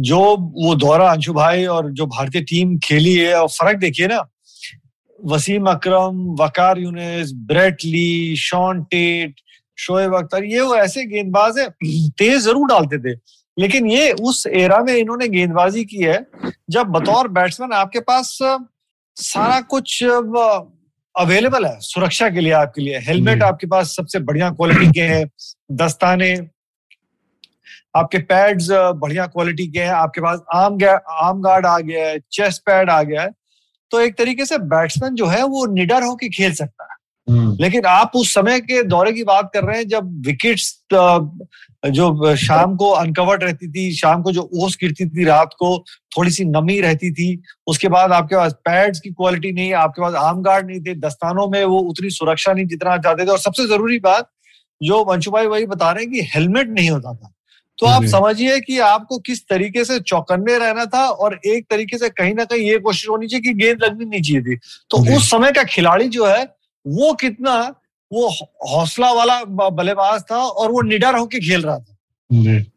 जो 0.00 0.18
वो 0.56 0.74
दौरा 0.76 1.10
अंशु 1.10 1.32
भाई 1.32 1.64
और 1.66 1.90
जो 1.92 2.06
भारतीय 2.08 2.42
टीम 2.42 2.76
खेली 2.78 3.14
है, 3.14 3.34
और 3.34 3.48
फ़र्क 3.50 3.78
देखिए 3.78 4.06
ना 4.06 4.26
Wasim 5.22 5.66
Akram 5.70 6.20
Waqar 6.40 6.78
Younis 6.78 7.32
Brett 7.48 7.84
Lee 7.84 8.36
Shaun 8.38 8.82
Tait 8.84 9.34
Shoaib 9.78 10.14
Akhtar 10.16 10.44
ये 10.44 10.60
वो 10.60 10.74
ऐसे 10.76 11.04
गेंदबाज 11.06 11.58
है 11.58 11.68
तेज 11.80 12.38
ज़रूर 12.40 12.68
डालते 12.68 12.98
थे। 12.98 13.14
लेकिन 13.56 13.86
ये 13.86 14.10
उस 14.22 14.46
एरा 14.48 14.78
में 14.82 14.94
इन्होंने 14.94 15.28
गेंदबाजी 15.28 15.84
की 15.84 16.02
है 16.02 16.24
जब 16.70 16.86
बतौर 16.92 17.28
बैट्समैन 17.30 17.72
आपके 17.74 18.00
पास 18.02 18.36
सारा 19.16 19.60
कुछ 19.70 20.02
अवेलेबल 20.04 21.66
है 21.66 21.78
सुरक्षा 21.82 22.28
के 22.30 22.40
लिए 22.40 22.52
आपके 22.54 22.82
लिए। 22.82 22.98
हेलमेट 23.06 23.42
आपके 23.42 23.66
पास 23.66 23.94
सबसे 23.96 24.18
बढ़िया 24.20 24.50
क्वालिटी 24.50 24.86
के 24.92 25.02
हैं 25.02 25.24
दस्ताने 25.76 26.34
आपके 27.96 28.18
पैड्स 28.24 28.68
बढ़िया 28.70 29.26
क्वालिटी 29.28 29.66
के 29.68 29.80
हैं 29.80 29.92
आपके 29.92 30.20
पास 30.20 30.40
आर्म 30.54 30.78
आर्म 30.84 31.42
गार्ड 31.42 31.66
आ 31.66 31.78
गया 31.80 32.06
है 32.06 32.18
चेस्ट 32.32 32.62
पैड 32.66 32.90
आ 32.90 33.02
गया 33.02 33.22
है। 33.22 33.30
तो 33.92 34.00
एक 34.00 34.18
तरीके 34.18 34.44
से 34.44 34.58
बैट्समैन 34.58 35.14
जो 35.14 35.26
है 35.26 35.42
वो 35.46 35.66
निडर 35.66 36.02
होकर 36.02 36.28
खेल 36.28 36.52
सकता 36.52 36.84
है। 36.84 37.00
लेकिन 37.60 37.84
आप 37.86 38.12
उस 38.16 38.34
समय 38.34 38.60
के 38.60 38.82
दौरे 38.82 39.12
की 39.12 39.24
बात 39.24 39.50
कर 39.54 39.64
रहे 39.64 39.76
हैं 39.76 39.88
जब 39.88 40.22
विकेट्स 40.26 40.84
जो 41.90 42.36
शाम 42.36 42.74
को 42.76 42.88
अनकवर्ड 42.90 43.42
रहती 43.44 43.68
थी 43.68 43.92
शाम 43.96 44.22
को 44.22 44.32
जो 44.32 44.48
ओस 44.56 44.76
गिरती 44.80 45.08
थी 45.08 45.24
रात 45.24 45.50
को 45.58 45.84
थोड़ी 46.16 46.30
सी 46.30 46.44
नमी 46.44 46.80
रहती 46.80 47.10
थी 47.12 47.42
उसके 47.66 47.88
बाद 47.88 48.12
आपके 48.12 48.36
पास 48.36 48.52
पैड्स 48.52 49.00
की 49.00 49.10
क्वालिटी 49.10 49.52
नहीं 49.52 49.72
आपके 49.74 50.02
पास 50.02 50.14
आर्म 50.14 50.42
गार्ड 50.42 50.66
नहीं 50.66 50.80
थे 50.80 50.94
दस्तानों 50.94 51.48
में 51.48 51.64
वो 51.64 51.78
उतनी 51.78 52.10
सुरक्षा 52.10 52.52
नहीं 52.52 52.66
जितना 52.66 52.96
चाहते 52.96 53.24
थे। 53.24 53.30
और 53.30 53.38
सबसे 53.38 53.66
ज़रूरी 53.66 53.98
बात 53.98 54.30
जो 54.82 55.04
मंशु 55.04 55.30
भाई 55.30 55.46
वही 55.46 55.66
बता 55.66 55.90
रहे 55.90 56.04
हैं 56.04 56.12
कि 56.12 56.20
हेलमेट 56.34 56.68
नहीं 56.68 56.90
होता 56.90 57.14
था। 57.14 57.32
तो 57.82 57.86
आप 57.86 58.04
समझिए 58.06 58.58
कि 58.60 58.78
आपको 58.78 59.18
किस 59.18 59.40
तरीके 59.48 59.84
से 59.84 59.98
चौकन्ने 60.00 60.58
रहना 60.58 60.84
था 60.86 61.04
और 61.04 61.38
एक 61.46 61.64
तरीके 61.70 61.98
से 61.98 62.08
कहीं 62.10 62.34
ना 62.34 62.44
कहीं 62.44 62.68
ये 62.68 62.78
कोशिश 62.78 63.08
होनी 63.08 63.26
चाहिए 63.26 63.42
कि 63.42 63.54
गेंद 63.54 63.82
लगनी 63.84 64.04
नहीं 64.04 64.22
चाहिए 64.22 64.42
थी। 64.42 64.56
तो 64.90 65.16
उस 65.16 65.30
समय 65.30 65.52
का 65.52 65.62
खिलाड़ी 65.64 66.08
जो 66.08 66.26
है 66.26 66.42
वो 66.86 67.12
कितना 67.14 67.54
वो 68.12 68.28
हौसला 68.68 69.10
वाला 69.12 69.42
बल्लेबाज 69.44 70.22
था 70.30 70.36
और 70.36 70.70
वो 70.72 70.82
निडर 70.82 71.16
होकर 71.16 71.38
खेल 71.38 71.62
रहा 71.62 71.78
था। 71.78 71.96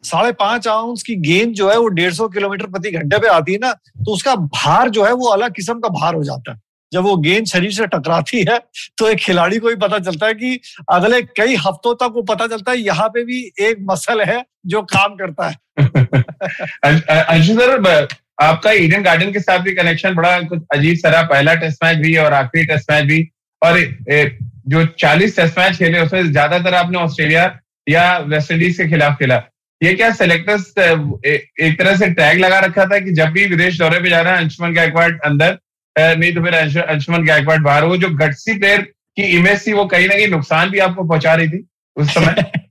साढ़े 0.03 0.31
पाँच 0.31 0.67
आउंस 0.67 1.03
की 1.03 1.15
गेंद 1.21 1.53
जो 1.53 1.69
है 1.69 1.77
वो 1.79 1.87
डेढ़ 1.87 2.13
सौ 2.13 2.27
किलोमीटर 2.29 2.65
प्रति 2.67 2.91
घंटे 2.91 3.17
पे 3.17 3.27
आती 3.27 3.53
है 3.53 3.57
ना 3.57 3.71
तो 3.73 4.13
उसका 4.13 4.35
भार 4.35 4.89
जो 4.89 5.03
है 5.05 5.13
वो 5.13 5.27
अलग 5.27 5.53
किस्म 5.55 5.79
का 5.79 5.89
भार 5.91 6.15
हो 6.15 6.23
जाता 6.23 6.51
है। 6.51 6.61
जब 6.93 7.03
वो 7.03 7.15
गेंद 7.17 7.45
शरीर 7.45 7.71
से 7.71 7.85
टकराती 7.87 8.43
है 8.49 8.59
तो 8.97 9.09
एक 9.09 9.17
खिलाड़ी 9.17 9.57
को 9.57 9.69
ही 9.69 9.75
पता 9.75 9.99
चलता 9.99 10.27
है 10.27 10.33
कि 10.33 10.59
अगले 10.91 11.21
कई 11.21 11.55
हफ्तों 11.55 11.93
तक 11.95 12.11
वो 12.15 12.21
पता 12.21 12.47
चलता 12.47 12.71
है 12.71 12.77
यहाँ 12.77 13.07
पे 13.09 13.23
भी 13.25 13.39
एक 13.61 13.77
मसल 13.81 14.21
है 14.21 14.43
जो 14.65 14.81
काम 14.81 15.15
करता 15.15 15.47
है। 15.47 15.55
अंश- 16.85 17.09
अंशु 17.09 17.53
सर 17.53 18.07
आपका 18.41 18.71
ईडन 18.71 19.03
गार्डन 19.03 19.31
के 19.31 19.39
साथ 19.39 19.59
भी 19.59 19.71
कनेक्शन 19.71 20.13
बड़ा 20.15 20.39
कुछ 20.41 20.61
अजीब 20.73 20.95
सा 20.97 21.09
रहा 21.09 21.21
पहला 21.23 21.53
टेस्ट 21.55 21.83
मैच 21.83 21.97
भी 21.97 22.15
और 22.17 22.33
आखिरी 22.33 22.65
टेस्ट 22.65 22.91
मैच 22.91 23.03
भी। 23.05 23.19
और 23.61 23.79
जो 24.69 24.85
40 24.99 25.35
टेस्ट 25.35 25.59
मैच 25.59 25.77
खेले 25.77 25.99
उसमें 25.99 26.31
ज़्यादातर 26.31 26.73
आपने 26.73 26.97
ऑस्ट्रेलिया 26.97 27.43
या 27.89 28.17
वेस्ट 28.17 28.51
इंडीज 28.51 28.77
के 28.77 28.87
खिलाफ 28.89 29.17
खेला। 29.19 29.35
ये 29.81 29.93
क्या 29.93 30.09
सेलेक्टर्स 30.11 30.73
एक 30.77 31.77
तरह 31.79 31.95
से 31.97 32.09
टैग 32.19 32.39
लगा 32.39 32.59
रखा 32.59 32.85
था 32.85 32.99
कि 32.99 33.11
जब 33.11 33.29
भी 33.29 33.45
विदेश 33.45 33.77
दौरे 33.79 33.99
पे 33.99 34.09
जा 34.09 34.21
रहे 34.21 34.33
हैं 34.33 34.39
अंशुमन 34.39 34.73
गायकवाड 34.73 35.19
अंदर 35.25 35.51
अ, 35.51 35.57
नहीं 35.95 36.33
तो 36.33 36.41
फिर 36.43 36.53
अंशुमन 36.83 37.25
गायकवाड 37.25 37.63
बाहर 37.63 37.85
वो 37.85 37.97
जो 37.97 38.09
गट्सी 38.17 38.57
प्लेयर 38.59 38.81
की 39.17 39.23
इमेज 39.37 39.65
थी 39.67 39.73
वो 39.73 39.85
कहीं 39.85 40.07
ना 40.07 40.15
कहीं 40.15 40.27
नुकसान 40.27 40.69
भी 40.69 40.79
आपको 40.79 41.03
पहुँचा 41.03 41.33
रही 41.33 41.47
थी 41.47 41.65
उस 41.97 42.13
समय? 42.13 42.35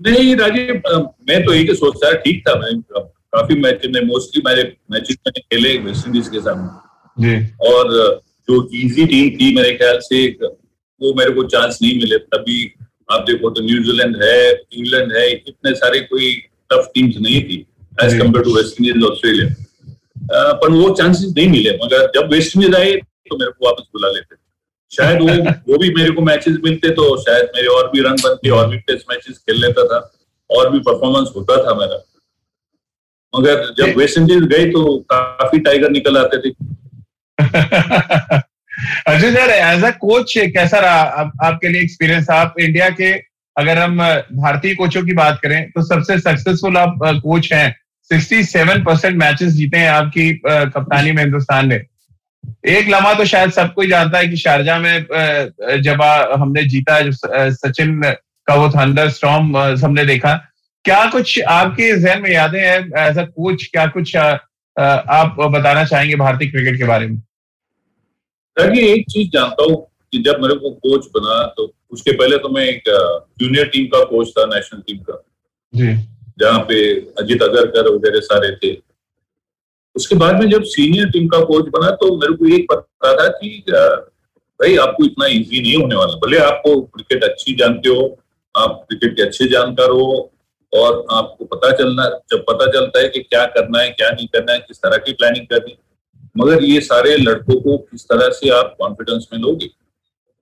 नहीं 0.00 0.34
राजीव 0.36 0.82
मैं 1.28 1.44
तो 1.44 1.54
यही 1.54 1.74
सोचता 1.74 2.08
है 2.08 2.14
ठीक 2.22 2.42
था 2.48 2.54
मैं। 2.54 2.80
काफ़ी 3.34 3.54
मैच 3.60 3.86
में 3.86 4.00
मोस्टली 4.02 4.42
मेरे 4.46 4.62
मैचेस 4.90 5.16
मैंने 5.26 5.40
खेले 5.40 5.76
वेस्ट 5.78 6.06
इंडीज 6.06 6.28
के 6.28 6.40
सामने। 6.40 6.68
जी। 7.16 7.46
और 7.68 7.92
जो 8.48 8.62
इजी 8.74 9.06
टीम 9.06 9.30
थी 9.38 9.54
मेरे 9.54 9.72
ख्याल 9.74 9.98
से 10.02 10.26
वो 10.40 11.12
मेरे 11.14 11.30
को 11.30 11.42
चांस 11.48 11.78
नहीं 11.82 11.98
मिले। 11.98 12.18
तभी 12.34 12.58
आप 13.12 13.24
देखो 13.26 13.50
तो 13.50 13.62
न्यूजीलैंड 13.62 14.22
है 14.22 14.52
इंग्लैंड 14.52 15.12
है 15.12 15.30
इतने 15.32 15.74
सारे 15.74 16.00
कोई 16.12 16.34
टफ 16.72 16.90
टीम्स 16.94 17.16
नहीं 17.20 17.42
थी 17.42 17.64
as 18.04 18.18
compared 18.18 18.44
to 18.44 18.56
West 18.56 18.80
Indies 18.80 19.04
Australia 19.04 19.46
पर 20.32 20.70
वो 20.70 20.94
चांसेस 20.94 21.32
नहीं 21.36 21.48
मिले 21.48 21.70
मगर 21.70 22.10
जब 22.14 22.32
वेस्ट 22.32 22.56
इंडीज 22.56 22.74
आए 22.74 22.92
तो 22.92 23.36
मेरे 23.36 23.50
को 23.50 23.66
वापस 23.66 23.82
बुला 23.92 24.08
लेते। 24.08 24.36
शायद 24.96 25.20
वो 25.20 25.50
वो 25.72 25.78
भी 25.78 25.94
मेरे 25.94 26.10
को 26.10 26.22
मैचेस 26.22 26.56
मिलते 26.64 26.90
तो 26.90 27.22
शायद 27.22 27.50
मेरे 27.56 27.68
और 27.68 27.90
भी 27.90 28.00
रन 28.00 28.16
बनते 28.24 28.50
और 28.50 28.68
भी 28.68 28.76
टेस्ट 28.76 29.06
मैचेस 29.10 29.38
खेल 29.38 29.60
लेता 29.60 29.84
था 29.86 29.98
और 30.50 30.70
भी 30.70 30.78
परफॉर्मेंस 30.78 31.32
होता 31.36 31.56
था 31.56 31.74
मेरा। 31.74 32.04
मगर 33.38 33.74
जब 33.78 33.98
वेस्ट 33.98 34.18
इंडीज 34.18 34.44
गई 34.44 34.70
तो 34.70 34.98
काफ़ी 34.98 35.58
टाइगर 35.58 35.90
निकल 35.90 36.18
आते 36.18 36.38
थे। 36.38 36.54
Arjun 39.06 39.34
sir 39.34 39.50
as 39.50 39.84
a 39.84 39.90
coach 39.90 40.34
कैसा 40.38 40.78
रहा? 40.78 41.02
आप, 41.02 41.32
आपके 41.42 41.68
लिए 41.68 41.82
एक्सपीरियंस 41.82 42.30
आप 42.30 42.54
इंडिया 42.60 42.88
के 42.90 43.12
अगर 43.56 43.78
हम 43.78 43.98
भारतीय 44.32 44.74
कोचों 44.74 45.02
की 45.02 45.12
बात 45.12 45.40
करें 45.42 45.70
तो 45.70 45.82
सबसे 45.82 46.18
सक्सेसफुल 46.18 46.76
आप 46.76 46.98
कोच 47.04 47.52
हैं। 47.52 47.87
67 48.10 48.84
परसेंट 48.84 49.16
मैचेस 49.16 49.52
जीते 49.52 49.78
हैं 49.78 49.88
आपकी 49.90 50.32
कप्तानी 50.44 51.12
में 51.12 51.22
हिंदुस्तान 51.22 51.68
ने। 51.68 51.80
एक 52.68 52.88
लम्हा 52.88 53.12
तो 53.14 53.24
शायद 53.24 53.50
सब 53.52 53.72
कोई 53.74 53.88
जानता 53.88 54.18
है 54.18 54.28
कि 54.28 54.36
शारजा 54.36 54.78
में 54.78 55.06
जब 55.82 56.02
हमने 56.40 56.62
जीता 56.68 57.00
जो 57.00 57.12
सचिन 57.54 58.00
का 58.02 58.54
वो 58.54 58.68
थंडर 58.70 59.08
स्टॉर्म 59.10 59.56
हमने 59.56 60.04
देखा। 60.06 60.34
क्या 60.84 61.04
कुछ 61.10 61.40
आपके 61.42 61.92
जहन 62.00 62.22
में 62.22 62.30
यादें 62.30 62.60
हैं? 62.60 62.78
एज 62.98 63.18
अ 63.18 63.24
कोच 63.24 63.64
क्या 63.72 63.86
कुछ 63.88 64.16
आप 64.16 65.36
बताना 65.40 65.84
चाहेंगे 65.84 66.16
भारतीय 66.16 66.48
क्रिकेट 66.50 66.78
के 66.78 66.84
बारे 66.84 67.06
में? 67.06 67.16
राज़ी 68.56 68.80
एक 68.82 69.04
चीज़ 69.10 69.28
जानता 69.30 69.64
हूँ 69.64 69.76
कि 70.12 70.18
जब 70.22 70.42
मेरे 70.42 70.54
को 70.54 70.70
कोच 70.72 71.06
बना 71.14 71.42
तो 71.56 71.72
उसके 71.92 72.12
पहले 72.12 72.38
तो 72.38 72.48
मैं 72.48 72.64
एक 72.64 72.82
जूनियर 73.40 73.66
टीम 73.66 73.86
का 73.86 74.02
कोच 74.04 74.30
था 74.30 74.44
नेशनल 74.46 74.80
टीम 74.80 74.98
का। 75.10 75.22
जी। 75.72 75.96
जहाँ 76.40 76.60
पे 76.60 76.78
अजीत 77.18 77.42
अगरकर 77.42 77.88
वगैरह 77.88 78.20
सारे 78.20 78.54
थे। 78.56 78.76
उसके 79.96 80.14
बाद 80.14 80.40
में 80.40 80.50
जब 80.50 80.62
सीनियर 80.62 81.08
टीम 81.10 81.26
का 81.28 81.40
कोच 81.44 81.68
बना 81.68 81.90
तो 82.00 82.16
मेरे 82.16 82.32
को 82.34 82.46
एक 82.56 82.66
पता 82.72 83.12
था 83.14 83.28
कि 83.38 83.64
भाई 83.70 84.76
आपको 84.76 85.04
इतना 85.04 85.26
इजी 85.26 85.60
नहीं 85.62 85.76
होने 85.76 85.94
वाला। 85.94 86.16
भले 86.16 86.38
आपको 86.38 86.80
क्रिकेट 86.82 87.24
अच्छी 87.24 87.54
जानते 87.54 87.88
हो 87.88 88.04
आप 88.54 88.84
क्रिकेट 88.88 89.16
के 89.16 89.22
अच्छे 89.22 89.48
जानकार 89.48 89.90
हो 89.90 90.32
और 90.72 91.04
आपको 91.10 91.44
पता 91.44 91.70
चलना 91.72 92.08
जब 92.30 92.44
पता 92.48 92.66
चलता 92.70 93.00
है 93.00 93.08
कि 93.08 93.20
क्या 93.20 93.44
करना 93.46 93.80
है 93.80 93.90
क्या 93.90 94.10
नहीं 94.10 94.26
करना 94.26 94.52
है 94.52 94.58
किस 94.58 94.78
तरह 94.78 94.96
की 94.96 95.12
प्लानिंग 95.12 95.46
करनी 95.46 95.76
मगर 96.36 96.64
ये 96.64 96.80
सारे 96.80 97.16
लड़कों 97.16 97.60
को 97.60 97.76
किस 97.80 98.04
तरह 98.04 98.30
से 98.30 98.48
आप 98.50 98.74
कॉन्फिडेंस 98.78 99.28
में 99.32 99.40
लोगे? 99.40 99.66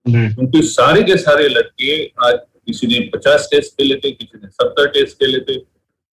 जी 0.06 0.34
क्योंकि 0.34 0.62
सारे 0.62 1.02
के 1.02 1.16
सारे 1.16 1.48
लड़के 1.48 2.04
आज 2.24 2.38
किसी 2.66 2.86
ने 2.86 3.00
पचास 3.08 3.48
टेस्ट 3.50 3.72
खेले 3.72 3.94
थे 3.94 4.10
किसी 4.10 4.38
ने 4.38 4.48
सत्तर 4.48 4.88
टेस्ट 4.88 5.16
खेले 5.16 5.40
थे 5.40 5.58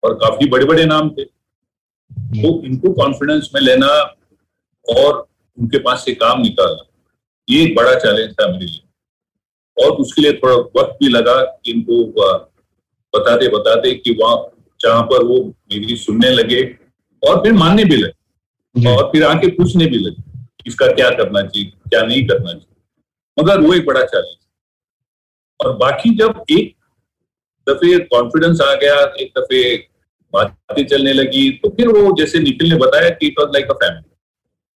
और 0.03 0.13
काफ़ी 0.15 0.49
बड़े 0.49 0.65
बड़े 0.65 0.85
नाम 0.85 1.09
थे। 1.09 1.23
तो 1.23 2.61
इनको 2.65 2.91
कॉन्फिडेंस 2.93 3.49
में 3.55 3.61
लेना 3.61 3.87
और 4.85 5.27
उनके 5.57 5.79
पास 5.79 6.05
से 6.05 6.13
काम 6.15 6.41
निकालना 6.41 6.85
ये 7.47 7.63
एक 7.63 7.75
बड़ा 7.75 7.93
चैलेंज 7.95 8.33
था 8.33 8.47
मेरे 8.47 8.65
लिए। 8.65 8.81
और 9.77 9.91
उसके 9.93 10.21
लिए 10.21 10.33
थोड़ा 10.33 10.55
वक्त 10.55 10.97
भी 11.01 11.09
लगा 11.09 11.41
कि 11.41 11.71
इनको 11.71 12.03
बताते 13.13 13.47
बताते 13.49 13.93
कि 13.95 14.11
वहाँ 14.21 14.35
जहाँ 14.79 15.03
पर 15.03 15.23
वो 15.23 15.37
मेरी 15.43 15.95
सुनने 15.97 16.29
लगे 16.29 16.61
और 17.23 17.41
फिर 17.43 17.53
मानने 17.53 17.85
भी 17.85 17.97
लगे। 17.97 18.89
और 18.89 19.03
फिर 19.11 19.23
आके 19.25 19.47
पूछने 19.51 19.85
भी 19.85 19.97
लगे 19.97 20.27
इसका 20.67 20.87
क्या 20.87 21.09
करना 21.11 21.41
चाहिए 21.41 21.69
क्या 21.89 22.01
नहीं 22.01 22.25
करना 22.27 22.51
चाहिए। 22.51 22.65
मगर 23.37 23.61
वो 23.61 23.73
एक 23.73 23.85
बड़ा 23.85 24.03
चैलेंज 24.03 24.37
और 25.59 25.75
बाकी 25.77 26.09
जब 26.17 26.43
एक 26.51 26.75
दफे 27.69 27.97
कॉन्फिडेंस 28.13 28.61
आ 28.61 28.73
गया 28.75 28.95
एक 29.21 29.31
दफे 29.37 29.63
बातें 30.33 30.85
चलने 30.85 31.13
लगी 31.13 31.49
तो 31.63 31.69
फिर 31.69 31.87
वो 31.89 32.15
जैसे 32.17 32.39
निखिल 32.39 32.69
ने 32.69 32.75
बताया 32.77 33.09
कि 33.11 33.27
it 33.27 33.39
was 33.39 33.49
like 33.53 33.71
a 33.71 33.73
family 33.75 34.07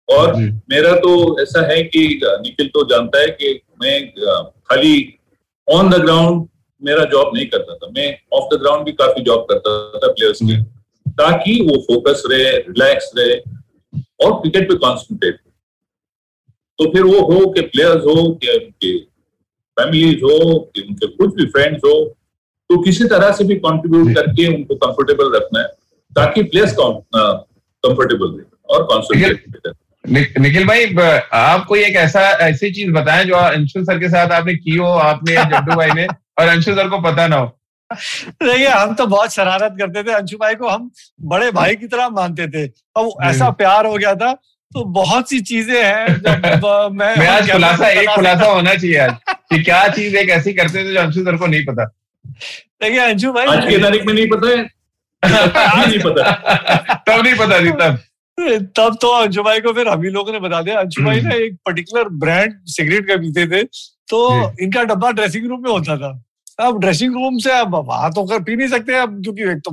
और 0.09 0.35
मेरा 0.71 0.91
तो 0.99 1.11
ऐसा 1.41 1.65
है 1.67 1.81
कि 1.83 2.05
निखिल 2.23 2.67
तो 2.67 2.83
जानता 2.89 3.19
है 3.19 3.27
कि 3.31 3.59
मैं 3.81 3.95
खाली 4.69 4.95
ऑन 5.67 5.89
द 5.89 6.01
ग्राउंड 6.01 6.47
मेरा 6.81 7.03
जॉब 7.05 7.31
नहीं 7.35 7.45
करता 7.47 7.75
था। 7.75 7.87
मैं 7.95 8.07
ऑफ़ 8.33 8.55
द 8.55 8.59
ग्राउंड 8.59 8.85
भी 8.85 8.91
काफ़ी 9.01 9.23
जॉब 9.23 9.45
करता 9.49 9.73
था 9.97 10.11
प्लेयर्स 10.11 10.39
की। 10.41 10.55
ताकि 11.11 11.59
वो 11.61 11.77
फोकस 11.83 12.23
रहे 12.31 12.51
रिलैक्स 12.57 13.11
रहे 13.17 13.35
और 14.25 14.33
क्रिकेट 14.41 14.67
पे 14.69 14.75
कॉन्सेंट्रेट 14.77 15.39
तो 16.79 16.91
फिर 16.91 17.03
वो 17.03 17.19
हो 17.31 17.45
कि 17.51 17.61
प्लेयर्स 17.61 18.03
हो 18.05 18.15
कि 18.33 18.47
उनके 18.55 18.97
फैमिलीज़ 19.77 20.23
हो 20.23 20.37
कि 20.75 20.81
उनके 20.81 21.07
कुछ 21.07 21.35
भी 21.35 21.45
फ्रेंड्स 21.47 21.81
हो 21.85 21.93
तो 22.71 22.81
किसी 22.81 23.03
तरह 23.03 23.31
से 23.31 23.43
भी 23.43 23.55
कंट्रीब्यूट 23.55 24.15
करके 24.15 24.47
उनको 24.47 24.75
कंफर्टेबल 24.75 25.35
रखना 25.35 25.59
है 25.59 25.67
ताकि 26.11 26.43
प्लेयर्स 26.43 26.75
कंफर्टेबल 26.79 28.27
रहे 28.27 28.75
और 28.75 28.83
कॉन्सेंट्रेट 28.83 29.73
नि- 30.09 30.37
निखिल 30.39 30.67
भाई 30.67 30.85
ब- 30.85 31.21
आप 31.33 31.65
कोई 31.65 31.83
एक 31.83 31.95
ऐसा 31.95 32.21
ऐसी 32.21 32.71
चीज़ 32.71 32.91
बताएँ 32.91 33.25
जो 33.25 33.35
अंशु 33.35 33.83
सर 33.85 33.99
के 33.99 34.09
साथ 34.09 34.31
आपने 34.31 34.55
की 34.55 34.75
हो 34.75 34.85
आपने 34.85 35.35
जड्डू 35.35 35.75
भाई 35.75 35.89
ने 35.95 36.05
और 36.39 36.47
अंशु 36.47 36.75
सर 36.75 36.89
को 36.89 36.99
पता 37.01 37.27
ना 37.27 37.35
हो। 37.35 37.57
देखिए 38.43 38.67
हम 38.67 38.93
तो 38.93 39.05
बहुत 39.07 39.33
शरारत 39.33 39.75
करते 39.79 40.03
थे। 40.03 40.11
अंशु 40.11 40.37
भाई 40.37 40.55
को 40.55 40.69
हम 40.69 40.91
बड़े 41.21 41.51
भाई 41.51 41.75
की 41.75 41.87
तरह 41.87 42.09
मानते 42.09 42.47
थे। 42.47 42.65
अब 42.97 43.11
ऐसा 43.23 43.49
प्यार 43.49 43.85
हो 43.85 43.95
गया 43.95 44.15
था 44.15 44.31
तो 44.71 44.83
बहुत 44.83 45.29
सी 45.29 45.39
चीज़ें 45.39 45.83
हैं 45.83 46.07
जब 46.07 46.25
मैं 46.93 47.15
मैं 47.17 47.27
आज 47.27 47.51
खुलासा 47.51 47.89
एक 47.89 48.09
खुलासा 48.09 48.45
होना 48.45 48.75
चाहिए 48.75 48.97
आज 48.97 49.15
कि 49.29 49.63
क्या 49.63 49.87
चीज़ 49.87 50.15
एक 50.15 50.29
ऐसी 50.29 50.53
करते 50.53 50.85
थे 50.85 50.93
जो 50.93 50.99
अंशु 50.99 51.23
सर 51.23 51.37
को 51.37 51.47
नहीं 51.47 51.65
पता। 51.65 51.85
देखिए 52.25 52.99
अंशु 52.99 53.33
भाई 53.33 53.45
आज 53.45 53.69
की 53.69 53.77
तारीख 53.77 54.05
में 54.05 54.13
नहीं 54.13 54.29
पता 54.29 54.49
है? 54.49 54.69
नहीं 55.87 55.99
पता। 55.99 56.31
तब 57.07 57.23
नहीं 57.23 57.35
पता 57.35 57.61
थी 57.61 57.71
तब। 57.71 57.99
तब 58.77 58.97
तो 59.01 59.11
अंशु 59.11 59.43
भाई 59.43 59.59
को 59.59 59.73
फिर 59.73 59.87
हम 59.87 60.03
ही 60.03 60.09
लोगों 60.09 60.33
ने 60.33 60.39
बता 60.39 60.61
दिया। 60.61 60.79
अंशु 60.79 61.03
भाई 61.03 61.21
ना 61.21 61.35
एक 61.35 61.57
पर्टिकुलर 61.65 62.09
ब्रांड 62.23 62.53
सिगरेट 62.65 63.07
का 63.07 63.15
पीते 63.15 63.47
थे 63.47 63.63
तो 64.09 64.51
इनका 64.61 64.83
डब्बा 64.83 65.11
ड्रेसिंग 65.11 65.47
रूम 65.47 65.63
में 65.63 65.71
होता 65.71 65.97
था। 65.97 66.23
अब 66.59 66.79
ड्रेसिंग 66.79 67.13
रूम 67.13 67.37
से 67.37 67.51
अब 67.51 67.83
वहाँ 67.87 68.13
तो 68.13 68.23
कर 68.23 68.43
पी 68.43 68.55
नहीं 68.55 68.67
सकते 68.67 68.95
अब 68.95 69.23
क्योंकि 69.23 69.43
एक 69.43 69.57
तो 69.57 69.71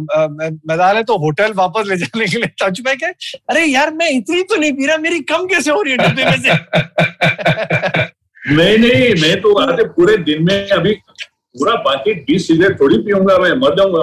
मैदान 0.68 0.96
है 0.96 1.04
तो 1.04 1.18
होटल 1.18 1.52
वापस 1.52 1.88
ले 1.88 1.96
जाने 1.96 2.26
के 2.26 2.36
लिए 2.36 2.66
अंशु 2.66 2.82
भाई 2.82 2.96
कहे 2.96 3.10
अरे 3.50 3.64
यार 3.64 3.94
मैं 3.94 4.10
इतनी 4.10 4.42
तो 4.42 4.56
नहीं 4.56 4.72
पी 4.72 4.86
रहा 4.86 4.96
मेरी 4.96 5.20
कम 5.20 5.46
कैसे 5.46 5.70
हो 5.70 5.82
रही 5.82 5.92
है 5.92 5.98
डब्बे 5.98 6.24
में 6.24 6.40
से? 6.40 6.54
नहीं 8.56 8.78
नहीं 8.78 9.22
मैं 9.22 9.40
तो 9.40 9.88
पूरे 9.88 10.16
दिन 10.16 10.44
में 10.44 10.68
अभी 10.68 10.96
पूरा 11.58 11.74
बाकी 11.84 12.14
बीस 12.26 12.46
सिगरेट 12.48 12.80
थोड़ी 12.80 12.98
पीऊँगा 12.98 13.38
मैं 13.38 13.52
मर 13.60 13.76
जाऊँगा। 13.76 14.00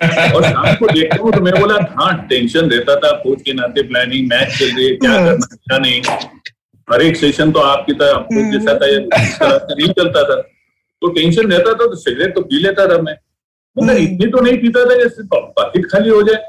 और 0.34 0.44
शाम 0.44 0.74
को 0.74 0.86
देखता 0.86 1.16
हूँ 1.22 1.32
तो 1.32 1.40
मैं 1.40 1.52
बोला 1.60 1.74
हाँ 1.98 2.12
टेंशन 2.28 2.70
रहता 2.70 2.94
था 2.96 3.10
कोच 3.22 3.42
के 3.42 3.52
नाते 3.52 3.82
प्लानिंग 3.88 4.28
मैच 4.28 4.56
के 4.58 4.66
लिए 4.72 4.94
क्या 4.96 5.16
करना 5.16 5.56
क्या 5.56 5.78
नहीं? 5.78 6.00
हर 6.88 7.02
एक 7.02 7.16
सेशन 7.16 7.52
तो 7.52 7.60
आपकी 7.60 7.92
तरह 7.92 8.14
आपको 8.14 8.52
जैसा 8.52 8.74
था 8.74 8.86
नहीं 9.74 9.88
चलता 9.88 10.22
था। 10.22 10.40
तो 11.02 11.08
टेंशन 11.08 11.50
रहता 11.52 11.72
था 11.72 11.86
तो 11.86 11.96
सिगरेट 11.96 12.34
तो 12.34 12.40
पी 12.40 12.62
लेता 12.62 12.86
था 12.86 13.00
मैं। 13.02 13.16
मतलब 13.76 13.96
इतनी 13.96 14.26
तो 14.26 14.40
नहीं 14.40 14.56
पीता 14.58 14.84
था 14.84 14.94
जैसे 15.02 15.22
पाकिट 15.34 15.86
खाली 15.90 16.08
हो 16.08 16.22
जाए। 16.22 16.42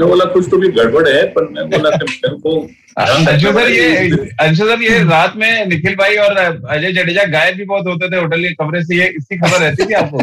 बोला 0.00 0.24
कुछ 0.24 0.50
तो 0.50 0.56
भी 0.56 0.68
गड़बड़ 0.68 1.08
है 1.08 1.26
पर 1.26 1.48
मैं 1.48 1.70
बोला 1.70 1.90
मेरे 1.90 2.28
को 2.28 2.68
अंशु 2.98 3.52
सर 3.52 3.70
ये 3.70 4.08
अंशु 4.40 4.66
सर 4.66 4.82
ये 4.82 4.98
रात 4.98 5.32
में 5.36 5.66
निखिल 5.66 5.94
भाई 5.94 6.16
और 6.16 6.36
अजय 6.36 6.92
जडेजा 6.92 7.24
गायब 7.24 7.56
भी 7.56 7.64
बहुत 7.64 7.86
होते 7.86 8.10
थे 8.10 8.16
होटल 8.16 8.42
के 8.42 8.54
कमरे 8.54 8.84
से 8.84 8.96
ये 8.96 9.14
इसकी 9.16 9.38
खबर 9.38 9.58
रहती 9.58 9.86
थी 9.86 9.94
आपको? 9.94 10.18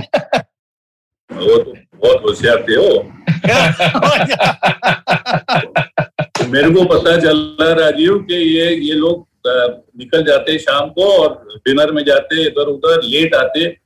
वो 1.34 1.58
तो 1.58 1.74
बहुत 1.96 2.22
होशियार 2.26 2.66
थे 2.70 2.76
हो 2.76 3.10
मेरे 6.50 6.70
को 6.70 6.84
पता 6.84 7.20
चल 7.20 7.58
रहा 7.62 7.74
राजीव 7.74 8.18
कि 8.18 8.36
ये 8.36 8.76
ये 8.76 8.94
लोग 8.94 9.28
निकल 9.48 10.24
जाते 10.24 10.58
शाम 10.58 10.90
को 10.90 11.24
और 11.24 11.60
डिनर 11.68 11.92
में 11.92 12.06
जाते 12.06 12.42
इधर 12.42 12.62
उधर 12.62 13.02
लेट 13.04 13.36
आते। 13.36 13.83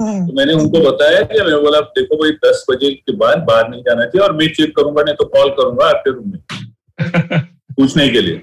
तो 0.00 0.32
मैंने 0.32 0.52
उनको 0.52 0.80
बताया 0.80 1.20
कि 1.20 1.40
मैं 1.40 1.60
बोला 1.62 1.80
देखो 1.96 2.16
भाई 2.16 2.30
दस 2.44 2.64
बजे 2.70 2.90
के 2.90 3.12
बाद 3.16 3.38
बाहर 3.46 3.68
नहीं 3.68 3.82
जाना 3.82 4.04
चाहिए 4.04 4.26
और 4.26 4.32
मैं 4.32 4.48
चेक 4.54 4.74
करूँगा 4.76 5.02
नहीं 5.02 5.14
तो 5.14 5.24
कॉल 5.24 5.48
करूँगा 5.50 5.86
आपके 5.86 6.10
रूम 6.10 6.32
में 6.32 6.38
पूछने 7.76 8.08
के 8.08 8.20
लिए. 8.20 8.36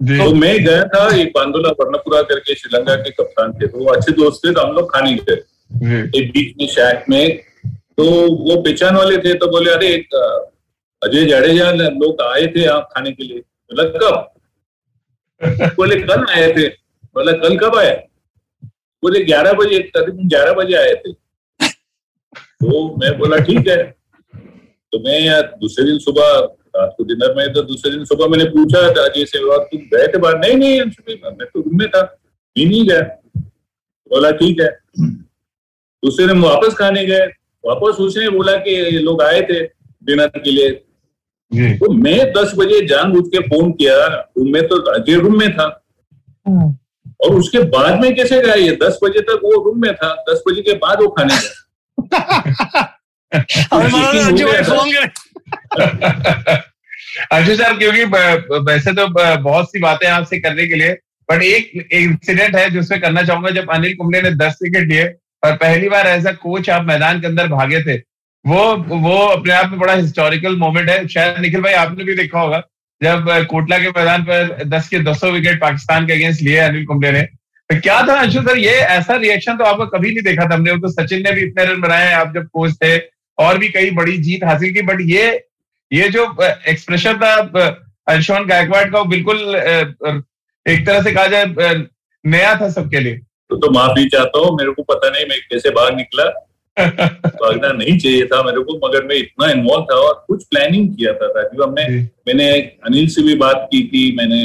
तो 0.00 0.34
मैं 0.34 0.52
गया 0.64 0.82
था 0.84 1.16
एक 1.16 1.28
पांडुला 1.34 1.68
वर्णपुरा 1.80 2.22
करके 2.22 2.54
श्रीलंका 2.54 2.94
के 2.96 3.10
कप्तान 3.10 3.52
थे 3.52 3.66
तो 3.66 3.78
वो 3.78 3.92
अच्छे 3.92 4.12
दोस्त 4.12 4.46
थे 4.46 4.52
तो 4.54 4.60
हम 4.60 4.72
लोग 4.72 4.92
खाने 4.92 5.14
गए। 5.14 5.34
एक 6.18 6.30
बीच 6.32 6.54
में 6.60 6.66
शैक 6.74 7.04
में 7.10 7.38
तो 7.66 8.04
वो 8.44 8.60
पहचान 8.62 8.96
वाले 8.96 9.16
थे 9.18 9.34
तो 9.34 9.46
बोले 9.50 9.70
अरे 9.70 9.88
एक 9.94 10.14
अजय 11.02 11.24
जाडेजा 11.26 11.70
लोग 11.72 12.22
आए 12.22 12.46
थे 12.46 12.60
यहाँ 12.60 12.80
खाने 12.92 13.12
के 13.12 13.24
लिए। 13.24 13.38
बोला 13.38 13.84
कब? 13.98 15.72
बोले 15.76 15.96
कल 16.00 16.26
आए 16.30 16.52
थे। 16.56 16.68
बोला 16.68 17.32
कल 17.42 17.56
कब 17.58 17.76
आए 17.78 18.07
बोले 19.02 19.24
ग्यारह 19.24 19.52
बजे 19.52 19.78
करीबन 19.78 20.28
ग्यारह 20.28 20.52
बजे 20.52 20.74
आए 20.74 20.94
थे। 20.94 21.12
तो 22.62 22.96
मैं 22.96 23.18
बोला 23.18 23.36
ठीक 23.36 23.68
है। 23.68 23.82
तो 24.92 24.98
मैं 24.98 25.20
यार 25.20 25.42
दूसरे 25.60 25.84
दिन 25.84 25.98
सुबह 25.98 26.30
रात 26.76 26.94
को 26.98 27.04
डिनर 27.04 27.34
में 27.36 27.52
तो 27.52 27.62
दूसरे 27.62 27.90
दिन 27.90 28.04
सुबह 28.04 28.26
मैंने 28.26 28.44
पूछा 28.44 28.82
था 28.82 29.04
अजय 29.04 29.24
से 29.24 29.38
और 29.38 29.64
तुम 29.64 29.80
गए 29.80 30.06
थे 30.06 30.18
बाहर? 30.18 30.38
नहीं 30.38 30.56
नहीं 30.56 30.80
अंशु 30.80 31.02
मैं 31.08 31.46
तो 31.46 31.60
रूम 31.60 31.78
में 31.78 31.88
था 31.88 32.02
भी 32.56 32.64
नहीं 32.64 32.88
गया। 32.88 33.00
बोला 34.10 34.30
ठीक 34.30 34.60
है। 34.60 34.68
दूसरे 36.02 36.26
दिन 36.26 36.40
वापस 36.40 36.74
खाने 36.74 37.06
गए। 37.06 37.26
वापस 37.64 37.96
उसने 38.00 38.28
बोला 38.30 38.56
कि 38.56 38.70
ये 38.70 38.90
लोग 38.90 39.22
आए 39.22 39.40
थे 39.42 39.62
डिनर 40.04 40.26
के 40.26 40.50
लिए। 40.50 40.70
तो 41.78 41.92
मैं 41.92 42.32
दस 42.32 42.52
बजे 42.56 42.86
जानबूझ 42.86 43.24
के 43.28 43.38
फ़ोन 43.38 43.72
किया 43.72 44.06
रूम 44.06 44.52
में 44.52 44.68
तो 44.68 44.76
अजय 44.92 45.14
रूम 45.14 45.38
में 45.38 45.52
था। 45.56 45.84
और 47.20 47.34
उसके 47.34 47.58
बाद 47.68 48.00
में 48.00 48.14
कैसे 48.16 48.40
गया 48.42 48.54
ये? 48.54 48.70
दस 48.82 48.98
बजे 49.04 49.20
तक 49.22 49.40
वो 49.44 49.62
रूम 49.64 49.80
में 49.82 49.94
था 49.94 50.14
दस 50.28 50.42
बजे 50.48 50.62
के 50.62 50.72
बाद 50.76 51.00
वो 51.00 51.08
खाने 51.10 51.34
गया। 51.34 51.54
है, 54.92 55.06
अंशु 57.32 57.54
सर 57.56 57.76
क्योंकि 57.78 58.04
वैसे 58.04 58.92
तो 58.92 59.06
बहुत 59.38 59.70
सी 59.70 59.80
बातें 59.80 60.06
आपसे 60.08 60.38
करने 60.38 60.66
के 60.66 60.74
लिए 60.74 60.92
बट 61.28 61.42
एक 61.42 61.88
इंसिडेंट 61.92 62.56
है 62.56 62.68
जिसमें 62.70 63.00
करना 63.00 63.22
चाहूँगा 63.22 63.50
जब 63.50 63.70
अनिल 63.70 63.94
कुंबले 63.94 64.22
ने 64.22 64.30
दस 64.36 64.58
विकेट 64.62 64.88
लिए 64.88 65.04
और 65.42 65.56
पहली 65.56 65.88
बार 65.88 66.06
एज 66.06 66.26
अ 66.26 66.32
कोच 66.32 66.70
आप 66.70 66.84
मैदान 66.84 67.20
के 67.20 67.26
अंदर 67.26 67.48
भागे 67.48 67.82
थे 67.82 67.96
वो 68.44 68.62
वो 68.88 69.16
अपने 69.26 69.52
आप 69.52 69.70
में 69.70 69.78
बड़ा 69.80 69.92
हिस्टोरिकल 69.92 70.56
मोमेंट 70.56 70.88
है। 70.90 71.06
शायद 71.08 71.38
निखिल 71.40 71.60
भाई 71.60 71.72
आपने 71.74 72.04
भी 72.04 72.14
देखा 72.14 72.40
होगा। 72.40 72.62
जब 73.00 73.26
कोटला 73.50 73.78
के 73.78 73.88
मैदान 73.90 74.22
पर 74.22 74.64
दस 74.66 74.88
के 74.88 74.98
दसों 75.04 75.30
विकेट 75.32 75.60
पाकिस्तान 75.60 76.06
के 76.06 76.12
अगेंस्ट 76.12 76.42
लिए 76.42 76.58
अनिल 76.60 76.84
कुंबले 76.84 77.12
ने। 77.12 77.22
तो 77.70 77.80
क्या 77.80 78.00
था 78.08 78.14
अंशु 78.20 78.40
सर 78.42 78.58
ये 78.58 78.74
ऐसा 78.94 79.16
रिएक्शन 79.16 79.56
तो 79.56 79.64
आपको 79.64 79.86
कभी 79.88 80.10
नहीं 80.10 80.22
देखा 80.24 80.44
था 80.44 80.54
हमने 80.54 80.76
तो 80.76 80.88
सचिन 80.90 81.22
ने 81.22 81.32
भी 81.32 81.42
इतने 81.42 81.64
रन 81.64 81.80
बनाए 81.80 82.12
आप 82.14 82.32
जब 82.34 82.48
कोच 82.52 82.74
थे 82.74 82.96
और 83.38 83.58
भी 83.58 83.68
कई 83.68 83.90
बड़ी 83.90 84.16
जीत 84.18 84.44
हासिल 84.44 84.72
की 84.74 84.82
बट 84.82 85.00
ये 85.06 85.26
ये 85.90 86.08
जो 86.08 86.24
एक्सप्रेशन 86.42 87.18
था 87.18 87.34
अंशुमन 88.08 88.46
गायकवाड़ 88.46 88.88
का 88.90 88.98
वो 88.98 89.04
बिल्कुल 89.04 89.38
एक 90.66 90.86
तरह 90.86 91.02
से 91.02 91.12
कहा 91.12 91.26
जाए 91.26 91.74
नया 92.24 92.54
था 92.60 92.68
सबके 92.70 93.00
लिए। 93.00 93.14
तो, 93.14 93.56
तो 93.56 93.70
माफ़ी 93.70 94.08
चाहता 94.08 94.38
हूँ 94.38 94.56
मेरे 94.56 94.72
को 94.72 94.82
पता 94.84 95.10
नहीं 95.10 95.26
मैं 95.26 95.38
कैसे 95.42 95.70
बाहर 95.70 95.94
निकला। 95.96 96.24
भागना 96.78 97.72
नहीं 97.72 97.98
चाहिए 97.98 98.26
था 98.26 98.42
मेरे 98.42 98.60
को 98.60 98.76
मगर 98.86 99.06
मैं 99.06 99.16
इतना 99.16 99.50
इन्वॉल्व 99.50 99.84
था 99.84 99.94
और 100.00 100.24
कुछ 100.28 100.44
प्लानिंग 100.44 100.94
किया 100.96 101.12
था 101.12 101.26
राजीव 101.36 101.62
हमने 101.62 101.88
मैंने 102.28 102.50
अनिल 102.86 103.08
से 103.08 103.22
भी 103.22 103.34
बात 103.34 103.68
की 103.72 103.82
थी 103.88 104.04
मैंने 104.16 104.42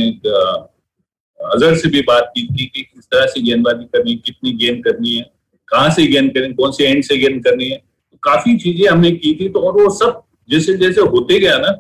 अजहर 1.40 1.76
से 1.76 1.90
भी 1.90 2.02
बात 2.02 2.32
की 2.36 2.46
थी 2.48 2.66
कि 2.66 2.82
किस 2.82 3.06
तरह 3.06 3.26
से 3.26 3.42
गेंदबाजी 3.42 3.86
करनी 3.86 4.12
है 4.12 4.18
कितनी 4.26 4.52
गेंद 4.58 4.84
करनी 4.84 5.16
है 5.16 5.26
कहाँ 5.68 5.90
से 5.90 6.06
गेंद 6.08 6.34
करनी 6.34 6.54
कौन 6.54 6.72
से 6.72 6.88
एंड 6.88 7.04
से 7.04 7.18
गेंद 7.18 7.44
करनी 7.44 7.70
है। 7.70 7.78
तो 7.78 8.18
काफ़ी 8.24 8.56
चीज़ें 8.58 8.88
हमने 8.90 9.12
की 9.12 9.34
थी 9.36 9.50
तो 9.50 9.60
और 9.60 9.82
वो 9.82 9.90
सब 9.96 10.22
जैसे 10.50 10.78
जैसे 10.78 11.02
होते 11.14 11.40
गया 11.40 11.58
ना 11.58 11.72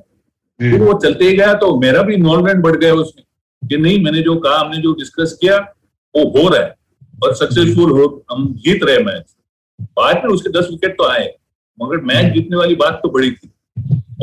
फिर 0.60 0.82
वो 0.82 0.94
चलते 1.00 1.32
गया 1.32 1.54
तो 1.54 1.76
मेरा 1.80 2.02
भी 2.02 2.14
इन्वॉल्वमेंट 2.14 2.64
बढ़ 2.64 2.76
गया 2.78 2.94
उसमें 2.94 3.24
कि 3.62 3.78
नहीं 3.78 4.04
मैंने 4.04 4.22
जो 4.22 4.36
कहा 4.40 4.58
हमने 4.60 4.82
जो 4.82 4.94
डिस्कस 4.94 5.38
किया 5.42 5.58
वो 6.16 6.24
हो 6.32 6.48
रहा 6.50 6.64
है 6.64 6.76
और 7.24 7.34
सक्सेसफुल 7.36 7.92
हो 7.92 8.06
हम 8.32 8.54
जीत 8.58 8.84
रहे 8.84 9.04
मैच 9.04 9.24
बाद 9.80 10.22
में 10.26 10.34
उसके 10.34 10.50
दस 10.52 10.68
विकेट 10.72 10.98
तो 10.98 11.08
आए 11.08 11.34
मगर 11.78 12.02
मैच 12.06 12.34
जीतने 12.34 12.58
वाली 12.58 12.76
बात 12.76 13.00
तो 13.04 13.10
बड़ी 13.10 13.32
थी। 13.32 13.50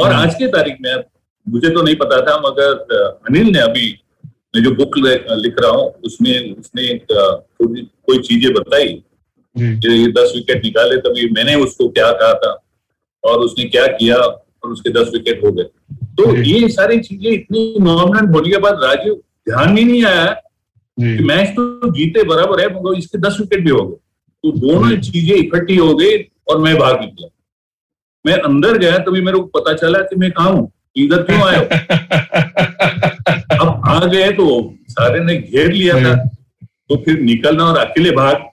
और 0.00 0.12
आज 0.12 0.34
की 0.34 0.46
तारीख 0.48 0.76
में 0.82 1.04
मुझे 1.46 1.70
तो 1.70 1.82
नहीं 1.82 1.96
पता 1.96 2.20
था 2.26 2.36
मगर 2.40 2.72
अनिल 3.28 3.50
ने 3.52 3.60
अभी 3.60 3.88
मैं 4.56 4.62
जो 4.64 4.70
बुक 4.74 4.96
लिख 4.98 5.56
रहा 5.60 5.70
हूँ 5.70 5.90
उसमें 6.04 6.34
उसने 6.52 6.82
एक 6.84 7.06
कोई 7.12 8.18
चीज़ें 8.20 8.52
बताई 8.54 9.02
जी। 9.56 9.92
ये 9.92 10.06
दस 10.12 10.32
विकेट 10.34 10.64
निकाले 10.64 10.96
तभी 10.98 11.28
मैंने 11.32 11.54
उसको 11.62 11.88
क्या 11.88 12.10
कहा 12.12 12.32
था 12.34 12.52
और 13.24 13.38
उसने 13.40 13.64
क्या 13.66 13.86
किया 13.86 14.16
और 14.16 14.70
उसके 14.70 14.90
दस 14.92 15.10
विकेट 15.14 15.44
हो 15.44 15.52
गए। 15.52 15.64
तो 16.16 16.34
ये 16.36 16.68
सारी 16.70 16.98
चीज़ें 17.00 17.30
इतनी 17.32 17.74
नॉमिनेट 17.80 18.34
होने 18.34 18.50
के 18.50 18.58
बाद 18.58 18.80
राजीव 18.84 19.14
ध्यान 19.48 19.72
में 19.72 19.84
नहीं 19.84 20.04
आया 20.04 20.26
कि 20.98 21.24
मैच 21.24 21.48
तो 21.56 21.90
जीते 21.92 22.22
बराबर 22.24 22.60
है 22.60 22.68
मगर 22.74 22.98
इसके 22.98 23.18
दस 23.18 23.36
विकेट 23.40 23.64
भी 23.64 23.70
हो 23.70 23.86
गए। 23.86 23.96
तो 24.44 24.52
दोनों 24.52 24.96
चीज़ें 25.00 25.36
इकट्ठी 25.36 25.76
हो 25.76 25.94
गई 25.94 26.16
और 26.48 26.58
मैं 26.58 26.76
भाग 26.78 27.00
निकला। 27.00 27.28
मैं 28.24 28.34
अंदर 28.40 28.78
गया 28.78 28.98
तभी 28.98 29.20
मेरे 29.20 29.38
को 29.38 29.44
पता 29.58 29.72
चला 29.74 29.98
कि 30.02 30.16
मैं 30.16 30.30
कहा 30.30 30.48
हूँ 30.48 30.70
इधर 30.96 31.22
क्यों 31.22 31.42
आया 31.42 31.60
अब 33.60 33.82
आ 33.86 34.04
गए 34.04 34.30
तो 34.32 34.46
सारे 34.90 35.20
ने 35.24 35.36
घेर 35.36 35.72
लिया 35.72 35.94
था। 35.94 36.14
तो 36.64 36.96
फिर 36.96 37.20
निकलना 37.20 37.64
और 37.64 37.76
अकेले 37.78 38.10
भाग 38.10 38.46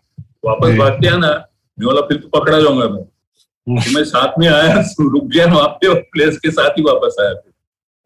वापस 0.45 0.77
भागते 0.77 1.07
आना 1.07 1.29
मैं 1.77 1.85
बोला 1.85 2.01
फिर 2.01 2.17
तो 2.17 2.27
पकड़ा 2.39 2.59
जाऊँगा 2.61 2.87
मैं। 2.89 3.03
तो 3.03 3.91
मैं 3.95 4.03
साथ 4.03 4.39
में 4.39 4.47
आया 4.47 4.73
रुक 4.99 5.25
गया 5.25 5.45
वहाँ 5.45 5.67
पे 5.67 5.87
और 5.87 5.99
प्लेस 6.11 6.37
के 6.37 6.51
साथ 6.51 6.77
ही 6.77 6.83
वापस 6.83 7.15
आया 7.21 7.33
फिर। 7.33 7.53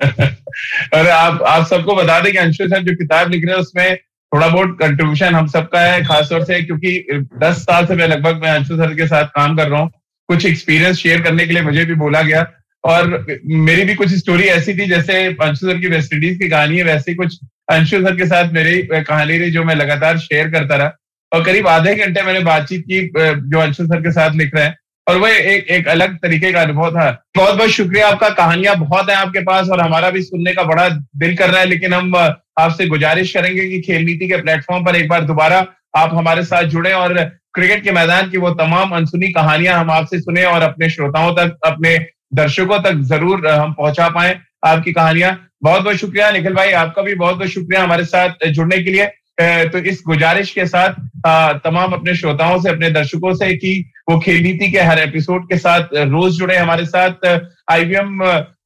अरे 0.93 1.09
आप 1.09 1.41
आप 1.47 1.67
सबको 1.67 1.95
बता 1.95 2.19
दें 2.19 2.31
कि 2.31 2.37
अंशु 2.37 2.67
सर 2.67 2.83
जो 2.83 2.95
किताब 2.95 3.29
लिख 3.31 3.45
रहे 3.45 3.55
हैं 3.55 3.61
उसमें 3.61 3.97
थोड़ा 4.31 4.47
बहुत 4.47 4.77
कंट्रीब्यूशन 4.79 5.35
हम 5.35 5.47
सबका 5.47 5.79
है 5.81 6.03
खासतौर 6.05 6.43
से, 6.43 6.61
क्योंकि 6.61 7.23
दस 7.39 7.57
साल 7.61 7.85
से 7.85 7.95
मैं 7.95 8.07
लगभग 8.07 8.41
मैं 8.43 8.49
अंशु 8.49 8.75
सर 8.77 8.93
के 8.95 9.07
साथ 9.07 9.25
काम 9.35 9.55
कर 9.57 9.67
रहा 9.67 9.79
हूँ। 9.81 9.91
कुछ 10.29 10.45
एक्सपीरियंस 10.45 10.97
शेयर 10.97 11.21
करने 11.21 11.45
के 11.47 11.53
लिए 11.53 11.63
मुझे 11.63 11.85
भी 11.85 11.93
बोला 11.95 12.21
गया। 12.21 12.45
और 12.83 13.25
मेरी 13.45 13.83
भी 13.83 13.95
कुछ 13.95 14.13
स्टोरी 14.13 14.43
ऐसी 14.43 14.73
थी, 14.73 14.87
जैसे 14.87 15.25
अंशु 15.25 15.67
सर 15.67 15.77
की 15.77 15.87
वेस्ट 15.87 16.13
इंडीज 16.13 16.37
की 16.37 16.49
कहानी 16.49 16.77
है, 16.77 16.83
वैसे 16.83 17.13
कुछ 17.15 17.37
अंशु 17.71 18.01
सर 18.01 18.15
के 18.17 18.25
साथ 18.25 18.51
मेरी 18.53 18.81
कहानी 18.83 19.37
रही, 19.37 19.51
जो 19.51 19.63
मैं 19.63 19.75
लगातार 19.75 20.17
शेयर 20.19 20.49
करता 20.51 20.75
रहा। 20.75 20.97
और 21.31 21.43
करीब 21.43 21.67
आधे 21.67 21.95
घंटे 21.95 22.21
मैंने 22.21 22.39
बातचीत 22.39 22.83
की 22.83 23.01
जो 23.15 23.59
अंशु 23.59 23.85
सर 23.85 24.01
के 24.01 24.11
साथ 24.11 24.35
लिख 24.35 24.55
रहे 24.55 24.65
हैं। 24.65 24.75
और 25.07 25.17
वह 25.17 25.29
एक 25.29 25.67
एक 25.69 25.87
अलग 25.87 26.15
तरीके 26.17 26.51
का 26.51 26.61
अनुभव 26.61 26.91
था। 26.91 27.09
बहुत 27.35 27.55
बहुत 27.55 27.69
शुक्रिया, 27.69 28.07
आपका 28.07 28.29
कहानियाँ 28.29 28.75
बहुत 28.77 29.09
है 29.09 29.15
आपके 29.15 29.39
पास, 29.39 29.69
और 29.69 29.81
हमारा 29.81 30.09
भी 30.09 30.21
सुनने 30.21 30.53
का 30.53 30.63
बड़ा 30.63 30.87
दिल 30.89 31.35
कर 31.37 31.49
रहा 31.49 31.59
है, 31.59 31.65
लेकिन 31.65 31.93
हम 31.93 32.11
आपसे 32.61 32.87
गुजारिश 32.87 33.33
करेंगे 33.33 33.67
कि 33.69 33.79
खेल 33.81 34.05
नीति 34.05 34.27
के 34.27 34.41
प्लेटफॉर्म 34.41 34.85
पर 34.85 34.95
एक 34.95 35.09
बार 35.09 35.23
दोबारा 35.25 35.65
आप 35.97 36.13
हमारे 36.13 36.43
साथ 36.45 36.63
जुड़े 36.65 36.91
और 36.93 37.13
क्रिकेट 37.53 37.83
के 37.83 37.91
मैदान 37.91 38.29
की 38.29 38.37
वो 38.37 38.49
तमाम 38.55 38.91
अनसुनी 38.95 39.27
कहानियाँ 39.33 39.79
हम 39.79 39.91
आपसे 39.91 40.19
सुने 40.19 40.43
और 40.45 40.61
अपने 40.61 40.89
श्रोताओं 40.89 41.31
तक, 41.33 41.57
अपने 41.65 41.97
दर्शकों 42.33 42.79
तक 42.79 43.01
ज़रूर 43.07 43.47
हम 43.47 43.73
पहुँचा 43.73 44.07
पाए 44.09 44.39
आपकी 44.65 44.91
कहानियाँ। 44.93 45.37
बहुत 45.63 45.81
बहुत 45.83 45.95
शुक्रिया 45.97 46.29
निखिल 46.31 46.53
भाई, 46.53 46.71
आपका 46.73 47.01
भी 47.01 47.15
बहुत 47.15 47.37
बहुत 47.37 47.49
शुक्रिया 47.49 47.83
हमारे 47.83 48.05
साथ 48.05 48.45
जुड़ने 48.47 48.77
के 48.77 48.91
लिए। 48.91 49.09
तो 49.71 49.77
इस 49.79 50.01
गुजारिश 50.07 50.51
के 50.51 50.65
साथ 50.65 50.93
तमाम 51.63 51.91
अपने 51.91 52.15
श्रोताओं 52.15 52.61
से, 52.61 52.69
अपने 52.69 52.89
दर्शकों 52.91 53.33
से 53.33 53.53
कि 53.57 53.73
वो 54.09 54.19
खेल 54.19 54.41
नीति 54.43 54.71
के 54.71 54.79
हर 54.79 54.99
एपिसोड 54.99 55.47
के 55.49 55.57
साथ 55.57 55.93
रोज 55.93 56.37
जुड़े 56.37 56.57
हमारे 56.57 56.85
साथ 56.85 57.25
आईवीएम 57.71 58.19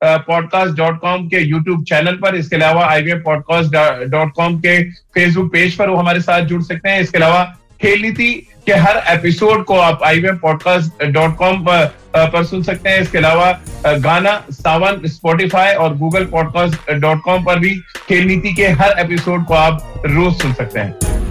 पॉडकास्ट 0.03 0.75
डॉट 0.77 0.99
कॉम 1.01 1.27
के 1.27 1.41
यूट्यूब 1.41 1.83
चैनल 1.83 2.15
पर। 2.15 2.35
इसके 2.35 2.55
अलावा 2.55 2.85
आईवीएम 2.85 3.19
पॉडकास्ट 3.19 3.75
डॉट 4.11 4.33
कॉम 4.35 4.57
के 4.59 4.81
फेसबुक 4.91 5.51
पेज 5.53 5.75
पर 5.75 5.89
वो 5.89 5.95
हमारे 5.95 6.21
साथ 6.21 6.41
जुड़ 6.41 6.61
सकते 6.63 6.89
हैं। 6.89 7.01
इसके 7.01 7.17
अलावा 7.17 7.43
खेल 7.81 8.01
नीति 8.01 8.31
के 8.65 8.73
हर 8.73 8.97
एपिसोड 9.07 9.63
को 9.65 9.77
आप 9.77 9.99
I 10.03 10.19
way 10.19 10.31
podcast 10.31 11.03
dot 11.03 11.35
com 11.35 11.65
पर, 11.69 12.43
सुन 12.43 12.63
सकते 12.63 12.89
हैं। 12.89 13.01
इसके 13.01 13.17
अलावा 13.17 13.51
गाना 13.85 14.43
सावन 14.51 15.01
स्पॉटिफाई 15.05 15.73
और 15.73 15.97
गूगल 15.97 16.25
पॉडकास्ट 16.25 16.91
डॉट 16.91 17.21
कॉम 17.21 17.43
पर 17.43 17.59
भी 17.59 17.75
खेल 18.07 18.27
नीति 18.27 18.53
के 18.53 18.67
हर 18.67 18.99
एपिसोड 18.99 19.45
को 19.45 19.53
आप 19.53 20.03
रोज 20.05 20.33
सुन 20.41 20.53
सकते 20.53 20.79
हैं। 20.79 21.24